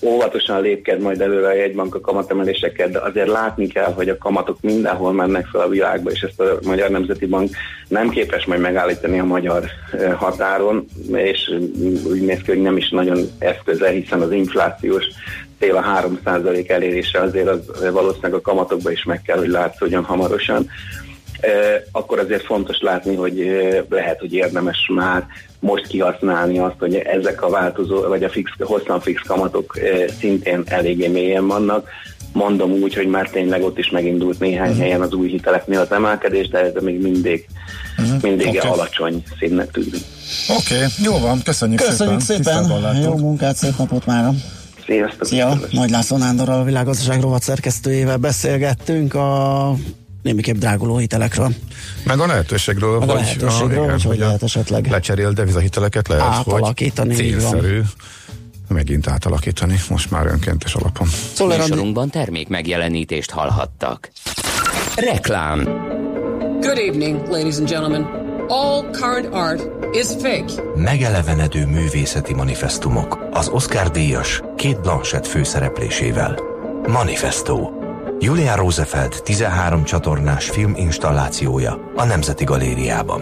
óvatosan 0.03 0.61
lépked 0.61 0.99
majd 0.99 1.21
előre 1.21 1.47
a 1.47 1.53
jegybank 1.53 1.95
a 1.95 2.01
kamatemeléseket, 2.01 2.91
de 2.91 2.99
azért 2.99 3.27
látni 3.27 3.67
kell, 3.67 3.93
hogy 3.93 4.09
a 4.09 4.17
kamatok 4.17 4.57
mindenhol 4.61 5.13
mennek 5.13 5.45
fel 5.45 5.61
a 5.61 5.69
világba, 5.69 6.11
és 6.11 6.21
ezt 6.21 6.39
a 6.39 6.59
Magyar 6.63 6.89
Nemzeti 6.89 7.25
Bank 7.25 7.49
nem 7.87 8.09
képes 8.09 8.45
majd 8.45 8.61
megállítani 8.61 9.19
a 9.19 9.23
magyar 9.23 9.63
eh, 9.91 10.13
határon, 10.13 10.85
és 11.11 11.51
úgy 12.07 12.21
néz 12.21 12.41
ki, 12.41 12.51
hogy 12.51 12.61
nem 12.61 12.77
is 12.77 12.89
nagyon 12.89 13.19
eszköze, 13.39 13.89
hiszen 13.89 14.21
az 14.21 14.31
inflációs 14.31 15.05
cél 15.59 15.75
a 15.75 16.09
3% 16.25 16.69
elérése 16.69 17.19
azért 17.19 17.47
az 17.47 17.91
valószínűleg 17.91 18.33
a 18.33 18.41
kamatokba 18.41 18.91
is 18.91 19.03
meg 19.03 19.21
kell, 19.21 19.37
hogy 19.37 19.47
látszódjon 19.47 20.03
hamarosan. 20.03 20.69
Eh, 21.39 21.81
akkor 21.91 22.19
azért 22.19 22.45
fontos 22.45 22.81
látni, 22.81 23.15
hogy 23.15 23.41
eh, 23.41 23.83
lehet, 23.89 24.19
hogy 24.19 24.33
érdemes 24.33 24.89
már 24.93 25.25
most 25.63 25.87
kihasználni 25.87 26.59
azt, 26.59 26.75
hogy 26.79 26.95
ezek 26.95 27.41
a 27.41 27.49
változó, 27.49 28.01
vagy 28.01 28.23
a 28.23 28.29
fix, 28.29 28.51
hosszan 28.59 28.99
fix 28.99 29.21
kamatok 29.21 29.77
szintén 30.19 30.63
eléggé 30.65 31.07
mélyen 31.07 31.47
vannak. 31.47 31.89
Mondom 32.33 32.71
úgy, 32.71 32.93
hogy 32.93 33.07
már 33.07 33.29
tényleg 33.29 33.63
ott 33.63 33.77
is 33.77 33.89
megindult 33.89 34.39
néhány 34.39 34.69
uh-huh. 34.69 34.83
helyen 34.83 35.01
az 35.01 35.13
új 35.13 35.29
hiteleknél 35.29 35.79
az 35.79 35.91
emelkedés, 35.91 36.47
de 36.47 36.59
ez 36.59 36.83
még 36.83 37.01
mindig, 37.01 37.47
uh-huh. 37.97 38.21
mindig 38.21 38.47
okay. 38.47 38.69
alacsony 38.69 39.23
színnek 39.39 39.71
tűnik. 39.71 39.95
Oké, 40.57 40.75
okay, 40.75 40.87
jó 41.03 41.17
van, 41.17 41.41
köszönjük, 41.43 41.81
Köszönjük 41.81 42.19
szépen. 42.19 42.63
szépen, 42.63 43.01
jó 43.03 43.17
munkát, 43.17 43.55
szép 43.55 43.77
napot 43.77 44.05
már. 44.05 44.33
Sziasztok! 44.85 45.27
Szia, 45.27 45.59
Nagy 45.71 45.89
László 45.89 46.17
Nándorral, 46.17 46.59
a 46.59 46.63
világgazdaság 46.63 47.21
rovat 47.21 47.41
szerkesztőjével 47.41 48.17
beszélgettünk 48.17 49.13
a 49.13 49.75
némiképp 50.23 50.55
dráguló 50.55 50.97
hitelekről. 50.97 51.53
Meg 52.03 52.19
a 52.19 52.25
lehetőségről, 52.25 52.99
Meg 52.99 53.09
a 53.09 53.11
hogy, 53.11 53.21
lehetőségről, 53.21 53.91
hogy 53.91 54.03
hogy 54.03 54.21
a 54.21 54.25
lehet 54.25 54.43
esetleg 54.43 54.87
lecserélt 54.87 55.33
devizahiteleket 55.33 56.07
lehet, 56.07 56.23
átalakítani, 56.23 57.15
hogy 57.15 57.23
célszerű 57.23 57.81
megint 58.67 59.07
átalakítani, 59.07 59.79
most 59.89 60.11
már 60.11 60.25
önkéntes 60.25 60.73
alapon. 60.75 61.07
Szóval 61.33 61.57
Műsorunkban 61.57 62.09
termék 62.09 62.47
megjelenítést 62.47 63.31
hallhattak. 63.31 64.11
Reklám 64.95 65.91
Good 66.61 66.77
evening, 66.77 67.27
ladies 67.29 67.57
and 67.57 67.67
gentlemen. 67.67 68.03
All 68.47 68.83
current 68.91 69.33
art 69.33 69.61
is 69.95 70.07
fake. 70.07 70.63
Megelevenedő 70.75 71.65
művészeti 71.65 72.33
manifestumok 72.33 73.27
az 73.31 73.47
Oscar 73.47 73.91
díjas 73.91 74.41
Kate 74.57 74.79
Blanchett 74.79 75.27
főszereplésével. 75.27 76.39
Manifesto. 76.87 77.82
Julia 78.23 78.55
Rosefeld 78.55 79.21
13 79.23 79.83
csatornás 79.83 80.49
filminstallációja 80.49 81.91
a 81.95 82.03
Nemzeti 82.03 82.43
Galériában. 82.43 83.21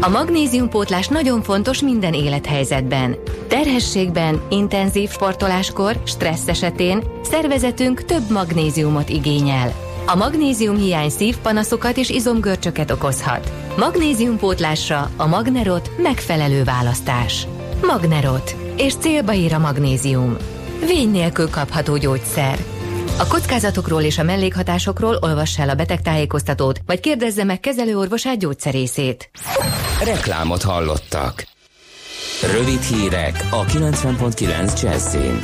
A 0.00 0.08
magnéziumpótlás 0.08 1.08
nagyon 1.08 1.42
fontos 1.42 1.82
minden 1.82 2.12
élethelyzetben. 2.12 3.16
Terhességben, 3.48 4.40
intenzív 4.50 5.10
sportoláskor, 5.10 6.00
stressz 6.04 6.48
esetén 6.48 7.02
szervezetünk 7.22 8.04
több 8.04 8.30
magnéziumot 8.30 9.08
igényel. 9.08 9.72
A 10.06 10.16
magnézium 10.16 10.76
hiány 10.76 11.10
szívpanaszokat 11.10 11.96
és 11.96 12.10
izomgörcsöket 12.10 12.90
okozhat. 12.90 13.52
Magnéziumpótlásra 13.78 15.10
a 15.16 15.26
Magnerot 15.26 15.90
megfelelő 15.96 16.64
választás. 16.64 17.46
Magnerot. 17.82 18.56
És 18.76 18.94
célba 18.96 19.32
ír 19.32 19.54
a 19.54 19.58
magnézium. 19.58 20.36
Vény 20.86 21.10
nélkül 21.10 21.50
kapható 21.50 21.96
gyógyszer. 21.96 22.73
A 23.18 23.26
kockázatokról 23.26 24.02
és 24.02 24.18
a 24.18 24.22
mellékhatásokról 24.22 25.18
olvass 25.20 25.58
el 25.58 25.68
a 25.68 25.74
betegtájékoztatót, 25.74 26.80
vagy 26.86 27.00
kérdezze 27.00 27.44
meg 27.44 27.60
kezelőorvosát 27.60 28.38
gyógyszerészét. 28.38 29.30
Reklámot 30.04 30.62
hallottak. 30.62 31.46
Rövid 32.52 32.82
hírek 32.82 33.46
a 33.50 33.64
90.9 33.64 34.82
Jazzin. 34.82 35.40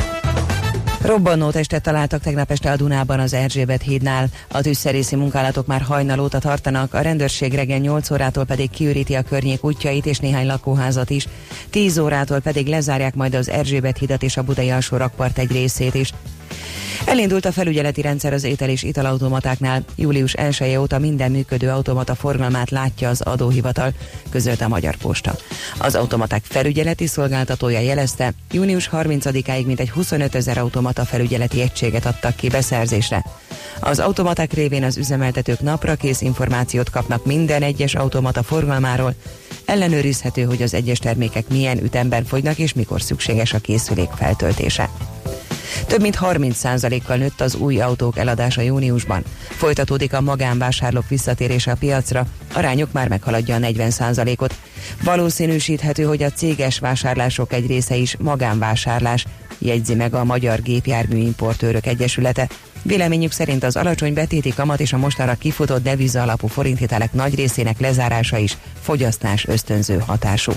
Robbanó 1.03 1.51
testet 1.51 1.83
találtak 1.83 2.23
tegnap 2.23 2.51
este 2.51 2.71
a 2.71 2.77
Dunában 2.77 3.21
az 3.21 3.33
Erzsébet 3.33 3.83
hídnál. 3.83 4.27
A 4.51 4.61
tűzszerészi 4.61 5.17
munkálatok 5.17 5.67
már 5.67 5.81
hajnal 5.81 6.21
óta 6.21 6.39
tartanak, 6.39 6.95
a 6.95 7.01
rendőrség 7.01 7.55
reggel 7.55 7.79
8 7.79 8.11
órától 8.11 8.45
pedig 8.45 8.71
kiüríti 8.71 9.15
a 9.15 9.23
környék 9.23 9.65
útjait 9.65 10.07
és 10.07 10.19
néhány 10.19 10.47
lakóházat 10.47 11.11
is. 11.11 11.29
10 11.71 11.99
órától 11.99 12.41
pedig 12.41 12.67
lezárják 12.67 13.15
majd 13.15 13.35
az 13.35 13.49
Erzsébet 13.49 13.99
hidat 13.99 14.23
és 14.23 14.37
a 14.37 14.43
Budai 14.43 14.71
alsó 14.71 14.97
rakpart 14.97 15.39
egy 15.39 15.53
részét 15.53 15.95
is. 15.95 16.13
Elindult 17.05 17.45
a 17.45 17.53
felügyeleti 17.53 18.01
rendszer 18.01 18.33
az 18.33 18.45
étel 18.45 18.69
és 18.69 18.83
italautomatáknál. 18.83 19.85
Július 19.97 20.33
1 20.33 20.77
óta 20.77 20.99
minden 20.99 21.31
működő 21.31 21.69
automata 21.69 22.15
forgalmát 22.15 22.71
látja 22.71 23.09
az 23.09 23.21
adóhivatal, 23.21 23.93
közölte 24.31 24.65
a 24.65 24.69
Magyar 24.69 24.97
Posta. 24.97 25.37
Az 25.79 25.95
automaták 25.95 26.43
felügyeleti 26.45 27.07
szolgáltatója 27.07 27.81
jelezte, 27.81 28.33
június 28.51 28.91
30-áig 28.93 29.67
mintegy 29.67 29.91
25 29.91 30.35
ezer 30.35 30.59
automata 30.59 31.05
felügyeleti 31.05 31.61
egységet 31.61 32.07
adtak 32.07 32.37
ki 32.37 32.49
beszerzésre. 32.49 33.25
Az 33.81 33.99
automaták 33.99 34.53
révén 34.53 34.85
az 34.85 34.97
üzemeltetők 34.97 35.61
napra 35.61 35.95
kész 35.95 36.21
információt 36.21 36.91
kapnak 36.91 37.27
minden 37.27 37.63
egyes 37.63 37.95
automata 37.95 38.43
forgalmáról, 38.43 39.15
ellenőrizhető, 39.65 40.43
hogy 40.43 40.63
az 40.63 40.75
egyes 40.75 40.99
termékek 40.99 41.49
milyen 41.49 41.79
ütemben 41.79 42.25
fogynak 42.25 42.59
és 42.59 42.73
mikor 42.73 43.03
szükséges 43.03 43.53
a 43.53 43.59
készülék 43.59 44.11
feltöltése. 44.17 44.91
Több 45.87 46.01
mint 46.01 46.19
30%-kal 46.21 47.17
nőtt 47.17 47.41
az 47.41 47.55
új 47.55 47.81
autók 47.81 48.19
eladása 48.19 48.61
júniusban. 48.61 49.25
Folytatódik 49.49 50.13
a 50.13 50.21
magánvásárlók 50.21 51.09
visszatérése 51.09 51.71
a 51.71 51.77
piacra, 51.77 52.27
arányok 52.53 52.93
már 52.93 53.09
meghaladja 53.09 53.55
a 53.55 53.59
40%-ot. 53.59 54.55
Valószínűsíthető, 55.05 56.03
hogy 56.03 56.23
a 56.23 56.31
céges 56.31 56.79
vásárlások 56.79 57.53
egy 57.53 57.67
része 57.67 57.97
is 57.97 58.17
magánvásárlás, 58.19 59.27
jegyzi 59.59 59.95
meg 59.95 60.15
a 60.15 60.25
Magyar 60.25 60.63
Gépjármű 60.63 61.17
Importőrök 61.17 61.87
Egyesülete. 61.87 62.49
Véleményük 62.83 63.33
szerint 63.33 63.65
az 63.65 63.77
alacsony 63.77 64.13
betéti 64.13 64.55
kamat 64.55 64.81
és 64.81 64.93
a 64.93 64.99
mostanra 64.99 65.35
kifutott 65.35 65.83
deviza 65.83 66.23
alapú 66.23 66.47
forinthitelek 66.47 67.13
nagy 67.13 67.35
részének 67.35 67.81
lezárása 67.81 68.37
is 68.37 68.57
fogyasztás 68.81 69.47
ösztönző 69.47 69.99
hatású. 70.07 70.53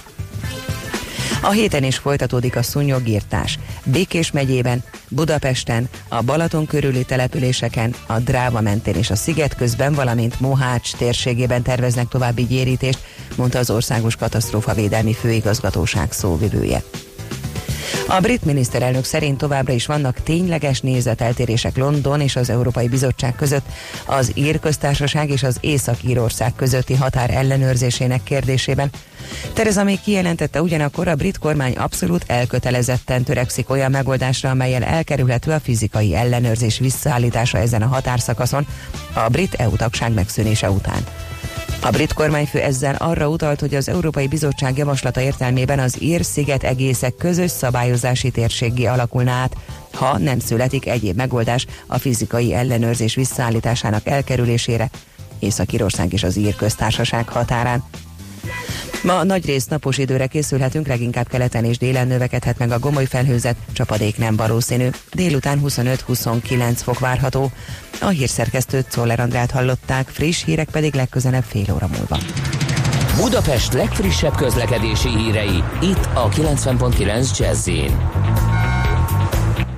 A 1.44 1.52
héten 1.52 1.84
is 1.84 1.98
folytatódik 1.98 2.56
a 2.56 2.62
szúnyogírtás. 2.62 3.60
Békés 3.86 4.32
megyében, 4.32 4.84
Budapesten, 5.10 5.89
a 6.08 6.22
Balaton 6.22 6.66
körüli 6.66 7.06
településeken, 7.06 7.94
a 8.08 8.20
Dráva 8.20 8.62
mentén 8.62 8.96
és 8.96 9.10
a 9.10 9.16
Sziget 9.16 9.56
közben, 9.56 9.94
valamint 9.94 10.39
Mohács 10.39 10.94
térségében 10.96 11.62
terveznek 11.62 12.08
további 12.08 12.46
gyérítést, 12.46 13.00
mondta 13.36 13.60
az 13.60 13.70
Országos 13.70 14.16
Katasztrófavédelmi 14.16 15.14
Főigazgatóság 15.14 16.12
szóvivője. 16.12 16.84
A 18.07 18.19
brit 18.19 18.45
miniszterelnök 18.45 19.05
szerint 19.05 19.38
továbbra 19.38 19.73
is 19.73 19.86
vannak 19.86 20.23
tényleges 20.23 20.81
nézeteltérések 20.81 21.77
London 21.77 22.21
és 22.21 22.36
az 22.36 22.49
Európai 22.49 22.88
Bizottság 22.88 23.36
között 23.36 23.65
az 24.05 24.31
Ír 24.34 24.59
köztársaság 24.59 25.29
és 25.29 25.43
az 25.43 25.57
Észak-Írország 25.59 26.55
közötti 26.55 26.93
határ 26.93 27.29
ellenőrzésének 27.29 28.23
kérdésében. 28.23 28.89
Tereza 29.53 29.84
még 29.84 30.01
kijelentette 30.01 30.61
ugyanakkor 30.61 31.07
a 31.07 31.15
brit 31.15 31.38
kormány 31.38 31.73
abszolút 31.73 32.23
elkötelezetten 32.27 33.23
törekszik 33.23 33.69
olyan 33.69 33.91
megoldásra, 33.91 34.49
amelyel 34.49 34.84
elkerülhető 34.84 35.51
a 35.51 35.59
fizikai 35.59 36.15
ellenőrzés 36.15 36.77
visszaállítása 36.79 37.57
ezen 37.57 37.81
a 37.81 37.88
határszakaszon 37.88 38.67
a 39.13 39.29
brit 39.29 39.53
EU 39.53 39.75
tagság 39.75 40.13
megszűnése 40.13 40.69
után. 40.71 41.05
A 41.86 41.89
brit 41.89 42.13
kormányfő 42.13 42.59
ezzel 42.59 42.95
arra 42.95 43.27
utalt, 43.27 43.59
hogy 43.59 43.75
az 43.75 43.89
Európai 43.89 44.27
Bizottság 44.27 44.77
javaslata 44.77 45.21
értelmében 45.21 45.79
az 45.79 46.01
ír-sziget 46.01 46.63
egészek 46.63 47.15
közös 47.15 47.51
szabályozási 47.51 48.31
térséggé 48.31 48.86
alakulna 48.86 49.31
át, 49.31 49.55
ha 49.93 50.17
nem 50.17 50.39
születik 50.39 50.88
egyéb 50.88 51.15
megoldás 51.15 51.65
a 51.88 51.97
fizikai 51.97 52.53
ellenőrzés 52.53 53.15
visszaállításának 53.15 54.07
elkerülésére 54.07 54.89
Észak-Írország 55.39 56.13
és 56.13 56.23
az 56.23 56.38
ír 56.38 56.55
köztársaság 56.55 57.29
határán. 57.29 57.84
Ma 59.04 59.24
nagy 59.24 59.45
rész 59.45 59.66
napos 59.66 59.97
időre 59.97 60.28
készülhetünk, 60.28 60.88
leginkább 60.88 61.28
keleten 61.28 61.66
és 61.66 61.78
délen 61.78 62.08
növekedhet 62.08 62.58
meg 62.58 62.72
a 62.72 62.80
gomoly 62.80 63.06
felhőzet, 63.06 63.56
csapadék 63.74 64.18
nem 64.18 64.36
valószínű. 64.36 64.88
Délután 65.14 65.62
25-29 65.66 66.72
fok 66.76 66.99
várható. 66.99 67.51
A 68.01 68.08
hírszerkesztőt 68.08 68.89
Czoller 68.89 69.20
Andrát 69.20 69.51
hallották, 69.51 70.08
friss 70.08 70.43
hírek 70.43 70.70
pedig 70.70 70.93
legközelebb 70.93 71.43
fél 71.43 71.66
óra 71.74 71.89
múlva. 71.97 72.18
Budapest 73.18 73.74
legfrissebb 73.74 74.36
közlekedési 74.36 75.10
hírei, 75.10 75.64
itt 75.82 76.10
a 76.14 76.30
90.9 76.30 77.38
jazz 77.38 77.70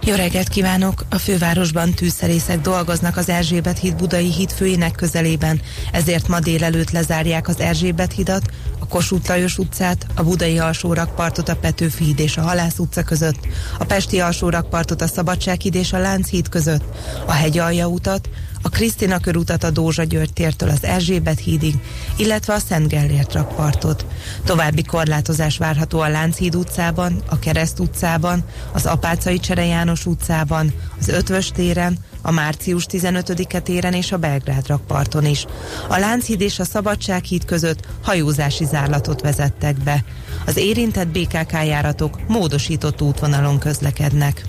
Jó 0.07 0.15
reggelt 0.15 0.47
kívánok! 0.47 1.05
A 1.09 1.17
fővárosban 1.17 1.93
tűzszerészek 1.93 2.61
dolgoznak 2.61 3.17
az 3.17 3.29
Erzsébet 3.29 3.79
híd 3.79 3.95
budai 3.95 4.31
híd 4.31 4.51
főinek 4.51 4.91
közelében, 4.91 5.61
ezért 5.91 6.27
ma 6.27 6.39
délelőtt 6.39 6.91
lezárják 6.91 7.47
az 7.47 7.59
Erzsébet 7.59 8.13
hidat, 8.13 8.51
a 8.79 8.87
Kossuth 8.87 9.29
Lajos 9.29 9.57
utcát, 9.57 10.05
a 10.15 10.23
budai 10.23 10.59
alsórakpartot 10.59 11.49
a 11.49 11.55
Petőfi 11.55 12.03
híd 12.03 12.19
és 12.19 12.37
a 12.37 12.41
Halász 12.41 12.79
utca 12.79 13.03
között, 13.03 13.47
a 13.79 13.85
pesti 13.85 14.19
alsórakpartot 14.19 15.01
a 15.01 15.07
Szabadsághíd 15.07 15.75
és 15.75 15.93
a 15.93 15.97
Lánchíd 15.97 16.49
között, 16.49 16.83
a 17.25 17.31
Hegyalja 17.31 17.87
utat, 17.87 18.29
a 18.66 18.70
Krisztina 18.70 19.20
körutat 19.20 19.63
a 19.63 19.70
Dózsa 19.70 20.03
György 20.03 20.34
tértől 20.34 20.70
az 20.70 20.84
Erzsébet 20.84 21.39
hídig, 21.39 21.76
illetve 22.18 22.53
a 22.53 22.59
Szent 22.59 22.88
Gellért 22.88 23.34
rakpartot. 23.34 24.05
További 24.43 24.84
korlátozás 24.84 25.57
várható 25.57 25.99
a 25.99 26.07
Lánchíd 26.07 26.55
utcában, 26.55 27.24
a 27.30 27.39
Kereszt 27.39 27.80
utcában, 27.80 28.43
az 28.72 28.86
Apácai 28.86 29.39
Csere 29.39 29.66
János 29.66 30.05
utcában, 30.05 30.74
az 30.99 31.07
Ötvös 31.07 31.51
téren, 31.51 31.97
a 32.22 32.32
március 32.32 32.86
15-e 32.91 33.59
téren 33.59 33.93
és 33.93 34.11
a 34.11 34.18
Belgrád 34.18 34.68
rakparton 34.68 35.26
is. 35.26 35.45
A 35.88 35.97
Lánchíd 35.97 36.41
és 36.41 36.59
a 36.59 36.63
Szabadsághíd 36.63 37.45
között 37.45 37.88
hajózási 38.01 38.66
zárlatot 38.66 39.22
vezettek 39.22 39.84
be. 39.84 40.03
Az 40.45 40.57
érintett 40.57 41.07
BKK 41.07 41.51
járatok 41.51 42.28
módosított 42.28 43.01
útvonalon 43.01 43.59
közlekednek. 43.59 44.45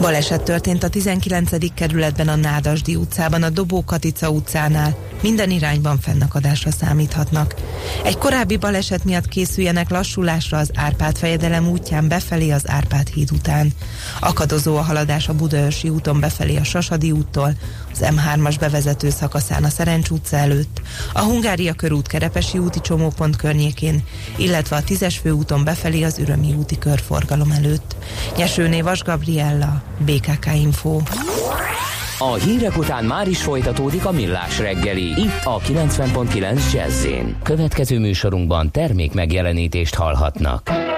Baleset 0.00 0.42
történt 0.42 0.82
a 0.82 0.88
19. 0.88 1.74
kerületben 1.74 2.28
a 2.28 2.36
Nádasdi 2.36 2.96
utcában, 2.96 3.42
a 3.42 3.50
Dobó 3.50 3.84
Katica 3.84 4.30
utcánál. 4.30 4.96
Minden 5.22 5.50
irányban 5.50 5.98
fennakadásra 5.98 6.70
számíthatnak. 6.70 7.54
Egy 8.04 8.18
korábbi 8.18 8.56
baleset 8.56 9.04
miatt 9.04 9.28
készüljenek 9.28 9.90
lassulásra 9.90 10.58
az 10.58 10.70
Árpád 10.74 11.16
fejedelem 11.16 11.68
útján 11.68 12.08
befelé 12.08 12.50
az 12.50 12.68
Árpád 12.68 13.08
híd 13.08 13.32
után. 13.32 13.72
Akadozó 14.20 14.76
a 14.76 14.82
haladás 14.82 15.28
a 15.28 15.34
Budaörsi 15.34 15.88
úton 15.88 16.20
befelé 16.20 16.56
a 16.56 16.64
Sasadi 16.64 17.10
úttól, 17.10 17.52
az 17.92 18.00
M3-as 18.02 18.56
bevezető 18.60 19.10
szakaszán 19.10 19.64
a 19.64 19.68
Szerencs 19.68 20.08
utca 20.10 20.36
előtt, 20.36 20.80
a 21.12 21.20
Hungária 21.20 21.72
körút 21.72 22.06
Kerepesi 22.06 22.58
úti 22.58 22.80
csomópont 22.80 23.36
környékén, 23.36 24.02
illetve 24.36 24.76
a 24.76 24.82
10-es 24.82 25.14
főúton 25.22 25.64
befelé 25.64 26.02
az 26.02 26.18
Ürömi 26.18 26.54
úti 26.58 26.78
körforgalom 26.78 27.50
előtt. 27.50 27.96
Nyesőné 28.36 28.80
Vas 28.80 29.02
Gabriella, 29.02 29.82
BKK 29.98 30.46
Info. 30.54 31.00
A 32.18 32.34
hírek 32.34 32.78
után 32.78 33.04
már 33.04 33.28
is 33.28 33.42
folytatódik 33.42 34.04
a 34.04 34.10
millás 34.10 34.58
reggeli, 34.58 35.20
itt 35.20 35.44
a 35.44 35.58
90.9 35.58 36.72
jazz 36.72 37.06
Következő 37.42 37.98
műsorunkban 37.98 38.70
termék 38.70 39.12
megjelenítést 39.12 39.94
hallhatnak. 39.94 40.89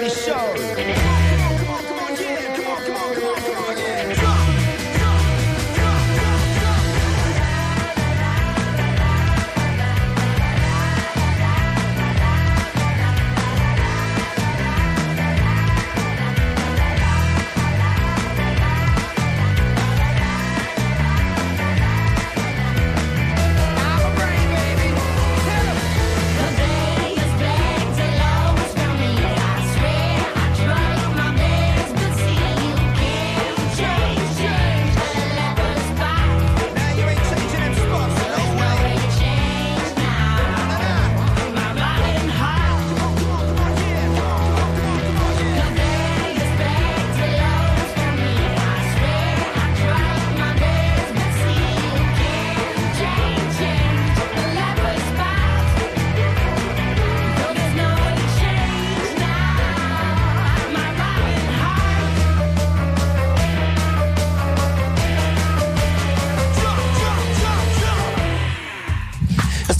the 0.00 0.08
show. 0.08 0.49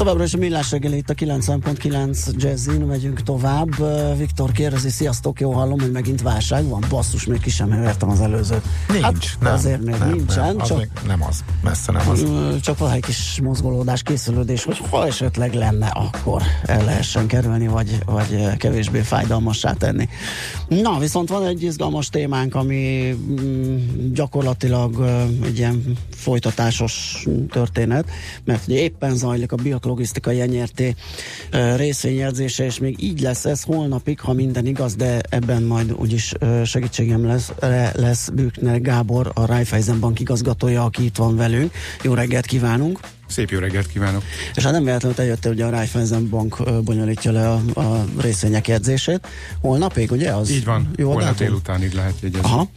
Továbbra 0.00 0.24
is 0.24 0.34
a 0.34 0.38
millás 0.38 0.70
reggeli 0.70 0.96
itt 0.96 1.10
a 1.10 1.14
90.9 1.14 2.36
Jazzin, 2.36 2.80
megyünk 2.80 3.22
tovább. 3.22 3.70
Viktor 4.16 4.52
kérdezi, 4.52 4.90
sziasztok, 4.90 5.40
jó 5.40 5.52
hallom, 5.52 5.80
hogy 5.80 5.90
megint 5.90 6.22
válság 6.22 6.68
van. 6.68 6.84
Basszus, 6.88 7.26
még 7.26 7.40
ki 7.40 7.50
sem 7.50 7.72
értem 7.72 8.08
az 8.08 8.20
előzőt. 8.20 8.62
Nincs, 8.88 9.02
hát, 9.02 9.36
nem, 9.40 9.52
Azért 9.52 9.82
még 9.82 9.94
nem, 9.98 10.10
nincsen, 10.10 10.46
nem, 10.46 10.60
az 10.60 10.68
csak, 10.68 10.78
még 10.78 10.88
nem 11.06 11.22
az, 11.22 11.44
messze 11.62 11.92
nem 11.92 12.08
az. 12.08 12.24
Csak 12.60 12.78
egy 12.92 13.00
kis 13.00 13.40
mozgolódás, 13.42 14.02
készülődés, 14.02 14.64
hogy 14.64 14.82
ha 14.90 15.06
esetleg 15.06 15.54
lenne, 15.54 15.86
akkor 15.86 16.42
el 16.64 16.84
lehessen 16.84 17.26
kerülni, 17.26 17.66
vagy, 17.66 17.98
vagy 18.06 18.56
kevésbé 18.56 19.00
fájdalmassá 19.00 19.72
tenni. 19.72 20.08
Na, 20.68 20.98
viszont 20.98 21.28
van 21.28 21.46
egy 21.46 21.62
izgalmas 21.62 22.08
témánk, 22.08 22.54
ami 22.54 23.14
mm, 23.40 23.76
gyakorlatilag 24.12 25.04
egy 25.44 25.58
ilyen 25.58 25.98
folytatásos 26.10 27.26
történet, 27.50 28.10
mert 28.44 28.66
ugye 28.66 28.78
éppen 28.78 29.16
zajlik 29.16 29.52
a 29.52 29.56
bioklogisztikai 29.90 30.40
enyerté 30.40 30.94
ö, 31.50 31.76
részvényjelzése, 31.76 32.64
és 32.64 32.78
még 32.78 33.02
így 33.02 33.20
lesz 33.20 33.44
ez 33.44 33.62
holnapig, 33.62 34.20
ha 34.20 34.32
minden 34.32 34.66
igaz, 34.66 34.94
de 34.94 35.20
ebben 35.28 35.62
majd 35.62 35.92
úgyis 35.92 36.34
segítségem 36.64 37.26
lesz, 37.26 37.52
le- 37.60 37.92
lesz 37.94 38.28
Bükner 38.28 38.80
Gábor, 38.80 39.30
a 39.34 39.46
Raiffeisen 39.46 40.00
Bank 40.00 40.20
igazgatója, 40.20 40.84
aki 40.84 41.04
itt 41.04 41.16
van 41.16 41.36
velünk. 41.36 41.72
Jó 42.02 42.14
reggelt 42.14 42.46
kívánunk! 42.46 43.00
Szép 43.30 43.50
jó 43.50 43.58
reggelt 43.58 43.86
kívánok! 43.86 44.22
És 44.54 44.62
hát 44.62 44.72
nem 44.72 44.84
véletlenül 44.84 45.18
eljött 45.18 45.46
ugye 45.46 45.64
a 45.64 45.70
Raiffeisen 45.70 46.28
Bank 46.28 46.82
bonyolítja 46.84 47.32
le 47.32 47.48
a, 47.48 47.60
a 47.74 48.04
részvények 48.20 48.68
jegyzését. 48.68 49.26
Holnapig, 49.60 50.10
ugye? 50.10 50.32
Az 50.32 50.50
Így 50.50 50.64
van, 50.64 50.90
jó 50.96 51.06
holnap 51.06 51.30
dátum? 51.30 51.46
délutánig 51.46 51.92
lehet 51.92 52.14
jegyezni. 52.20 52.46
Aha. 52.48 52.68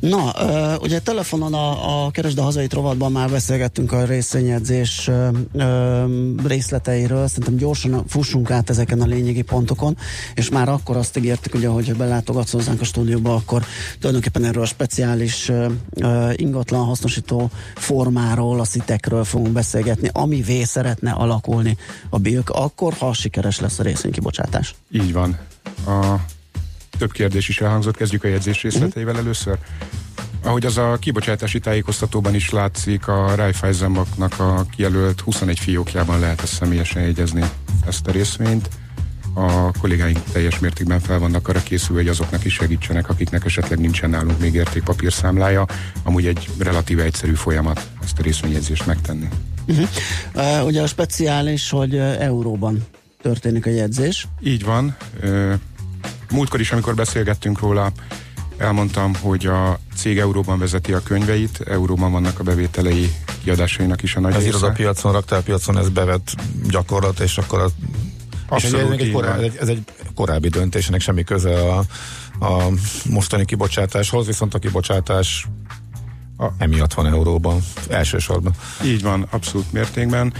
Na, 0.00 0.32
ugye 0.78 0.98
telefonon 0.98 1.54
a, 1.54 2.04
a 2.06 2.10
Keresd 2.10 2.38
a 2.38 2.42
Hazait 2.42 2.72
rovatban 2.72 3.12
már 3.12 3.30
beszélgettünk 3.30 3.92
a 3.92 4.06
ö, 4.06 6.04
részleteiről, 6.46 7.26
szerintem 7.28 7.56
gyorsan 7.56 8.04
fussunk 8.08 8.50
át 8.50 8.70
ezeken 8.70 9.00
a 9.00 9.06
lényegi 9.06 9.42
pontokon, 9.42 9.96
és 10.34 10.48
már 10.48 10.68
akkor 10.68 10.96
azt 10.96 11.16
ígértük, 11.16 11.54
ugye, 11.54 11.68
hogy 11.68 11.96
belátogatsz 11.96 12.52
hozzánk 12.52 12.80
a 12.80 12.84
stúdióba, 12.84 13.34
akkor 13.34 13.64
tulajdonképpen 13.98 14.44
erről 14.44 14.62
a 14.62 14.66
speciális 14.66 15.50
ingatlan 16.34 16.84
hasznosító 16.84 17.50
formáról, 17.74 18.60
a 18.60 18.64
szitekről 18.64 19.24
fogunk 19.24 19.52
beszélgetni, 19.52 19.99
amivé 20.12 20.62
szeretne 20.62 21.10
alakulni 21.10 21.76
a 22.08 22.18
BILK, 22.18 22.50
akkor, 22.50 22.92
ha 22.92 23.12
sikeres 23.12 23.60
lesz 23.60 23.78
a 23.78 23.82
részvénykibocsátás. 23.82 24.74
Így 24.90 25.12
van. 25.12 25.38
A 25.86 26.14
több 26.98 27.12
kérdés 27.12 27.48
is 27.48 27.60
elhangzott, 27.60 27.96
kezdjük 27.96 28.24
a 28.24 28.28
jegyzés 28.28 28.62
részleteivel 28.62 29.16
először. 29.16 29.58
Ahogy 30.44 30.66
az 30.66 30.78
a 30.78 30.96
kibocsátási 31.00 31.58
tájékoztatóban 31.58 32.34
is 32.34 32.50
látszik, 32.50 33.08
a 33.08 33.34
Raiffeisen 33.34 33.96
a 33.96 34.66
kijelölt 34.76 35.20
21 35.20 35.58
fiókjában 35.58 36.18
lehet 36.20 36.42
ezt 36.42 36.52
személyesen 36.52 37.02
jegyezni 37.02 37.44
ezt 37.86 38.06
a 38.06 38.10
részvényt. 38.10 38.68
A 39.34 39.72
kollégáink 39.78 40.22
teljes 40.32 40.58
mértékben 40.58 41.00
fel 41.00 41.18
vannak 41.18 41.48
arra 41.48 41.62
készülve, 41.62 42.00
hogy 42.00 42.10
azoknak 42.10 42.44
is 42.44 42.54
segítsenek, 42.54 43.08
akiknek 43.08 43.44
esetleg 43.44 43.78
nincsen 43.78 44.10
nálunk 44.10 44.40
még 44.40 44.54
értékpapírszámlája. 44.54 45.66
Amúgy 46.02 46.26
egy 46.26 46.48
relatíve 46.58 47.02
egyszerű 47.02 47.34
folyamat 47.34 47.88
ezt 48.02 48.18
a 48.18 48.22
részvényjegyzést 48.22 48.86
megtenni. 48.86 49.28
Uh-huh. 49.66 49.88
Uh, 50.34 50.66
ugye 50.66 50.82
a 50.82 50.86
speciális, 50.86 51.70
hogy 51.70 51.94
uh, 51.94 52.22
euróban 52.22 52.86
történik 53.22 53.66
a 53.66 53.70
jegyzés. 53.70 54.26
Így 54.42 54.64
van. 54.64 54.96
Ö, 55.20 55.54
Múltkor 56.30 56.60
is, 56.60 56.72
amikor 56.72 56.94
beszélgettünk 56.94 57.60
róla, 57.60 57.92
elmondtam, 58.58 59.14
hogy 59.20 59.46
a 59.46 59.78
cég 59.96 60.18
euróban 60.18 60.58
vezeti 60.58 60.92
a 60.92 61.02
könyveit, 61.02 61.60
euróban 61.66 62.12
vannak 62.12 62.38
a 62.38 62.42
bevételei 62.42 63.12
kiadásainak 63.42 64.02
is 64.02 64.16
a 64.16 64.20
nagy 64.20 64.34
Ez 64.34 64.42
része. 64.42 64.48
irodapiacon, 64.56 65.12
raktárpiacon 65.12 65.78
ez 65.78 65.88
bevett 65.88 66.34
gyakorlat, 66.68 67.20
és 67.20 67.38
akkor 67.38 67.60
a 67.60 67.68
Abszolút 68.48 68.86
és 68.86 68.98
egy, 69.00 69.06
egy, 69.06 69.12
korá, 69.12 69.34
van. 69.34 69.44
egy, 69.44 69.56
ez 69.60 69.68
egy 69.68 69.84
korábbi 70.14 70.48
döntés, 70.48 70.88
ennek 70.88 71.00
semmi 71.00 71.24
köze 71.24 71.60
a, 71.60 71.78
a 72.40 72.68
mostani 73.10 73.44
kibocsátáshoz, 73.44 74.26
viszont 74.26 74.54
a 74.54 74.58
kibocsátás 74.58 75.46
emiatt 76.58 76.94
van 76.94 77.06
euróban 77.06 77.60
elsősorban. 77.88 78.52
Így 78.84 79.02
van, 79.02 79.26
abszolút 79.30 79.72
mértékben. 79.72 80.32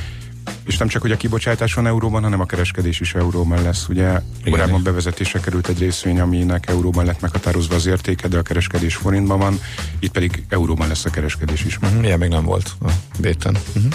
És 0.64 0.76
nem 0.78 0.88
csak, 0.88 1.02
hogy 1.02 1.12
a 1.12 1.16
kibocsátás 1.16 1.74
van 1.74 1.86
euróban, 1.86 2.22
hanem 2.22 2.40
a 2.40 2.46
kereskedés 2.46 3.00
is 3.00 3.14
euróban 3.14 3.62
lesz. 3.62 3.88
Ugye 3.88 4.20
korábban 4.50 4.82
bevezetésre 4.82 5.40
került 5.40 5.68
egy 5.68 5.78
részvény, 5.78 6.20
aminek 6.20 6.68
euróban 6.68 7.04
lett 7.04 7.20
meghatározva 7.20 7.74
az 7.74 7.86
értéke, 7.86 8.28
de 8.28 8.38
a 8.38 8.42
kereskedés 8.42 8.94
forintban 8.94 9.38
van, 9.38 9.60
itt 9.98 10.12
pedig 10.12 10.44
euróban 10.48 10.88
lesz 10.88 11.04
a 11.04 11.10
kereskedés 11.10 11.64
is. 11.64 11.78
Uh-huh, 11.82 12.04
ilyen 12.04 12.18
még 12.18 12.28
nem 12.28 12.44
volt 12.44 12.72
a 12.80 12.90
béten. 13.18 13.56
Uh-huh. 13.74 13.92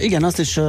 Igen, 0.00 0.24
azt 0.24 0.38
is 0.38 0.60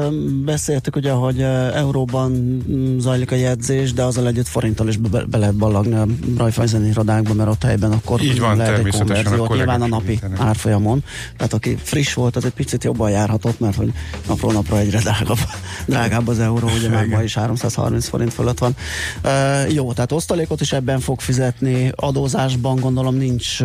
beszéltük, 0.46 0.96
ugye, 0.96 1.12
hogy 1.12 1.42
euróban 1.74 2.62
zajlik 3.00 3.32
a 3.32 3.36
jegyzés, 3.36 3.94
de 3.94 4.04
azzal 4.04 4.28
együtt 4.28 4.48
forinttal 4.48 4.88
is 4.88 4.98
be, 4.98 5.24
be 5.26 5.38
lehet 5.38 5.56
ballagni 5.56 5.96
a 5.96 6.06
Raiffeisen 6.38 6.86
irodákba, 6.86 7.34
mert 7.34 7.50
ott 7.50 7.64
helyben 7.64 7.92
akkor 7.92 8.22
Így 8.22 8.40
van, 8.40 8.58
lehet 8.58 8.78
egy 8.78 8.88
a 8.88 8.98
konverziót, 8.98 9.48
kollégák 9.48 9.58
nyilván 9.58 9.82
a 9.82 9.88
napi 9.88 10.06
segítenek. 10.06 10.40
árfolyamon. 10.40 11.04
Tehát 11.38 11.54
aki 11.54 11.78
friss 11.84 12.14
volt, 12.14 12.36
az 12.36 12.46
egy 12.46 12.54
picit 12.54 12.84
jobban 12.84 13.10
járhatott, 13.10 13.60
mert 13.60 13.76
hogy 13.76 13.92
napról 14.28 14.54
napra 14.54 14.80
egyre 14.80 15.00
drágább, 15.00 15.38
drágább 15.86 16.28
az 16.28 16.40
euró, 16.40 16.70
ugye 16.78 16.90
már 16.90 17.06
ma 17.06 17.24
is 17.24 17.34
330 17.34 18.08
forint 18.08 18.34
fölött 18.34 18.58
van. 18.58 18.76
Uh, 19.24 19.74
jó, 19.74 19.94
tehát 19.94 20.12
osztalékot 20.12 20.62
is 20.62 20.72
ebben 20.72 21.00
fog 21.00 21.20
fizetni, 21.20 21.92
adózásban 21.96 22.80
gondolom 22.80 23.16
nincs 23.16 23.58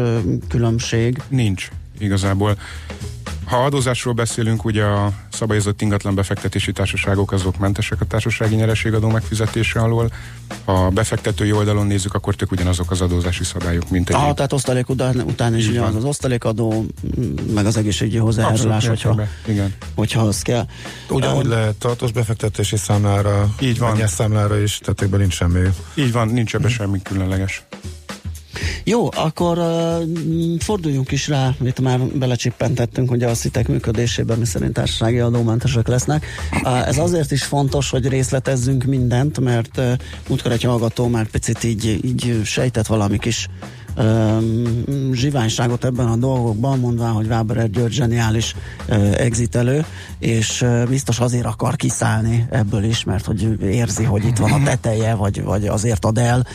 különbség. 0.48 1.22
Nincs, 1.28 1.68
igazából. 1.98 2.58
Ha 3.48 3.56
adózásról 3.64 4.14
beszélünk, 4.14 4.64
ugye 4.64 4.84
a 4.84 5.12
szabályozott 5.32 5.82
ingatlan 5.82 6.14
befektetési 6.14 6.72
társaságok 6.72 7.32
azok 7.32 7.58
mentesek 7.58 8.00
a 8.00 8.04
társasági 8.04 8.54
nyereségadó 8.54 9.08
megfizetése 9.08 9.80
alól. 9.80 10.10
Ha 10.64 10.88
befektetői 10.88 11.52
oldalon 11.52 11.86
nézzük, 11.86 12.14
akkor 12.14 12.34
tök 12.34 12.50
ugyanazok 12.50 12.90
az 12.90 13.00
adózási 13.00 13.44
szabályok, 13.44 13.90
mint 13.90 14.08
egy 14.08 14.14
Aha, 14.14 14.34
tehát 14.34 14.52
osztalék 14.52 14.88
után, 14.88 15.20
után 15.20 15.56
is 15.56 15.68
van. 15.70 15.88
az 15.88 15.94
az 15.94 16.04
osztalékadó, 16.04 16.86
meg 17.54 17.66
az 17.66 17.76
egészségügyi 17.76 18.16
hozzájárulás, 18.18 18.86
hogyha, 18.86 19.14
be. 19.14 19.28
Igen. 19.46 19.74
hogyha 19.94 20.20
az 20.22 20.42
kell. 20.42 20.66
Ugyanúgy 21.08 21.46
lehet 21.46 21.74
tartós 21.74 22.12
befektetési 22.12 22.76
számlára, 22.76 23.54
Így 23.60 23.78
van. 23.78 24.06
számlára 24.06 24.58
is, 24.58 24.78
tehát 24.78 25.02
ebben 25.02 25.20
nincs 25.20 25.34
semmi. 25.34 25.68
Így 25.94 26.12
van, 26.12 26.28
nincs 26.28 26.54
ebbe 26.54 26.68
semmi 26.68 27.02
különleges. 27.02 27.62
Jó, 28.84 29.08
akkor 29.16 29.58
uh, 29.58 30.02
forduljunk 30.58 31.12
is 31.12 31.28
rá, 31.28 31.54
itt 31.64 31.80
már 31.80 32.00
belecsippentettünk 32.00 33.10
ugye 33.10 33.28
a 33.28 33.34
szitek 33.34 33.68
működésében, 33.68 34.38
miszerint 34.38 34.72
társasági 34.72 35.18
adómentesek 35.18 35.88
lesznek. 35.88 36.26
Uh, 36.62 36.88
ez 36.88 36.98
azért 36.98 37.30
is 37.30 37.42
fontos, 37.42 37.90
hogy 37.90 38.08
részletezzünk 38.08 38.84
mindent, 38.84 39.40
mert 39.40 39.78
uh, 39.78 39.92
múltkor 40.28 40.52
egy 40.52 40.62
hallgató 40.62 41.06
már 41.06 41.26
picit 41.30 41.64
így, 41.64 42.00
így 42.04 42.40
sejtett 42.44 42.86
valami 42.86 43.18
kis 43.18 43.48
zsiványságot 45.12 45.84
ebben 45.84 46.06
a 46.06 46.16
dolgokban, 46.16 46.78
mondván, 46.78 47.12
hogy 47.12 47.28
Váberer 47.28 47.70
György 47.70 47.92
zseniális 47.92 48.54
exitelő, 49.16 49.84
és 50.18 50.64
biztos 50.88 51.20
azért 51.20 51.46
akar 51.46 51.76
kiszállni 51.76 52.46
ebből 52.50 52.84
is, 52.84 53.04
mert 53.04 53.24
hogy 53.24 53.62
érzi, 53.62 54.04
hogy 54.04 54.24
itt 54.24 54.36
van 54.36 54.52
a 54.52 54.62
teteje, 54.62 55.14
vagy, 55.14 55.42
vagy 55.42 55.66
azért 55.66 56.04
ad 56.04 56.18
el. 56.18 56.46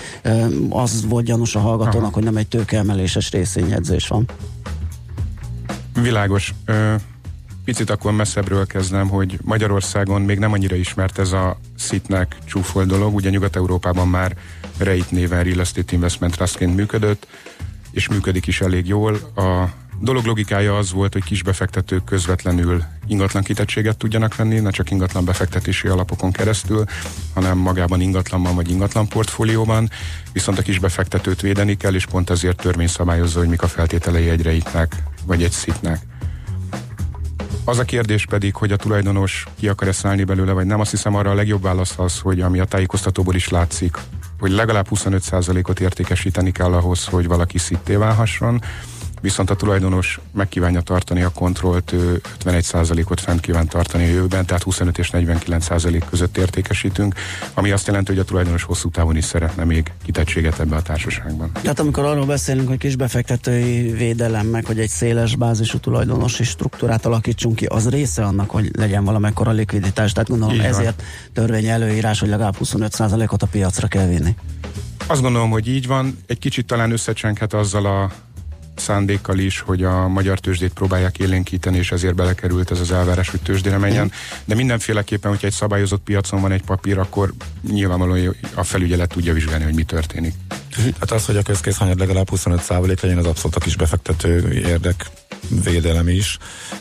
Az 0.69 1.05
volt 1.07 1.25
gyanús 1.25 1.55
a 1.55 1.59
hallgatónak, 1.59 2.13
hogy 2.13 2.23
nem 2.23 2.37
egy 2.37 2.47
tőkeemeléses 2.47 3.31
részényedzés 3.31 4.07
van. 4.07 4.25
Világos. 6.01 6.53
Ö, 6.65 6.95
picit 7.65 7.89
akkor 7.89 8.11
messzebbről 8.11 8.67
kezdem, 8.67 9.09
hogy 9.09 9.39
Magyarországon 9.41 10.21
még 10.21 10.39
nem 10.39 10.51
annyira 10.51 10.75
ismert 10.75 11.19
ez 11.19 11.31
a 11.31 11.59
szitnek 11.77 12.37
csúfolt 12.45 12.87
dolog. 12.87 13.15
Ugye 13.15 13.29
Nyugat-Európában 13.29 14.07
már 14.07 14.35
REIT 14.77 15.11
néven 15.11 15.43
Real 15.43 15.59
Estate 15.59 15.93
Investment 15.93 16.35
Trustként 16.35 16.75
működött, 16.75 17.27
és 17.91 18.07
működik 18.07 18.47
is 18.47 18.61
elég 18.61 18.87
jól. 18.87 19.13
A 19.35 19.69
dolog 19.99 20.25
logikája 20.25 20.77
az 20.77 20.91
volt, 20.91 21.13
hogy 21.13 21.23
kisbefektetők 21.23 22.03
közvetlenül 22.03 22.83
ingatlan 23.07 23.43
kitettséget 23.43 23.97
tudjanak 23.97 24.35
venni, 24.35 24.59
ne 24.59 24.69
csak 24.69 24.91
ingatlan 24.91 25.25
befektetési 25.25 25.87
alapokon 25.87 26.31
keresztül, 26.31 26.83
hanem 27.33 27.57
magában 27.57 28.01
ingatlanban 28.01 28.55
vagy 28.55 28.69
ingatlan 28.69 29.07
portfólióban, 29.07 29.89
viszont 30.33 30.57
a 30.59 30.61
kisbefektetőt 30.61 31.41
védeni 31.41 31.77
kell, 31.77 31.93
és 31.93 32.05
pont 32.05 32.29
ezért 32.29 32.61
törvény 32.61 32.87
szabályozza, 32.87 33.39
hogy 33.39 33.47
mik 33.47 33.61
a 33.61 33.67
feltételei 33.67 34.29
egy 34.29 34.41
reitnek, 34.41 34.95
vagy 35.25 35.43
egy 35.43 35.51
szitnek. 35.51 35.99
Az 37.65 37.79
a 37.79 37.83
kérdés 37.83 38.25
pedig, 38.25 38.55
hogy 38.55 38.71
a 38.71 38.75
tulajdonos 38.75 39.45
ki 39.59 39.67
akar-e 39.67 39.91
szállni 39.91 40.23
belőle, 40.23 40.51
vagy 40.51 40.65
nem, 40.65 40.79
azt 40.79 40.91
hiszem 40.91 41.15
arra 41.15 41.29
a 41.29 41.33
legjobb 41.33 41.61
válasz 41.61 41.99
az, 41.99 42.19
hogy 42.19 42.41
ami 42.41 42.59
a 42.59 42.65
tájékoztatóból 42.65 43.35
is 43.35 43.49
látszik, 43.49 43.97
hogy 44.39 44.51
legalább 44.51 44.87
25%-ot 44.89 45.79
értékesíteni 45.79 46.51
kell 46.51 46.73
ahhoz, 46.73 47.05
hogy 47.05 47.27
valaki 47.27 47.57
szitté 47.57 47.95
válhasson, 47.95 48.61
viszont 49.23 49.49
a 49.49 49.55
tulajdonos 49.55 50.19
megkívánja 50.31 50.81
tartani 50.81 51.21
a 51.21 51.29
kontrollt, 51.29 51.91
ő 51.91 52.21
51%-ot 52.43 53.19
fent 53.19 53.39
kíván 53.39 53.67
tartani 53.67 54.03
a 54.03 54.07
jövőben, 54.07 54.45
tehát 54.45 54.63
25 54.63 54.97
és 54.97 55.09
49% 55.13 56.01
között 56.09 56.37
értékesítünk, 56.37 57.15
ami 57.53 57.71
azt 57.71 57.87
jelenti, 57.87 58.11
hogy 58.11 58.19
a 58.19 58.23
tulajdonos 58.23 58.63
hosszú 58.63 58.89
távon 58.89 59.15
is 59.15 59.25
szeretne 59.25 59.63
még 59.63 59.91
kitettséget 60.05 60.59
ebbe 60.59 60.75
a 60.75 60.81
társaságban. 60.81 61.51
Tehát 61.61 61.79
amikor 61.79 62.05
arról 62.05 62.25
beszélünk, 62.25 62.67
hogy 62.67 62.77
kisbefektetői 62.77 63.91
védelem, 63.91 64.47
meg 64.47 64.65
hogy 64.65 64.79
egy 64.79 64.89
széles 64.89 65.35
bázisú 65.35 65.77
tulajdonosi 65.77 66.43
struktúrát 66.43 67.05
alakítsunk 67.05 67.55
ki, 67.55 67.65
az 67.65 67.89
része 67.89 68.23
annak, 68.23 68.49
hogy 68.49 68.69
legyen 68.77 69.03
valamekkora 69.03 69.51
likviditás. 69.51 70.11
Tehát 70.11 70.29
gondolom 70.29 70.53
Így 70.53 70.61
van. 70.61 70.69
ezért 70.69 71.03
törvény 71.33 71.65
előírás, 71.65 72.19
hogy 72.19 72.29
legalább 72.29 72.55
25%-ot 72.63 73.43
a 73.43 73.47
piacra 73.47 73.87
kell 73.87 74.07
vinni. 74.07 74.35
Azt 75.07 75.21
gondolom, 75.21 75.49
hogy 75.49 75.67
így 75.67 75.87
van. 75.87 76.17
Egy 76.25 76.39
kicsit 76.39 76.65
talán 76.65 76.91
összecsenghet 76.91 77.53
azzal 77.53 77.85
a 77.85 78.11
szándékkal 78.75 79.37
is, 79.37 79.59
hogy 79.59 79.83
a 79.83 80.07
magyar 80.07 80.39
tőzsdét 80.39 80.73
próbálják 80.73 81.17
élénkíteni, 81.17 81.77
és 81.77 81.91
ezért 81.91 82.15
belekerült 82.15 82.71
ez 82.71 82.79
az 82.79 82.91
elvárás, 82.91 83.29
hogy 83.29 83.41
tőzsdére 83.41 83.77
menjen. 83.77 84.11
De 84.45 84.55
mindenféleképpen, 84.55 85.31
hogyha 85.31 85.47
egy 85.47 85.53
szabályozott 85.53 86.03
piacon 86.03 86.41
van 86.41 86.51
egy 86.51 86.63
papír, 86.63 86.97
akkor 86.97 87.33
nyilvánvalóan 87.71 88.35
a 88.53 88.63
felügyelet 88.63 89.09
tudja 89.09 89.33
vizsgálni, 89.33 89.63
hogy 89.63 89.75
mi 89.75 89.83
történik. 89.83 90.33
Hát 90.99 91.11
az, 91.11 91.25
hogy 91.25 91.37
a 91.37 91.41
közkészhányad 91.41 91.99
legalább 91.99 92.27
25% 92.31 93.01
legyen, 93.01 93.17
az 93.17 93.25
abszolút 93.25 93.55
a 93.55 93.59
kis 93.59 93.75
befektető 93.75 94.51
érdek 94.51 95.05
védelem 95.63 96.07
is. 96.07 96.37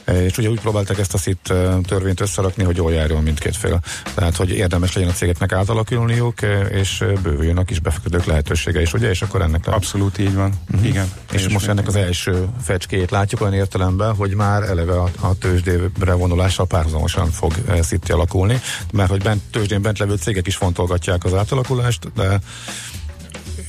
És 0.06 0.38
ugye 0.38 0.48
úgy 0.48 0.60
próbálták 0.60 0.98
ezt 0.98 1.14
a 1.14 1.18
szit 1.18 1.52
törvényt 1.82 2.20
összerakni, 2.20 2.64
hogy 2.64 2.76
jól 2.76 2.92
járjon 2.92 3.22
mindkét 3.22 3.56
fél. 3.56 3.80
Tehát, 4.14 4.36
hogy 4.36 4.50
érdemes 4.50 4.92
legyen 4.92 5.10
a 5.10 5.12
cégeknek 5.12 5.52
átalakulniuk, 5.52 6.42
és 6.70 7.04
bővüljön 7.22 7.56
a 7.56 7.64
kis 7.64 7.78
befektetők 7.78 8.24
lehetősége 8.24 8.80
is, 8.80 8.92
ugye? 8.92 9.10
És 9.10 9.22
akkor 9.22 9.42
ennek 9.42 9.66
Abszolút 9.66 10.18
így 10.18 10.34
van. 10.34 10.52
Uh-huh. 10.70 10.86
Igen. 10.86 11.12
és 11.32 11.48
most 11.48 11.68
ennek 11.68 11.86
az 11.86 11.96
első 11.96 12.48
fecskéjét 12.62 13.10
látjuk 13.10 13.40
olyan 13.40 13.54
értelemben, 13.54 14.14
hogy 14.14 14.34
már 14.34 14.62
eleve 14.62 15.00
a, 15.00 15.08
a 15.20 15.38
tőzsdére 15.38 16.12
vonulással 16.12 16.66
párhuzamosan 16.66 17.30
fog 17.30 17.52
szitti 17.80 18.12
alakulni, 18.12 18.60
mert 18.92 19.10
hogy 19.10 19.22
bent, 19.22 19.42
tőzsdén 19.50 19.82
bent 19.82 19.98
levő 19.98 20.14
cégek 20.14 20.46
is 20.46 20.56
fontolgatják 20.56 21.24
az 21.24 21.34
átalakulást, 21.34 22.12
de 22.14 22.40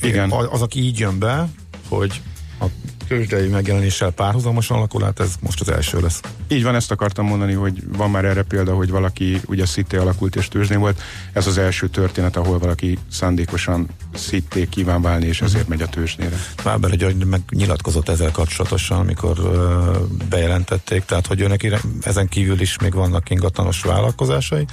Igen. 0.02 0.30
az, 0.30 0.46
az 0.50 0.62
aki 0.62 0.80
így 0.80 0.98
jön 0.98 1.18
be, 1.18 1.48
hogy 1.88 2.20
a 2.60 2.64
tőzsdei 3.08 3.48
megjelenéssel 3.48 4.10
párhuzamosan 4.10 4.76
alakul, 4.76 5.02
hát 5.02 5.20
ez 5.20 5.34
most 5.40 5.60
az 5.60 5.68
első 5.68 6.00
lesz. 6.00 6.20
Így 6.48 6.62
van, 6.62 6.74
ezt 6.74 6.90
akartam 6.90 7.26
mondani, 7.26 7.52
hogy 7.52 7.82
van 7.96 8.10
már 8.10 8.24
erre 8.24 8.42
példa, 8.42 8.74
hogy 8.74 8.90
valaki 8.90 9.40
ugye 9.46 9.66
szitté 9.66 9.96
alakult 9.96 10.36
és 10.36 10.48
tőzsdén 10.48 10.78
volt. 10.80 11.02
Ez 11.32 11.46
az 11.46 11.58
első 11.58 11.88
történet, 11.88 12.36
ahol 12.36 12.58
valaki 12.58 12.98
szándékosan 13.10 13.88
szitté 14.14 14.68
kíván 14.68 15.02
válni, 15.02 15.26
és 15.26 15.40
ezért 15.40 15.68
megy 15.68 15.82
a 15.82 15.86
tőzsdére. 15.86 16.36
Fáber 16.56 16.96
György 16.96 17.24
meg 17.24 17.40
nyilatkozott 17.50 18.08
ezzel 18.08 18.30
kapcsolatosan, 18.30 18.98
amikor 18.98 19.38
uh, 19.38 19.96
bejelentették, 20.28 21.04
tehát 21.04 21.26
hogy 21.26 21.40
őnek 21.40 21.80
ezen 22.02 22.28
kívül 22.28 22.60
is 22.60 22.78
még 22.78 22.94
vannak 22.94 23.30
ingatlanos 23.30 23.82
vállalkozásai, 23.82 24.66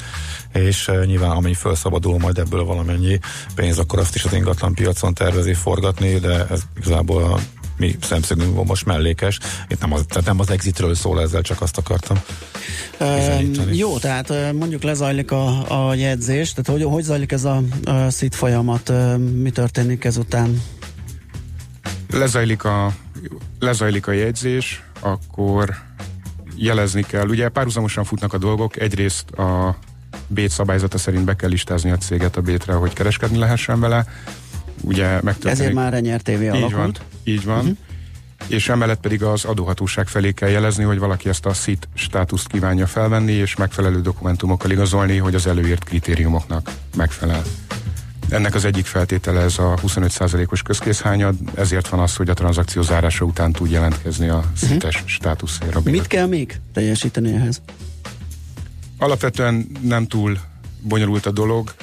és 0.53 0.87
uh, 0.87 1.05
nyilván 1.05 1.29
amennyi 1.29 1.53
felszabadul 1.53 2.19
majd 2.19 2.37
ebből 2.37 2.63
valamennyi 2.63 3.19
pénz, 3.55 3.79
akkor 3.79 3.99
azt 3.99 4.15
is 4.15 4.23
az 4.23 4.33
ingatlan 4.33 4.73
piacon 4.73 5.13
tervezi 5.13 5.53
forgatni, 5.53 6.19
de 6.19 6.47
ez 6.49 6.61
igazából 6.77 7.23
a 7.23 7.39
mi 7.81 7.95
szemszögünkből 8.01 8.63
most 8.63 8.85
mellékes. 8.85 9.39
Itt 9.67 9.81
nem 9.81 9.93
az, 9.93 10.05
tehát 10.07 10.25
nem 10.25 10.39
az 10.39 10.49
exitről 10.49 10.95
szól 10.95 11.21
ezzel, 11.21 11.41
csak 11.41 11.61
azt 11.61 11.77
akartam. 11.77 12.21
Um, 12.99 13.53
jó, 13.71 13.97
tehát 13.97 14.53
mondjuk 14.53 14.83
lezajlik 14.83 15.31
a, 15.31 15.87
a 15.89 15.93
jegyzés, 15.93 16.53
tehát 16.53 16.81
hogy, 16.81 16.91
hogy 16.93 17.03
zajlik 17.03 17.31
ez 17.31 17.45
a, 17.45 17.61
a 17.83 18.09
szit 18.09 18.35
folyamat, 18.35 18.91
mi 19.33 19.49
történik 19.49 20.03
ezután? 20.03 20.61
lezajlik 22.11 22.63
a, 22.63 22.93
lezajlik 23.59 24.07
a 24.07 24.11
jegyzés, 24.11 24.83
akkor 24.99 25.75
jelezni 26.55 27.01
kell. 27.01 27.27
Ugye 27.27 27.49
párhuzamosan 27.49 28.03
futnak 28.03 28.33
a 28.33 28.37
dolgok. 28.37 28.77
Egyrészt 28.77 29.29
a 29.31 29.77
Bét 30.27 30.49
szabályzata 30.49 30.97
szerint 30.97 31.25
be 31.25 31.35
kell 31.35 31.49
listázni 31.49 31.91
a 31.91 31.97
céget 31.97 32.37
a 32.37 32.41
Bétre, 32.41 32.73
hogy 32.73 32.93
kereskedni 32.93 33.37
lehessen 33.37 33.79
vele. 33.79 34.05
Ugye 34.81 35.05
megtörténik. 35.05 35.59
Ezért 35.59 35.73
már 35.73 35.91
Renyer 35.91 36.21
TV 36.21 36.29
így 36.29 36.49
van, 36.49 36.63
alakult. 36.63 37.01
így 37.23 37.45
van. 37.45 37.59
Uh-huh. 37.59 37.77
És 38.47 38.69
emellett 38.69 38.99
pedig 38.99 39.23
az 39.23 39.45
adóhatóság 39.45 40.07
felé 40.07 40.31
kell 40.31 40.49
jelezni, 40.49 40.83
hogy 40.83 40.99
valaki 40.99 41.29
ezt 41.29 41.45
a 41.45 41.53
SZIT 41.53 41.87
státuszt 41.93 42.47
kívánja 42.47 42.87
felvenni, 42.87 43.31
és 43.31 43.55
megfelelő 43.55 44.01
dokumentumokkal 44.01 44.71
igazolni, 44.71 45.17
hogy 45.17 45.35
az 45.35 45.47
előírt 45.47 45.83
kritériumoknak 45.83 46.71
megfelel. 46.95 47.41
Ennek 48.29 48.55
az 48.55 48.65
egyik 48.65 48.85
feltétele 48.85 49.41
ez 49.41 49.57
a 49.57 49.73
25%-os 49.83 50.61
közkészhányad, 50.61 51.35
ezért 51.55 51.87
van 51.87 51.99
az, 51.99 52.15
hogy 52.15 52.29
a 52.29 52.33
tranzakció 52.33 52.81
zárása 52.81 53.25
után 53.25 53.51
tud 53.51 53.71
jelentkezni 53.71 54.27
a 54.27 54.43
szites 54.55 54.95
uh-huh. 54.95 55.09
státuszéra. 55.09 55.81
Mit 55.83 56.07
kell 56.07 56.27
még 56.27 56.59
teljesíteni 56.73 57.33
ehhez? 57.33 57.61
Alapvetően 58.97 59.71
nem 59.81 60.07
túl 60.07 60.37
bonyolult 60.81 61.25
a 61.25 61.31
dolog. 61.31 61.73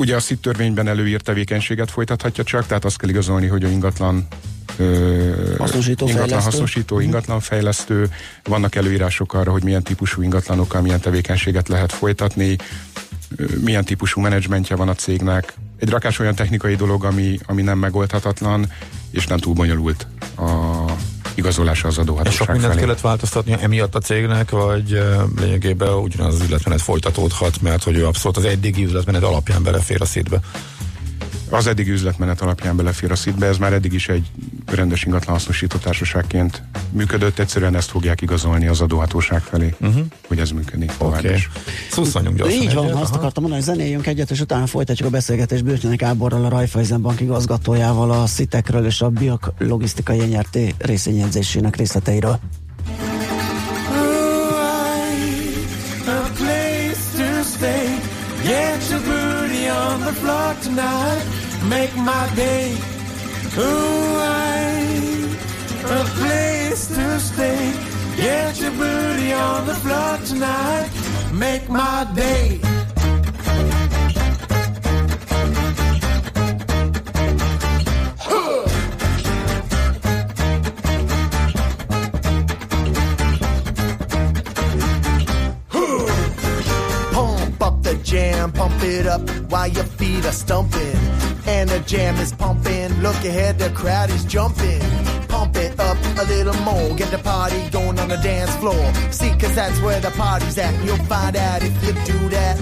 Ugye 0.00 0.16
a 0.16 0.20
SZIT 0.20 0.40
törvényben 0.40 0.88
előírt 0.88 1.24
tevékenységet 1.24 1.90
folytathatja 1.90 2.44
csak, 2.44 2.66
tehát 2.66 2.84
azt 2.84 2.98
kell 2.98 3.08
igazolni, 3.08 3.46
hogy 3.46 3.64
a 3.64 3.68
ingatlan 3.68 4.26
Hasznosító, 5.58 6.06
ingatlan 6.06 6.28
fejlesztő. 6.28 6.50
hasznosító, 6.50 7.00
ingatlan 7.00 7.40
fejlesztő, 7.40 8.10
vannak 8.44 8.74
előírások 8.74 9.34
arra, 9.34 9.50
hogy 9.50 9.62
milyen 9.64 9.82
típusú 9.82 10.22
ingatlanokkal 10.22 10.80
milyen 10.80 11.00
tevékenységet 11.00 11.68
lehet 11.68 11.92
folytatni, 11.92 12.56
milyen 13.60 13.84
típusú 13.84 14.20
menedzsmentje 14.20 14.76
van 14.76 14.88
a 14.88 14.94
cégnek. 14.94 15.54
Egy 15.78 15.88
rakás 15.88 16.18
olyan 16.18 16.34
technikai 16.34 16.74
dolog, 16.74 17.04
ami, 17.04 17.38
ami 17.46 17.62
nem 17.62 17.78
megoldhatatlan, 17.78 18.72
és 19.10 19.26
nem 19.26 19.38
túl 19.38 19.54
bonyolult 19.54 20.06
a 20.36 20.84
igazolása 21.40 21.88
az 21.88 21.94
És 21.94 21.94
sok 21.94 22.08
adóhatóság 22.08 22.48
mindent 22.48 22.72
felé. 22.72 22.84
kellett 22.84 23.00
változtatni 23.00 23.56
emiatt 23.60 23.94
a 23.94 23.98
cégnek, 23.98 24.50
vagy 24.50 24.92
uh, 24.92 25.22
lényegében 25.40 25.92
ugyanaz 25.92 26.34
az 26.34 26.40
üzletmenet 26.40 26.80
folytatódhat, 26.80 27.60
mert 27.62 27.82
hogy 27.82 27.96
ő 27.96 28.06
abszolút 28.06 28.36
az 28.36 28.44
eddigi 28.44 28.84
üzletmenet 28.84 29.22
alapján 29.22 29.62
belefér 29.62 30.00
a 30.00 30.04
szétbe. 30.04 30.40
Az 31.50 31.66
eddig 31.66 31.88
üzletmenet 31.88 32.40
alapján 32.40 32.76
belefér 32.76 33.10
a 33.10 33.16
szitbe, 33.16 33.46
ez 33.46 33.58
már 33.58 33.72
eddig 33.72 33.92
is 33.92 34.08
egy 34.08 34.30
rendes 34.66 35.04
ingatlan 35.04 35.34
hasznosító 35.34 35.78
társaságként 35.78 36.62
működött, 36.90 37.38
egyszerűen 37.38 37.76
ezt 37.76 37.90
fogják 37.90 38.20
igazolni 38.20 38.66
az 38.66 38.80
adóhatóság 38.80 39.42
felé, 39.42 39.74
uh-huh. 39.80 40.04
hogy 40.26 40.38
ez 40.38 40.50
működik 40.50 40.96
tovább 40.96 41.24
Oké. 41.24 41.34
is. 41.34 41.50
Gyorsan 42.36 42.62
Így 42.62 42.74
van, 42.74 42.84
egyet. 42.84 42.96
azt 42.96 43.10
Aha. 43.10 43.18
akartam 43.18 43.42
mondani, 43.42 43.64
hogy 43.64 43.74
zenéljünk 43.74 44.06
egyet, 44.06 44.30
és 44.30 44.40
utána 44.40 44.66
folytatjuk 44.66 45.08
a 45.08 45.10
beszélgetést 45.10 45.64
Bőtnynek 45.64 45.98
Gáborral, 45.98 46.44
a 46.44 46.48
Raiffeisen 46.48 47.02
Bank 47.02 47.20
igazgatójával, 47.20 48.10
a 48.10 48.26
szitekről 48.26 48.86
és 48.86 49.00
a 49.00 49.08
Biak 49.08 49.52
logisztikai 49.58 50.18
NRT 50.18 50.58
részényedzésének 50.78 51.76
részleteiről. 51.76 52.40
The 60.10 60.16
floor 60.16 60.54
tonight. 60.60 61.24
Make 61.68 61.94
my 61.96 62.24
day. 62.34 62.72
Ooh, 63.58 64.16
I, 64.18 65.36
a 65.84 66.04
place 66.18 66.88
to 66.88 67.20
stay. 67.20 67.72
Get 68.16 68.60
your 68.60 68.72
booty 68.72 69.32
on 69.32 69.66
the 69.66 69.74
floor 69.74 70.18
tonight. 70.26 70.90
Make 71.32 71.68
my 71.68 72.06
day. 72.14 72.79
Pump 88.48 88.82
it 88.82 89.06
up 89.06 89.20
while 89.50 89.68
your 89.68 89.84
feet 89.84 90.24
are 90.24 90.32
stumping. 90.32 90.96
And 91.46 91.68
the 91.68 91.80
jam 91.80 92.16
is 92.16 92.32
pumping. 92.32 92.88
Look 93.02 93.16
ahead, 93.16 93.58
the 93.58 93.70
crowd 93.70 94.10
is 94.10 94.24
jumping. 94.24 94.80
Pump 95.28 95.56
it 95.56 95.78
up 95.78 95.98
a 96.18 96.24
little 96.24 96.58
more. 96.62 96.96
Get 96.96 97.10
the 97.10 97.18
party 97.18 97.60
going 97.70 97.98
on 97.98 98.08
the 98.08 98.16
dance 98.16 98.54
floor. 98.56 98.82
See, 99.10 99.30
cause 99.38 99.54
that's 99.54 99.78
where 99.80 100.00
the 100.00 100.10
party's 100.10 100.56
at. 100.58 100.74
You'll 100.84 101.04
find 101.04 101.36
out 101.36 101.62
if 101.62 101.74
you 101.84 101.92
do 102.12 102.28
that. 102.30 102.58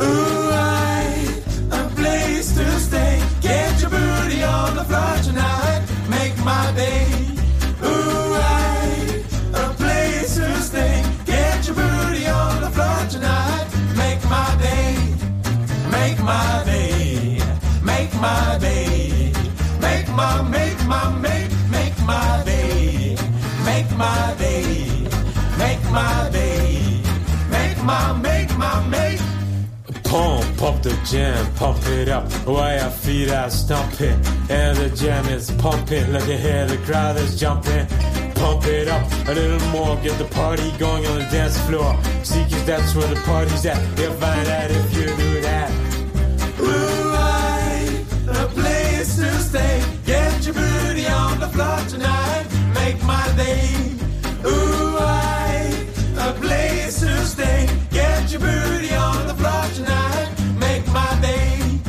Ooh, 0.00 0.50
I, 0.52 1.42
a 1.72 1.88
place 1.94 2.54
to 2.54 2.66
stay. 2.80 3.22
Get 3.40 3.80
your 3.80 3.90
booty 3.90 4.42
on 4.42 4.76
the 4.76 4.84
floor 4.84 5.16
tonight. 5.22 5.82
Make 6.08 6.36
my 6.44 6.72
day. 6.74 7.27
My. 18.20 18.48
Make 19.80 20.08
my, 20.08 20.42
make 20.42 20.84
my, 20.86 21.16
make, 21.18 21.52
make 21.70 21.96
my 22.04 22.42
day. 22.44 23.16
Make 23.64 23.90
my 23.96 24.34
day. 24.36 25.06
Make 25.56 25.84
my 25.92 26.28
day. 26.32 27.02
Make 27.50 27.82
my, 27.84 28.12
make 28.14 28.56
my, 28.58 28.88
make 28.88 29.20
Pump, 30.02 30.56
pump 30.56 30.82
the 30.82 30.98
jam, 31.08 31.54
pump 31.54 31.86
it 31.86 32.08
up. 32.08 32.30
While 32.46 32.80
your 32.80 32.90
feet 32.90 33.30
are 33.30 33.50
stomping, 33.50 34.20
and 34.50 34.76
the 34.76 34.90
jam 34.96 35.26
is 35.26 35.50
pumping. 35.52 36.10
Look 36.10 36.28
ahead, 36.28 36.70
the 36.70 36.78
crowd 36.78 37.16
is 37.16 37.38
jumping. 37.38 37.86
Pump 38.34 38.64
it 38.66 38.88
up 38.88 39.06
a 39.28 39.34
little 39.34 39.68
more, 39.68 39.96
get 39.96 40.18
the 40.18 40.24
party 40.24 40.70
going 40.78 41.06
on 41.06 41.18
the 41.18 41.28
dance 41.30 41.58
floor. 41.66 41.96
See, 42.24 42.42
cause 42.44 42.64
that's 42.64 42.94
where 42.94 43.06
the 43.14 43.20
party's 43.20 43.64
at. 43.66 43.78
You'll 43.98 44.14
find 44.14 44.48
out 44.48 44.70
if 44.70 44.96
you 44.96 45.06
do 45.16 45.40
that. 45.42 45.87
Place. 49.50 49.86
Get 50.04 50.44
your 50.44 50.54
booty 50.54 51.06
on 51.06 51.40
the 51.40 51.48
floor 51.48 51.78
tonight. 51.88 52.46
Make 52.74 53.02
my 53.04 53.26
day. 53.36 53.70
Ooh, 54.44 54.96
I, 54.98 55.86
a 56.18 56.32
place 56.34 57.00
to 57.00 57.24
stay. 57.24 57.68
Get 57.90 58.30
your 58.32 58.40
booty 58.40 58.94
on 58.94 59.26
the 59.26 59.34
floor 59.34 59.64
tonight. 59.74 60.28
Make 60.58 60.86
my 60.88 61.12
day. 61.20 61.80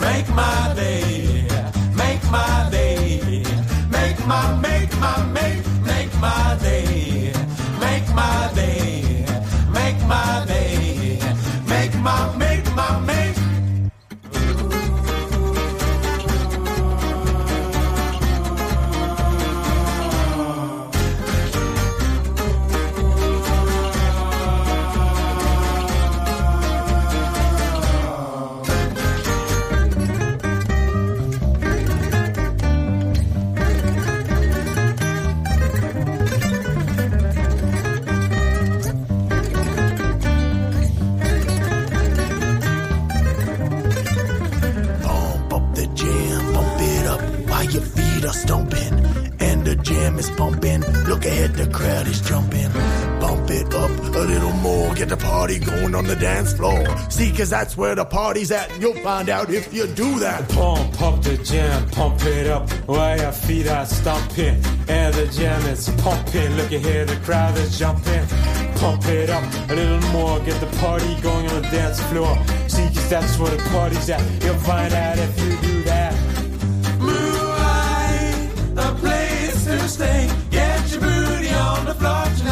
Make 0.00 0.28
my 0.30 0.72
day. 0.74 1.46
Make 1.94 2.24
my 2.30 2.68
day. 2.70 3.44
Make 3.90 4.26
my, 4.26 4.44
make 4.60 4.92
my, 4.98 5.16
make, 5.38 5.64
make 5.84 6.12
my 6.20 6.58
day. 6.60 7.32
Make 7.80 8.08
my 8.14 8.50
day. 8.54 8.71
Pumping. 50.42 50.80
Look 51.10 51.24
ahead, 51.24 51.54
the 51.54 51.68
crowd 51.68 52.08
is 52.08 52.20
jumping. 52.20 52.72
Bump 53.20 53.48
it 53.50 53.72
up 53.74 53.90
a 54.22 54.24
little 54.32 54.56
more, 54.66 54.92
get 54.94 55.08
the 55.08 55.16
party 55.16 55.60
going 55.60 55.94
on 55.94 56.04
the 56.04 56.16
dance 56.16 56.52
floor. 56.52 56.84
See, 57.10 57.30
cause 57.30 57.50
that's 57.50 57.76
where 57.76 57.94
the 57.94 58.04
party's 58.04 58.50
at, 58.50 58.68
and 58.72 58.82
you'll 58.82 59.02
find 59.10 59.28
out 59.28 59.50
if 59.50 59.72
you 59.72 59.86
do 59.86 60.18
that. 60.18 60.48
Pump, 60.48 60.96
pump 60.96 61.22
the 61.22 61.36
jam, 61.36 61.88
pump 61.90 62.24
it 62.24 62.48
up 62.48 62.68
while 62.88 63.16
your 63.16 63.30
feet 63.30 63.68
are 63.68 63.86
stomping. 63.86 64.56
And 64.88 65.14
the 65.14 65.26
jam 65.38 65.62
is 65.66 65.88
pumping. 66.02 66.50
Look 66.56 66.72
ahead, 66.72 67.08
the 67.08 67.20
crowd 67.26 67.56
is 67.58 67.78
jumping. 67.78 68.26
Pump 68.82 69.04
it 69.06 69.30
up 69.30 69.44
a 69.70 69.74
little 69.74 70.04
more, 70.10 70.40
get 70.40 70.58
the 70.60 70.72
party 70.78 71.14
going 71.20 71.46
on 71.50 71.62
the 71.62 71.68
dance 71.70 72.00
floor. 72.10 72.34
See, 72.66 72.88
cause 72.94 73.08
that's 73.08 73.38
where 73.38 73.54
the 73.56 73.62
party's 73.70 74.10
at. 74.10 74.22
You'll 74.42 74.64
find 74.72 74.92
out 74.92 75.18
if 75.18 75.32
you 75.40 75.52
do 75.68 75.81
to 79.82 79.88
stay. 79.88 80.30
Get 80.50 80.92
your 80.92 81.00
booty 81.00 81.50
on 81.50 81.84
the 81.86 81.94
floor 81.94 82.24
tonight. 82.36 82.51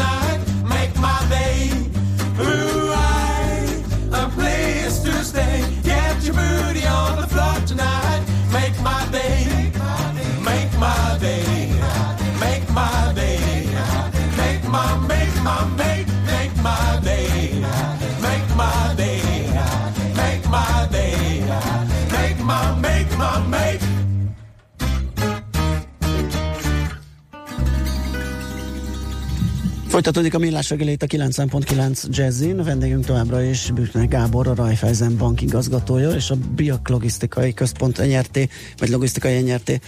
Folytatódik 29.91 30.33
a 30.33 30.37
millás 30.37 30.69
reggeli 30.69 30.97
a 30.99 31.05
90.9 31.05 32.03
Jazzin, 32.09 32.63
vendégünk 32.63 33.05
továbbra 33.05 33.41
is 33.43 33.71
Büknek 33.71 34.09
Gábor, 34.09 34.47
a 34.47 34.55
Raiffeisen 34.55 35.17
Bank 35.17 35.41
igazgatója, 35.41 36.09
és 36.09 36.29
a 36.29 36.35
Biak 36.55 36.89
Logisztikai 36.89 37.53
Központ 37.53 37.97
NRT, 37.97 38.49
vagy 38.77 38.89
Logisztikai 38.89 39.41
NRT 39.41 39.81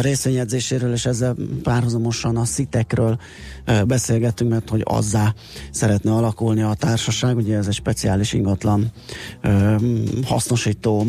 részvényedzéséről, 0.00 0.92
és 0.92 1.06
ezzel 1.06 1.36
párhuzamosan 1.62 2.36
a 2.36 2.44
szitekről 2.44 3.18
beszélgettünk, 3.86 4.50
mert 4.50 4.68
hogy 4.68 4.82
azzá 4.84 5.34
szeretne 5.70 6.12
alakulni 6.12 6.62
a 6.62 6.74
társaság, 6.74 7.36
ugye 7.36 7.56
ez 7.56 7.66
egy 7.66 7.74
speciális 7.74 8.32
ingatlan 8.32 8.92
hasznosító, 10.24 11.06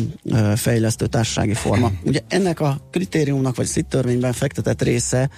fejlesztő 0.54 1.06
társasági 1.06 1.54
forma. 1.54 1.90
Ugye 2.04 2.20
ennek 2.28 2.60
a 2.60 2.80
kritériumnak, 2.90 3.56
vagy 3.56 3.66
szittörvényben 3.66 4.32
fektetett 4.32 4.82
része 4.82 5.30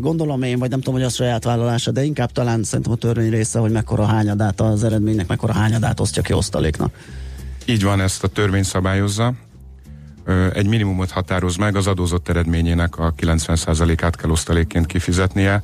gondolom 0.00 0.42
én, 0.42 0.58
vagy 0.58 0.70
nem 0.70 0.78
tudom, 0.78 0.94
hogy 0.94 1.04
az 1.04 1.14
saját 1.14 1.44
vállalása, 1.44 1.90
de 1.90 2.04
inkább 2.04 2.32
talán 2.32 2.62
szerintem 2.62 2.92
a 2.92 2.96
törvény 2.96 3.30
része, 3.30 3.58
hogy 3.58 3.70
mekkora 3.70 4.04
hányadát 4.04 4.60
az 4.60 4.84
eredménynek, 4.84 5.26
mekkora 5.26 5.52
hányadát 5.52 6.00
osztja 6.00 6.22
ki 6.22 6.32
osztaléknak. 6.32 6.94
Így 7.64 7.82
van, 7.82 8.00
ezt 8.00 8.24
a 8.24 8.28
törvény 8.28 8.62
szabályozza. 8.62 9.32
Egy 10.52 10.66
minimumot 10.66 11.10
határoz 11.10 11.56
meg, 11.56 11.76
az 11.76 11.86
adózott 11.86 12.28
eredményének 12.28 12.98
a 12.98 13.14
90%-át 13.20 14.16
kell 14.16 14.30
osztalékként 14.30 14.86
kifizetnie. 14.86 15.60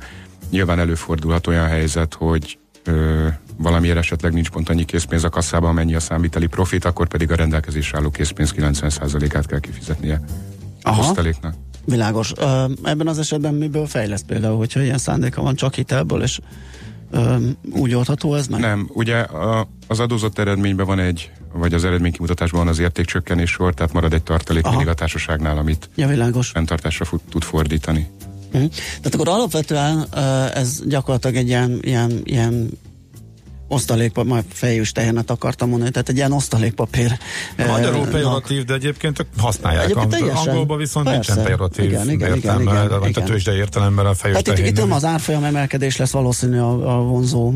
Nyilván 0.49 0.79
előfordulhat 0.79 1.47
olyan 1.47 1.67
helyzet, 1.67 2.13
hogy 2.13 2.57
ö, 2.83 3.27
valamiért 3.57 3.97
esetleg 3.97 4.33
nincs 4.33 4.49
pont 4.49 4.69
annyi 4.69 4.85
készpénz 4.85 5.23
a 5.23 5.29
kasszában, 5.29 5.69
amennyi 5.69 5.95
a 5.95 5.99
számviteli 5.99 6.47
profit, 6.47 6.85
akkor 6.85 7.07
pedig 7.07 7.31
a 7.31 7.35
rendelkezésre 7.35 7.97
álló 7.97 8.09
készpénz 8.09 8.53
90%-át 8.57 9.45
kell 9.45 9.59
kifizetnie 9.59 10.21
a 10.81 10.89
Aha. 10.89 11.01
osztaléknak. 11.01 11.55
Világos. 11.85 12.31
Ö, 12.37 12.65
ebben 12.83 13.07
az 13.07 13.19
esetben 13.19 13.53
miből 13.53 13.85
fejleszt 13.85 14.25
például, 14.25 14.57
hogyha 14.57 14.81
ilyen 14.81 14.97
szándéka 14.97 15.41
van 15.41 15.55
csak 15.55 15.73
hitelből, 15.73 16.21
és 16.21 16.39
ö, 17.11 17.35
úgy 17.71 17.93
oldható 17.93 18.35
ez 18.35 18.47
meg? 18.47 18.59
Nem, 18.59 18.89
ugye 18.93 19.17
a, 19.19 19.67
az 19.87 19.99
adózott 19.99 20.39
eredményben 20.39 20.85
van 20.85 20.99
egy, 20.99 21.31
vagy 21.53 21.73
az 21.73 21.85
eredménykimutatásban 21.85 22.59
van 22.59 22.69
az 22.69 22.79
értékcsökkenés 22.79 23.49
sor, 23.49 23.73
tehát 23.73 23.93
marad 23.93 24.13
egy 24.13 24.23
tartalék 24.23 24.63
Aha. 24.65 24.75
mindig 24.75 24.91
a 24.93 24.95
társaságnál, 24.95 25.57
amit 25.57 25.89
Ja, 25.95 26.07
világos. 26.07 26.49
fenntartásra 26.49 27.05
fut, 27.05 27.21
tud 27.29 27.43
fordítani. 27.43 28.07
Mhm. 28.51 28.65
Tehát 28.97 29.13
akkor 29.13 29.27
alapvetően 29.27 30.07
ez 30.53 30.81
gyakorlatilag 30.85 31.35
egy 31.35 31.47
ilyen, 31.47 31.79
ilyen, 31.81 32.21
ilyen 32.23 32.69
osztalékpapír, 33.73 34.31
majd 34.31 34.43
fejős 34.49 34.91
tehenet 34.91 35.29
akartam 35.29 35.69
mondani, 35.69 35.91
tehát 35.91 36.09
egy 36.09 36.15
ilyen 36.15 36.31
osztalékpapír. 36.31 37.17
Magyarul 37.57 37.99
nak- 37.99 38.11
pejoratív, 38.11 38.63
de 38.63 38.73
egyébként 38.73 39.25
használják. 39.37 39.83
Egyébként 39.83 40.09
teljesen. 40.09 40.47
Angolban 40.47 40.77
viszont 40.77 41.05
Persze. 41.05 41.19
nincsen 41.33 41.45
pejoratív 41.45 41.85
Igen, 41.85 42.01
igen, 42.01 42.13
igen, 42.13 42.35
értelme, 42.35 42.83
igen, 42.83 43.01
a 43.01 43.07
igen. 43.07 43.25
tőzsde 43.25 43.55
értelemben 43.55 44.05
a 44.05 44.13
fejős 44.13 44.41
Tehát 44.41 44.59
itt, 44.59 44.67
itt 44.67 44.77
nem 44.77 44.91
az 44.91 45.05
árfolyam 45.05 45.43
emelkedés 45.43 45.97
lesz 45.97 46.11
valószínű 46.11 46.57
a, 46.59 46.97
a 46.97 47.01
vonzó 47.01 47.53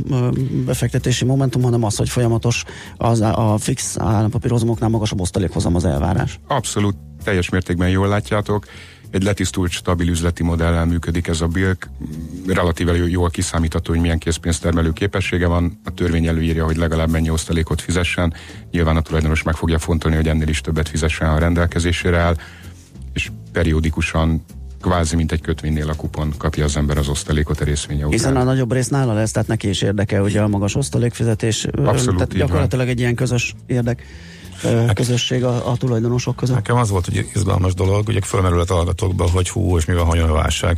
befektetési 0.65 1.25
momentum, 1.25 1.61
hanem 1.61 1.83
az, 1.83 1.95
hogy 1.95 2.09
folyamatos 2.09 2.63
az, 2.97 3.21
a 3.21 3.55
fix 3.59 3.97
állampapírozomoknál 3.99 4.89
magasabb 4.89 5.21
osztalékhozam 5.21 5.75
az 5.75 5.85
elvárás. 5.85 6.39
Abszolút 6.47 6.95
teljes 7.23 7.49
mértékben 7.49 7.89
jól 7.89 8.07
látjátok. 8.07 8.65
Egy 9.11 9.23
letisztult, 9.23 9.71
stabil 9.71 10.09
üzleti 10.09 10.43
modellel 10.43 10.85
működik 10.85 11.27
ez 11.27 11.41
a 11.41 11.47
BILK. 11.47 11.89
Relatíve 12.47 12.95
jó- 12.95 13.07
jól 13.07 13.29
kiszámítható, 13.29 13.91
hogy 13.91 14.01
milyen 14.01 14.17
készpénztermelő 14.17 14.91
képessége 14.93 15.47
van. 15.47 15.79
A 15.83 15.93
törvény 15.93 16.25
előírja, 16.25 16.65
hogy 16.65 16.77
legalább 16.77 17.09
mennyi 17.09 17.29
osztalékot 17.29 17.81
fizessen. 17.81 18.33
Nyilván 18.71 18.97
a 18.97 19.01
tulajdonos 19.01 19.43
meg 19.43 19.55
fogja 19.55 19.79
fontolni, 19.79 20.15
hogy 20.17 20.27
ennél 20.27 20.47
is 20.47 20.61
többet 20.61 20.89
fizessen, 20.89 21.27
ha 21.27 21.33
a 21.33 21.39
rendelkezésére 21.39 22.17
áll. 22.17 22.35
És 23.13 23.31
periódikusan 23.51 24.43
kvázi, 24.81 25.15
mint 25.15 25.31
egy 25.31 25.41
kötvénynél 25.41 25.89
a 25.89 25.95
kupon 25.95 26.33
kapja 26.37 26.63
az 26.63 26.77
ember 26.77 26.97
az 26.97 27.07
osztalékot 27.07 27.59
a 27.59 27.63
részvénye 27.63 27.99
után. 27.99 28.11
Hiszen 28.11 28.35
a 28.35 28.43
nagyobb 28.43 28.71
rész 28.71 28.87
nála 28.87 29.13
lesz, 29.13 29.31
tehát 29.31 29.47
neki 29.47 29.69
is 29.69 29.81
érdeke 29.81 30.21
ugye 30.21 30.41
a 30.41 30.47
magas 30.47 30.75
osztalékfizetés. 30.75 31.65
Abszolút, 31.65 32.15
tehát 32.15 32.33
így 32.33 32.39
van. 32.39 32.47
gyakorlatilag 32.47 32.87
egy 32.87 32.99
ilyen 32.99 33.15
közös 33.15 33.55
érdek 33.65 34.03
közösség 34.93 35.43
a, 35.43 35.71
a 35.71 35.77
tulajdonosok 35.77 36.35
között. 36.35 36.55
Nekem 36.55 36.75
az 36.75 36.89
volt 36.89 37.07
egy 37.07 37.29
izgalmas 37.35 37.73
dolog, 37.73 38.07
ugye 38.07 38.21
fölmerült 38.21 38.69
a 38.69 38.73
hallgatókba, 38.73 39.29
hogy 39.29 39.49
hú, 39.49 39.77
és 39.77 39.85
mi 39.85 39.93
van, 39.93 40.05
hogyan 40.05 40.29
a 40.29 40.33
válság 40.33 40.77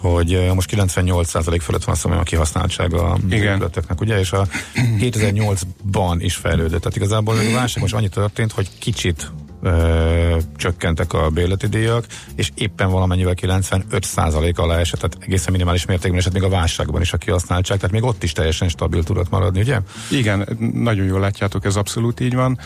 hogy 0.00 0.50
most 0.54 0.70
98% 0.72 1.58
fölött 1.62 1.84
van 1.84 1.94
szóval 1.94 2.18
a 2.18 2.22
kihasználtsága 2.22 3.10
a 3.10 3.18
Igen. 3.30 3.54
épületeknek, 3.54 4.00
ugye, 4.00 4.18
és 4.18 4.32
a 4.32 4.46
2008-ban 4.74 6.16
is 6.18 6.34
fejlődött. 6.34 6.80
Tehát 6.80 6.96
igazából 6.96 7.36
a 7.36 7.52
válság 7.54 7.82
most 7.82 7.94
annyi 7.94 8.08
történt, 8.08 8.52
hogy 8.52 8.68
kicsit 8.78 9.30
ö, 9.62 10.36
csökkentek 10.56 11.12
a 11.12 11.30
bérleti 11.30 11.66
díjak, 11.66 12.04
és 12.34 12.50
éppen 12.54 12.90
valamennyivel 12.90 13.34
95% 13.40 14.54
alá 14.54 14.78
esett, 14.78 15.00
tehát 15.00 15.16
egészen 15.20 15.52
minimális 15.52 15.84
mértékben 15.84 16.18
esett 16.20 16.32
még 16.32 16.42
a 16.42 16.48
válságban 16.48 17.00
is 17.00 17.12
a 17.12 17.16
kihasználtság, 17.16 17.76
tehát 17.76 17.92
még 17.92 18.02
ott 18.02 18.22
is 18.22 18.32
teljesen 18.32 18.68
stabil 18.68 19.02
tudott 19.02 19.30
maradni, 19.30 19.60
ugye? 19.60 19.80
Igen, 20.10 20.58
nagyon 20.74 21.06
jól 21.06 21.20
látjátok, 21.20 21.64
ez 21.64 21.76
abszolút 21.76 22.20
így 22.20 22.34
van. 22.34 22.58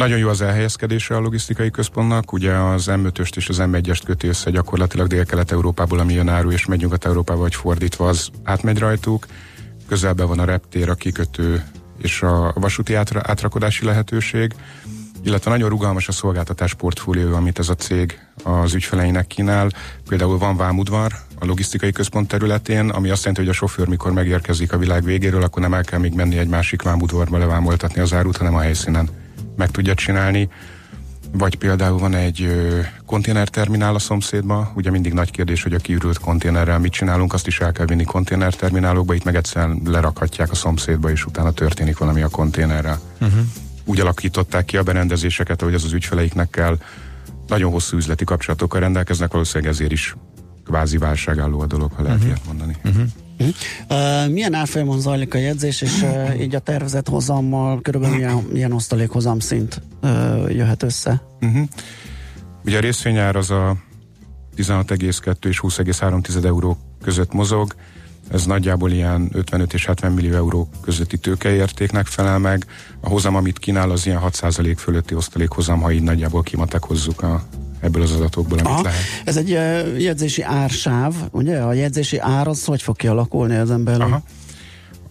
Nagyon 0.00 0.18
jó 0.18 0.28
az 0.28 0.40
elhelyezkedése 0.40 1.16
a 1.16 1.20
logisztikai 1.20 1.70
központnak, 1.70 2.32
ugye 2.32 2.52
az 2.52 2.86
M5-öst 2.88 3.36
és 3.36 3.48
az 3.48 3.58
M1-est 3.60 4.00
köti 4.04 4.26
össze 4.26 4.50
gyakorlatilag 4.50 5.06
Dél-Kelet-Európából, 5.06 5.98
ami 5.98 6.12
jön 6.12 6.28
áru, 6.28 6.50
és 6.50 6.66
megy 6.66 6.80
Nyugat-Európába, 6.80 7.40
vagy 7.40 7.54
fordítva, 7.54 8.08
az 8.08 8.28
átmegy 8.42 8.78
rajtuk. 8.78 9.26
Közelben 9.88 10.26
van 10.26 10.38
a 10.38 10.44
reptér, 10.44 10.88
a 10.88 10.94
kikötő 10.94 11.64
és 11.98 12.22
a 12.22 12.52
vasúti 12.54 12.94
átra- 12.94 13.30
átrakodási 13.30 13.84
lehetőség, 13.84 14.54
illetve 15.22 15.50
nagyon 15.50 15.68
rugalmas 15.68 16.08
a 16.08 16.12
szolgáltatás 16.12 16.74
portfólió, 16.74 17.34
amit 17.34 17.58
ez 17.58 17.68
a 17.68 17.74
cég 17.74 18.18
az 18.42 18.74
ügyfeleinek 18.74 19.26
kínál. 19.26 19.70
Például 20.08 20.38
van 20.38 20.56
vámudvar 20.56 21.12
a 21.38 21.46
logisztikai 21.46 21.92
központ 21.92 22.28
területén, 22.28 22.88
ami 22.88 23.10
azt 23.10 23.20
jelenti, 23.20 23.40
hogy 23.40 23.50
a 23.50 23.58
sofőr 23.58 23.88
mikor 23.88 24.12
megérkezik 24.12 24.72
a 24.72 24.78
világ 24.78 25.04
végéről, 25.04 25.42
akkor 25.42 25.62
nem 25.62 25.74
el 25.74 25.84
kell 25.84 25.98
még 25.98 26.14
menni 26.14 26.38
egy 26.38 26.48
másik 26.48 26.82
vámudvarba 26.82 27.38
levámoltatni 27.38 28.00
az 28.00 28.12
árut, 28.12 28.36
hanem 28.36 28.54
a 28.54 28.60
helyszínen 28.60 29.19
meg 29.60 29.70
tudja 29.70 29.94
csinálni. 29.94 30.48
Vagy 31.32 31.54
például 31.56 31.98
van 31.98 32.14
egy 32.14 32.48
konténerterminál 33.06 33.94
a 33.94 33.98
szomszédba, 33.98 34.72
ugye 34.74 34.90
mindig 34.90 35.12
nagy 35.12 35.30
kérdés, 35.30 35.62
hogy 35.62 35.74
a 35.74 35.78
kiürült 35.78 36.18
konténerrel 36.18 36.78
mit 36.78 36.92
csinálunk, 36.92 37.32
azt 37.32 37.46
is 37.46 37.60
el 37.60 37.72
kell 37.72 37.86
vinni 37.86 38.04
konténerterminálokba, 38.04 39.14
itt 39.14 39.24
meg 39.24 39.36
egyszerűen 39.36 39.80
lerakhatják 39.84 40.50
a 40.50 40.54
szomszédba, 40.54 41.10
és 41.10 41.26
utána 41.26 41.50
történik 41.50 41.98
valami 41.98 42.22
a 42.22 42.28
konténerrel. 42.28 43.00
Uh-huh. 43.20 43.40
Úgy 43.84 44.00
alakították 44.00 44.64
ki 44.64 44.76
a 44.76 44.82
berendezéseket, 44.82 45.62
hogy 45.62 45.74
az 45.74 45.84
az 45.84 45.92
ügyfeleiknek 45.92 46.50
kell. 46.50 46.78
Nagyon 47.46 47.70
hosszú 47.72 47.96
üzleti 47.96 48.24
kapcsolatokkal 48.24 48.80
rendelkeznek, 48.80 49.32
valószínűleg 49.32 49.72
ezért 49.72 49.92
is 49.92 50.16
kvázi 50.64 50.98
válságálló 50.98 51.60
a 51.60 51.66
dolog, 51.66 51.92
ha 51.92 52.02
lehet 52.02 52.18
Mhm. 52.18 52.26
ilyet 52.26 52.46
mondani. 52.46 52.76
Uh, 53.40 54.28
milyen 54.28 54.54
árfolyamon 54.54 55.00
zajlik 55.00 55.34
a 55.34 55.38
jegyzés, 55.38 55.82
és 55.82 56.02
uh, 56.02 56.40
így 56.40 56.54
a 56.54 56.58
tervezett 56.58 57.08
hozammal 57.08 57.80
körülbelül 57.80 58.16
milyen, 58.16 58.46
milyen 58.52 58.72
osztalékhozam 58.72 59.38
szint 59.38 59.82
uh, 60.02 60.54
jöhet 60.54 60.82
össze? 60.82 61.22
Uh-huh. 61.40 61.68
Ugye 62.64 62.76
a 62.76 62.80
részvényár 62.80 63.36
az 63.36 63.50
a 63.50 63.76
16,2 64.56 65.46
és 65.46 65.60
20,3 65.62 66.44
euró 66.44 66.78
között 67.02 67.32
mozog, 67.32 67.74
ez 68.30 68.46
nagyjából 68.46 68.90
ilyen 68.90 69.30
55 69.32 69.74
és 69.74 69.86
70 69.86 70.12
millió 70.12 70.34
euró 70.34 70.68
közötti 70.80 71.18
tőkeértéknek 71.18 72.06
felel 72.06 72.38
meg. 72.38 72.66
A 73.00 73.08
hozam, 73.08 73.34
amit 73.34 73.58
kínál, 73.58 73.90
az 73.90 74.06
ilyen 74.06 74.20
6% 74.22 74.74
fölötti 74.76 75.14
osztalékhozam, 75.14 75.80
ha 75.80 75.92
így 75.92 76.02
nagyjából 76.02 76.42
kimatekozzuk 76.42 77.22
a, 77.22 77.42
ebből 77.80 78.02
az 78.02 78.12
adatokból, 78.12 78.58
amit 78.58 78.70
Aha. 78.70 78.82
lehet. 78.82 79.00
Ez 79.24 79.36
egy 79.36 79.52
uh, 79.52 80.00
jegyzési 80.00 80.42
ársáv, 80.42 81.14
ugye? 81.30 81.58
A 81.58 81.72
jegyzési 81.72 82.18
ár 82.18 82.48
az 82.48 82.64
hogy 82.64 82.82
fog 82.82 82.96
kialakulni 82.96 83.54
ezen 83.54 83.84
belül? 83.84 84.02
Aha. 84.02 84.22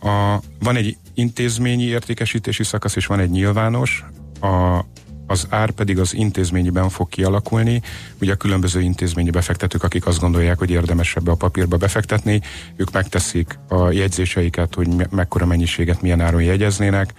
A, 0.01 0.41
van 0.59 0.75
egy 0.75 0.97
intézményi 1.13 1.83
értékesítési 1.83 2.63
szakasz, 2.63 2.95
és 2.95 3.05
van 3.05 3.19
egy 3.19 3.29
nyilvános. 3.29 4.05
A, 4.41 4.85
az 5.27 5.47
ár 5.49 5.71
pedig 5.71 5.99
az 5.99 6.13
intézményiben 6.13 6.89
fog 6.89 7.09
kialakulni. 7.09 7.81
Ugye 8.21 8.33
a 8.33 8.35
különböző 8.35 8.81
intézményi 8.81 9.29
befektetők, 9.29 9.83
akik 9.83 10.05
azt 10.05 10.19
gondolják, 10.19 10.57
hogy 10.57 10.69
érdemes 10.69 11.15
ebbe 11.15 11.31
a 11.31 11.35
papírba 11.35 11.77
befektetni, 11.77 12.41
ők 12.75 12.91
megteszik 12.91 13.59
a 13.67 13.91
jegyzéseiket, 13.91 14.75
hogy 14.75 14.87
me- 14.87 15.11
mekkora 15.11 15.45
mennyiséget 15.45 16.01
milyen 16.01 16.21
áron 16.21 16.41
jegyeznének. 16.41 17.13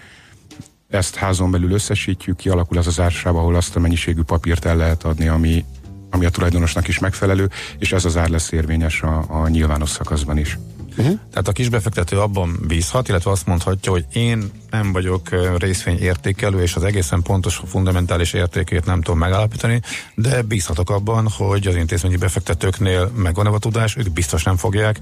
Ezt 0.91 1.15
házon 1.15 1.51
belül 1.51 1.73
összesítjük, 1.73 2.37
kialakul 2.37 2.79
az 2.79 2.87
az 2.87 3.01
ársáv, 3.01 3.37
ahol 3.37 3.55
azt 3.55 3.77
a 3.77 3.81
mennyiségű 3.81 4.23
papírt 4.23 4.65
el 4.65 4.77
lehet 4.77 5.05
adni, 5.05 5.29
ami, 5.29 5.65
ami 6.11 6.25
a 6.25 6.31
tulajdonosnak 6.31 6.89
is 6.89 6.99
megfelelő, 6.99 7.51
és 7.79 7.93
ez 7.93 8.05
az 8.05 8.17
ár 8.17 8.29
lesz 8.29 8.53
érvényes 8.53 9.03
a, 9.03 9.25
a 9.29 9.49
nyilvános 9.49 9.91
szakaszban 9.91 10.39
is. 10.39 10.59
Uh-huh. 10.91 11.19
Tehát 11.31 11.49
a 11.49 11.53
kisbefektető 11.53 12.21
abban 12.21 12.59
bízhat, 12.67 13.09
illetve 13.09 13.31
azt 13.31 13.47
mondhatja, 13.47 13.93
hogy 13.93 14.07
én 14.13 14.51
nem 14.71 14.93
vagyok 14.93 15.31
ö, 15.31 15.57
részvény 15.59 15.99
értékelő, 15.99 16.63
és 16.63 16.75
az 16.75 16.85
egészen 16.85 17.23
pontos 17.23 17.61
fundamentális 17.67 18.33
értékét 18.33 18.85
nem 18.85 19.03
tudom 19.03 19.19
megállapítani, 19.19 19.81
de 20.15 20.43
bízhatok 20.43 20.91
abban, 20.91 21.29
hogy 21.29 21.67
az 21.67 21.75
intézményi 21.77 22.17
befektetőknél 22.17 23.11
megvan 23.17 23.47
a 23.47 23.59
tudás, 23.59 23.97
ők 23.97 24.11
biztos 24.13 24.43
nem 24.43 24.57
fogják 24.57 24.99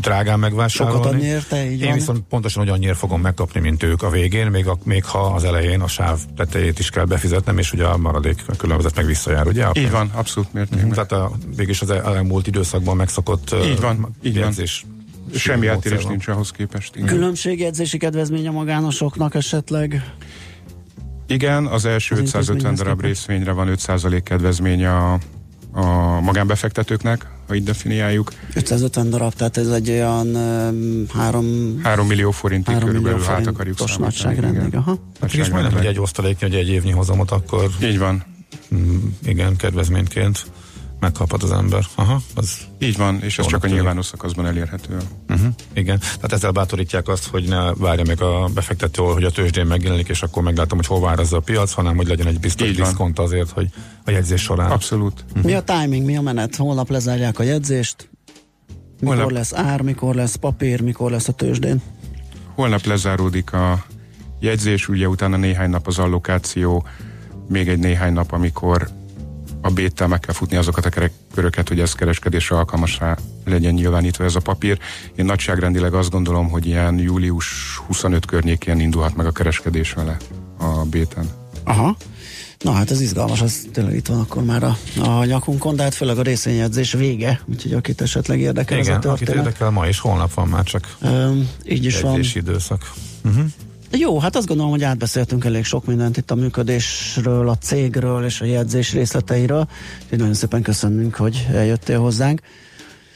drágán 0.00 0.38
megvásárolni. 0.38 0.96
Sokat 1.02 1.12
adni 1.14 1.26
érte, 1.26 1.70
így 1.70 1.80
Én 1.80 1.86
van. 1.86 1.94
viszont 1.94 2.20
pontosan 2.28 2.62
ugyannyira 2.62 2.94
fogom 2.94 3.20
megkapni, 3.20 3.60
mint 3.60 3.82
ők 3.82 4.02
a 4.02 4.10
végén, 4.10 4.46
még, 4.46 4.66
a, 4.66 4.78
még 4.84 5.04
ha 5.04 5.18
az 5.18 5.44
elején 5.44 5.80
a 5.80 5.88
sáv 5.88 6.18
tetejét 6.36 6.78
is 6.78 6.90
kell 6.90 7.04
befizetnem, 7.04 7.58
és 7.58 7.72
ugye 7.72 7.84
a 7.84 7.96
maradék 7.96 8.44
különbözet 8.56 8.96
meg 8.96 9.06
visszajár, 9.06 9.46
ugye? 9.46 9.64
A 9.64 9.68
Így 9.68 9.72
pénz. 9.72 9.90
van, 9.90 10.10
abszolút 10.14 10.52
mértékben. 10.52 10.88
Tehát 10.90 11.12
a, 11.12 11.30
végig 11.56 11.76
az 11.80 11.90
el- 11.90 12.14
elmúlt 12.14 12.46
időszakban 12.46 12.96
megszokott 12.96 13.54
Így 13.64 13.80
van, 13.80 14.16
így 14.22 14.38
van. 14.40 14.52
Semmi 15.34 15.66
van. 15.66 15.80
nincs 16.08 16.28
ahhoz 16.28 16.50
képest. 16.50 16.96
Igen. 16.96 17.06
Különbségjegyzési 17.08 17.98
kedvezmény 17.98 18.48
a 18.48 18.52
magánosoknak 18.52 19.34
esetleg? 19.34 20.12
Igen, 21.26 21.66
az 21.66 21.84
első 21.84 22.14
Az 22.14 22.20
550 22.20 22.42
intézményhez 22.54 22.78
darab 22.78 23.00
képest. 23.00 23.26
részvényre 23.26 23.52
van 23.52 23.68
5% 23.76 24.20
kedvezmény 24.24 24.84
a, 24.84 25.12
a 25.72 26.20
magánbefektetőknek, 26.20 27.26
ha 27.48 27.54
így 27.54 27.62
definiáljuk. 27.64 28.32
550 28.54 29.10
darab, 29.10 29.32
tehát 29.34 29.56
ez 29.56 29.68
egy 29.68 29.90
olyan 29.90 30.26
um, 30.36 31.04
három 31.14 31.78
3 31.82 32.06
millió 32.06 32.30
forintig 32.30 32.74
3 32.74 32.88
millió 32.88 33.02
körülbelül 33.02 33.34
hát 33.34 33.46
akarjuk 33.46 33.76
forintos 33.76 34.10
számítani. 34.12 34.36
nagyságrendig. 34.36 34.74
Aha. 34.74 34.98
Hát 35.20 35.32
és 35.34 35.48
majdnem, 35.48 35.72
hogy 35.72 35.86
egy 35.86 35.98
osztaléknyi, 35.98 36.46
hogy 36.48 36.56
egy 36.58 36.68
évnyi 36.68 36.90
hozamot, 36.90 37.30
akkor 37.30 37.70
Így 37.82 37.98
van. 37.98 38.24
mm, 38.74 38.96
igen, 39.24 39.56
kedvezményként 39.56 40.46
megkaphat 41.00 41.42
az 41.42 41.50
ember. 41.50 41.84
Aha, 41.94 42.20
az 42.34 42.58
Így 42.78 42.96
van, 42.96 43.20
és 43.22 43.38
ez 43.38 43.46
csak 43.46 43.54
a 43.54 43.58
tűnik. 43.60 43.76
nyilvános 43.76 44.06
szakaszban 44.06 44.46
elérhető. 44.46 44.96
Uh-huh. 45.28 45.46
Igen, 45.72 45.98
tehát 45.98 46.32
ezzel 46.32 46.50
bátorítják 46.50 47.08
azt, 47.08 47.26
hogy 47.26 47.48
ne 47.48 47.72
várja 47.74 48.04
meg 48.04 48.22
a 48.22 48.48
befektető, 48.54 49.02
hogy 49.02 49.24
a 49.24 49.30
tőzsdén 49.30 49.66
megjelenik, 49.66 50.08
és 50.08 50.22
akkor 50.22 50.42
meglátom, 50.42 50.78
hogy 50.78 50.86
hol 50.86 51.00
vár 51.00 51.18
ez 51.18 51.32
a 51.32 51.40
piac, 51.40 51.72
hanem 51.72 51.96
hogy 51.96 52.06
legyen 52.08 52.26
egy 52.26 52.40
biztos 52.40 52.68
Így 52.68 52.78
van. 52.78 52.86
diszkont 52.88 53.18
azért, 53.18 53.50
hogy 53.50 53.68
a 54.04 54.10
jegyzés 54.10 54.42
során. 54.42 54.70
Abszolút. 54.70 55.24
Mi 55.42 55.54
a 55.54 55.62
timing, 55.62 56.04
mi 56.04 56.16
a 56.16 56.20
menet? 56.20 56.56
Holnap 56.56 56.90
lezárják 56.90 57.38
a 57.38 57.42
jegyzést? 57.42 58.10
Mikor 59.00 59.14
Holnap. 59.14 59.30
lesz 59.32 59.52
ár, 59.54 59.80
mikor 59.80 60.14
lesz 60.14 60.34
papír, 60.34 60.80
mikor 60.80 61.10
lesz 61.10 61.28
a 61.28 61.32
tőzsdén? 61.32 61.82
holnap 62.54 62.84
lezáródik 62.84 63.52
a 63.52 63.84
jegyzés, 64.40 64.88
ugye 64.88 65.08
utána 65.08 65.36
néhány 65.36 65.70
nap 65.70 65.86
az 65.86 65.98
allokáció, 65.98 66.86
még 67.48 67.68
egy 67.68 67.78
néhány 67.78 68.12
nap, 68.12 68.32
amikor 68.32 68.88
a 69.60 69.70
béttel 69.70 70.08
meg 70.08 70.20
kell 70.20 70.34
futni 70.34 70.56
azokat 70.56 70.86
a 70.86 70.88
kerek, 70.88 71.12
köröket, 71.34 71.68
hogy 71.68 71.80
ez 71.80 71.92
kereskedésre 71.92 72.56
alkalmasá 72.56 73.16
legyen 73.44 73.74
nyilvánítva 73.74 74.24
ez 74.24 74.34
a 74.34 74.40
papír. 74.40 74.78
Én 75.16 75.24
nagyságrendileg 75.24 75.94
azt 75.94 76.10
gondolom, 76.10 76.48
hogy 76.48 76.66
ilyen 76.66 76.98
július 76.98 77.76
25 77.86 78.26
környékén 78.26 78.80
indulhat 78.80 79.16
meg 79.16 79.26
a 79.26 79.32
kereskedés 79.32 79.92
vele 79.92 80.16
a 80.58 80.84
béten. 80.84 81.28
Aha. 81.64 81.96
Na 82.58 82.72
hát 82.72 82.90
ez 82.90 83.00
izgalmas, 83.00 83.40
ez 83.40 83.60
tényleg 83.72 83.94
itt 83.94 84.06
van 84.06 84.20
akkor 84.20 84.44
már 84.44 84.62
a, 84.62 84.76
a 85.00 85.24
nyakunkon, 85.24 85.76
de 85.76 85.82
hát 85.82 85.94
főleg 85.94 86.18
a 86.18 86.22
részvényedzés 86.22 86.92
vége, 86.92 87.40
úgyhogy 87.46 87.72
akit 87.72 88.00
esetleg 88.00 88.40
érdekel 88.40 88.78
Igen, 88.78 88.96
ez 88.98 89.04
a 89.04 89.08
akit 89.10 89.26
történet. 89.26 89.46
érdekel, 89.46 89.70
ma 89.70 89.86
és 89.86 89.98
holnap 89.98 90.34
van 90.34 90.48
már 90.48 90.62
csak 90.62 90.96
Öm, 91.00 91.48
így 91.64 91.84
is 91.84 92.00
van. 92.00 92.20
időszak. 92.34 92.92
Uh-huh. 93.24 93.44
Jó, 93.90 94.18
hát 94.18 94.36
azt 94.36 94.46
gondolom, 94.46 94.70
hogy 94.70 94.82
átbeszéltünk 94.82 95.44
elég 95.44 95.64
sok 95.64 95.86
mindent 95.86 96.16
itt 96.16 96.30
a 96.30 96.34
működésről, 96.34 97.48
a 97.48 97.56
cégről 97.56 98.24
és 98.24 98.40
a 98.40 98.44
jegyzés 98.44 98.92
részleteiről. 98.92 99.68
Úgyhogy 100.02 100.18
nagyon 100.18 100.34
szépen 100.34 100.62
köszönünk, 100.62 101.14
hogy 101.14 101.46
eljöttél 101.52 102.00
hozzánk. 102.00 102.40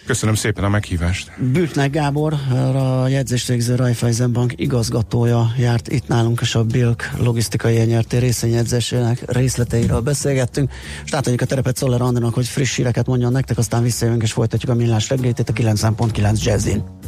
Köszönöm 0.06 0.34
szépen 0.34 0.64
a 0.64 0.68
meghívást. 0.68 1.32
Bültnek 1.52 1.90
Gábor, 1.90 2.32
a 2.76 3.08
jegyzésvégző 3.08 3.74
Raiffeisen 3.74 4.32
Bank 4.32 4.52
igazgatója 4.56 5.52
járt 5.58 5.88
itt 5.88 6.06
nálunk, 6.08 6.40
és 6.40 6.54
a 6.54 6.64
Bilk 6.64 7.10
logisztikai 7.18 7.76
nyerté 7.84 8.16
részvényedzésének 8.18 9.32
részleteiről 9.32 10.00
beszélgettünk. 10.00 10.70
És 11.04 11.12
átadjuk 11.12 11.40
a 11.40 11.44
terepet 11.44 11.76
Szoller 11.76 12.00
Andrának, 12.00 12.34
hogy 12.34 12.46
friss 12.46 12.76
híreket 12.76 13.06
mondjon 13.06 13.32
nektek, 13.32 13.58
aztán 13.58 13.82
visszajövünk 13.82 14.22
és 14.22 14.32
folytatjuk 14.32 14.70
a 14.70 14.74
millás 14.74 15.08
reggelyt 15.08 15.38
itt 15.38 15.48
a 15.48 15.52
9.9 15.52 16.44
Jazzin. 16.44 17.01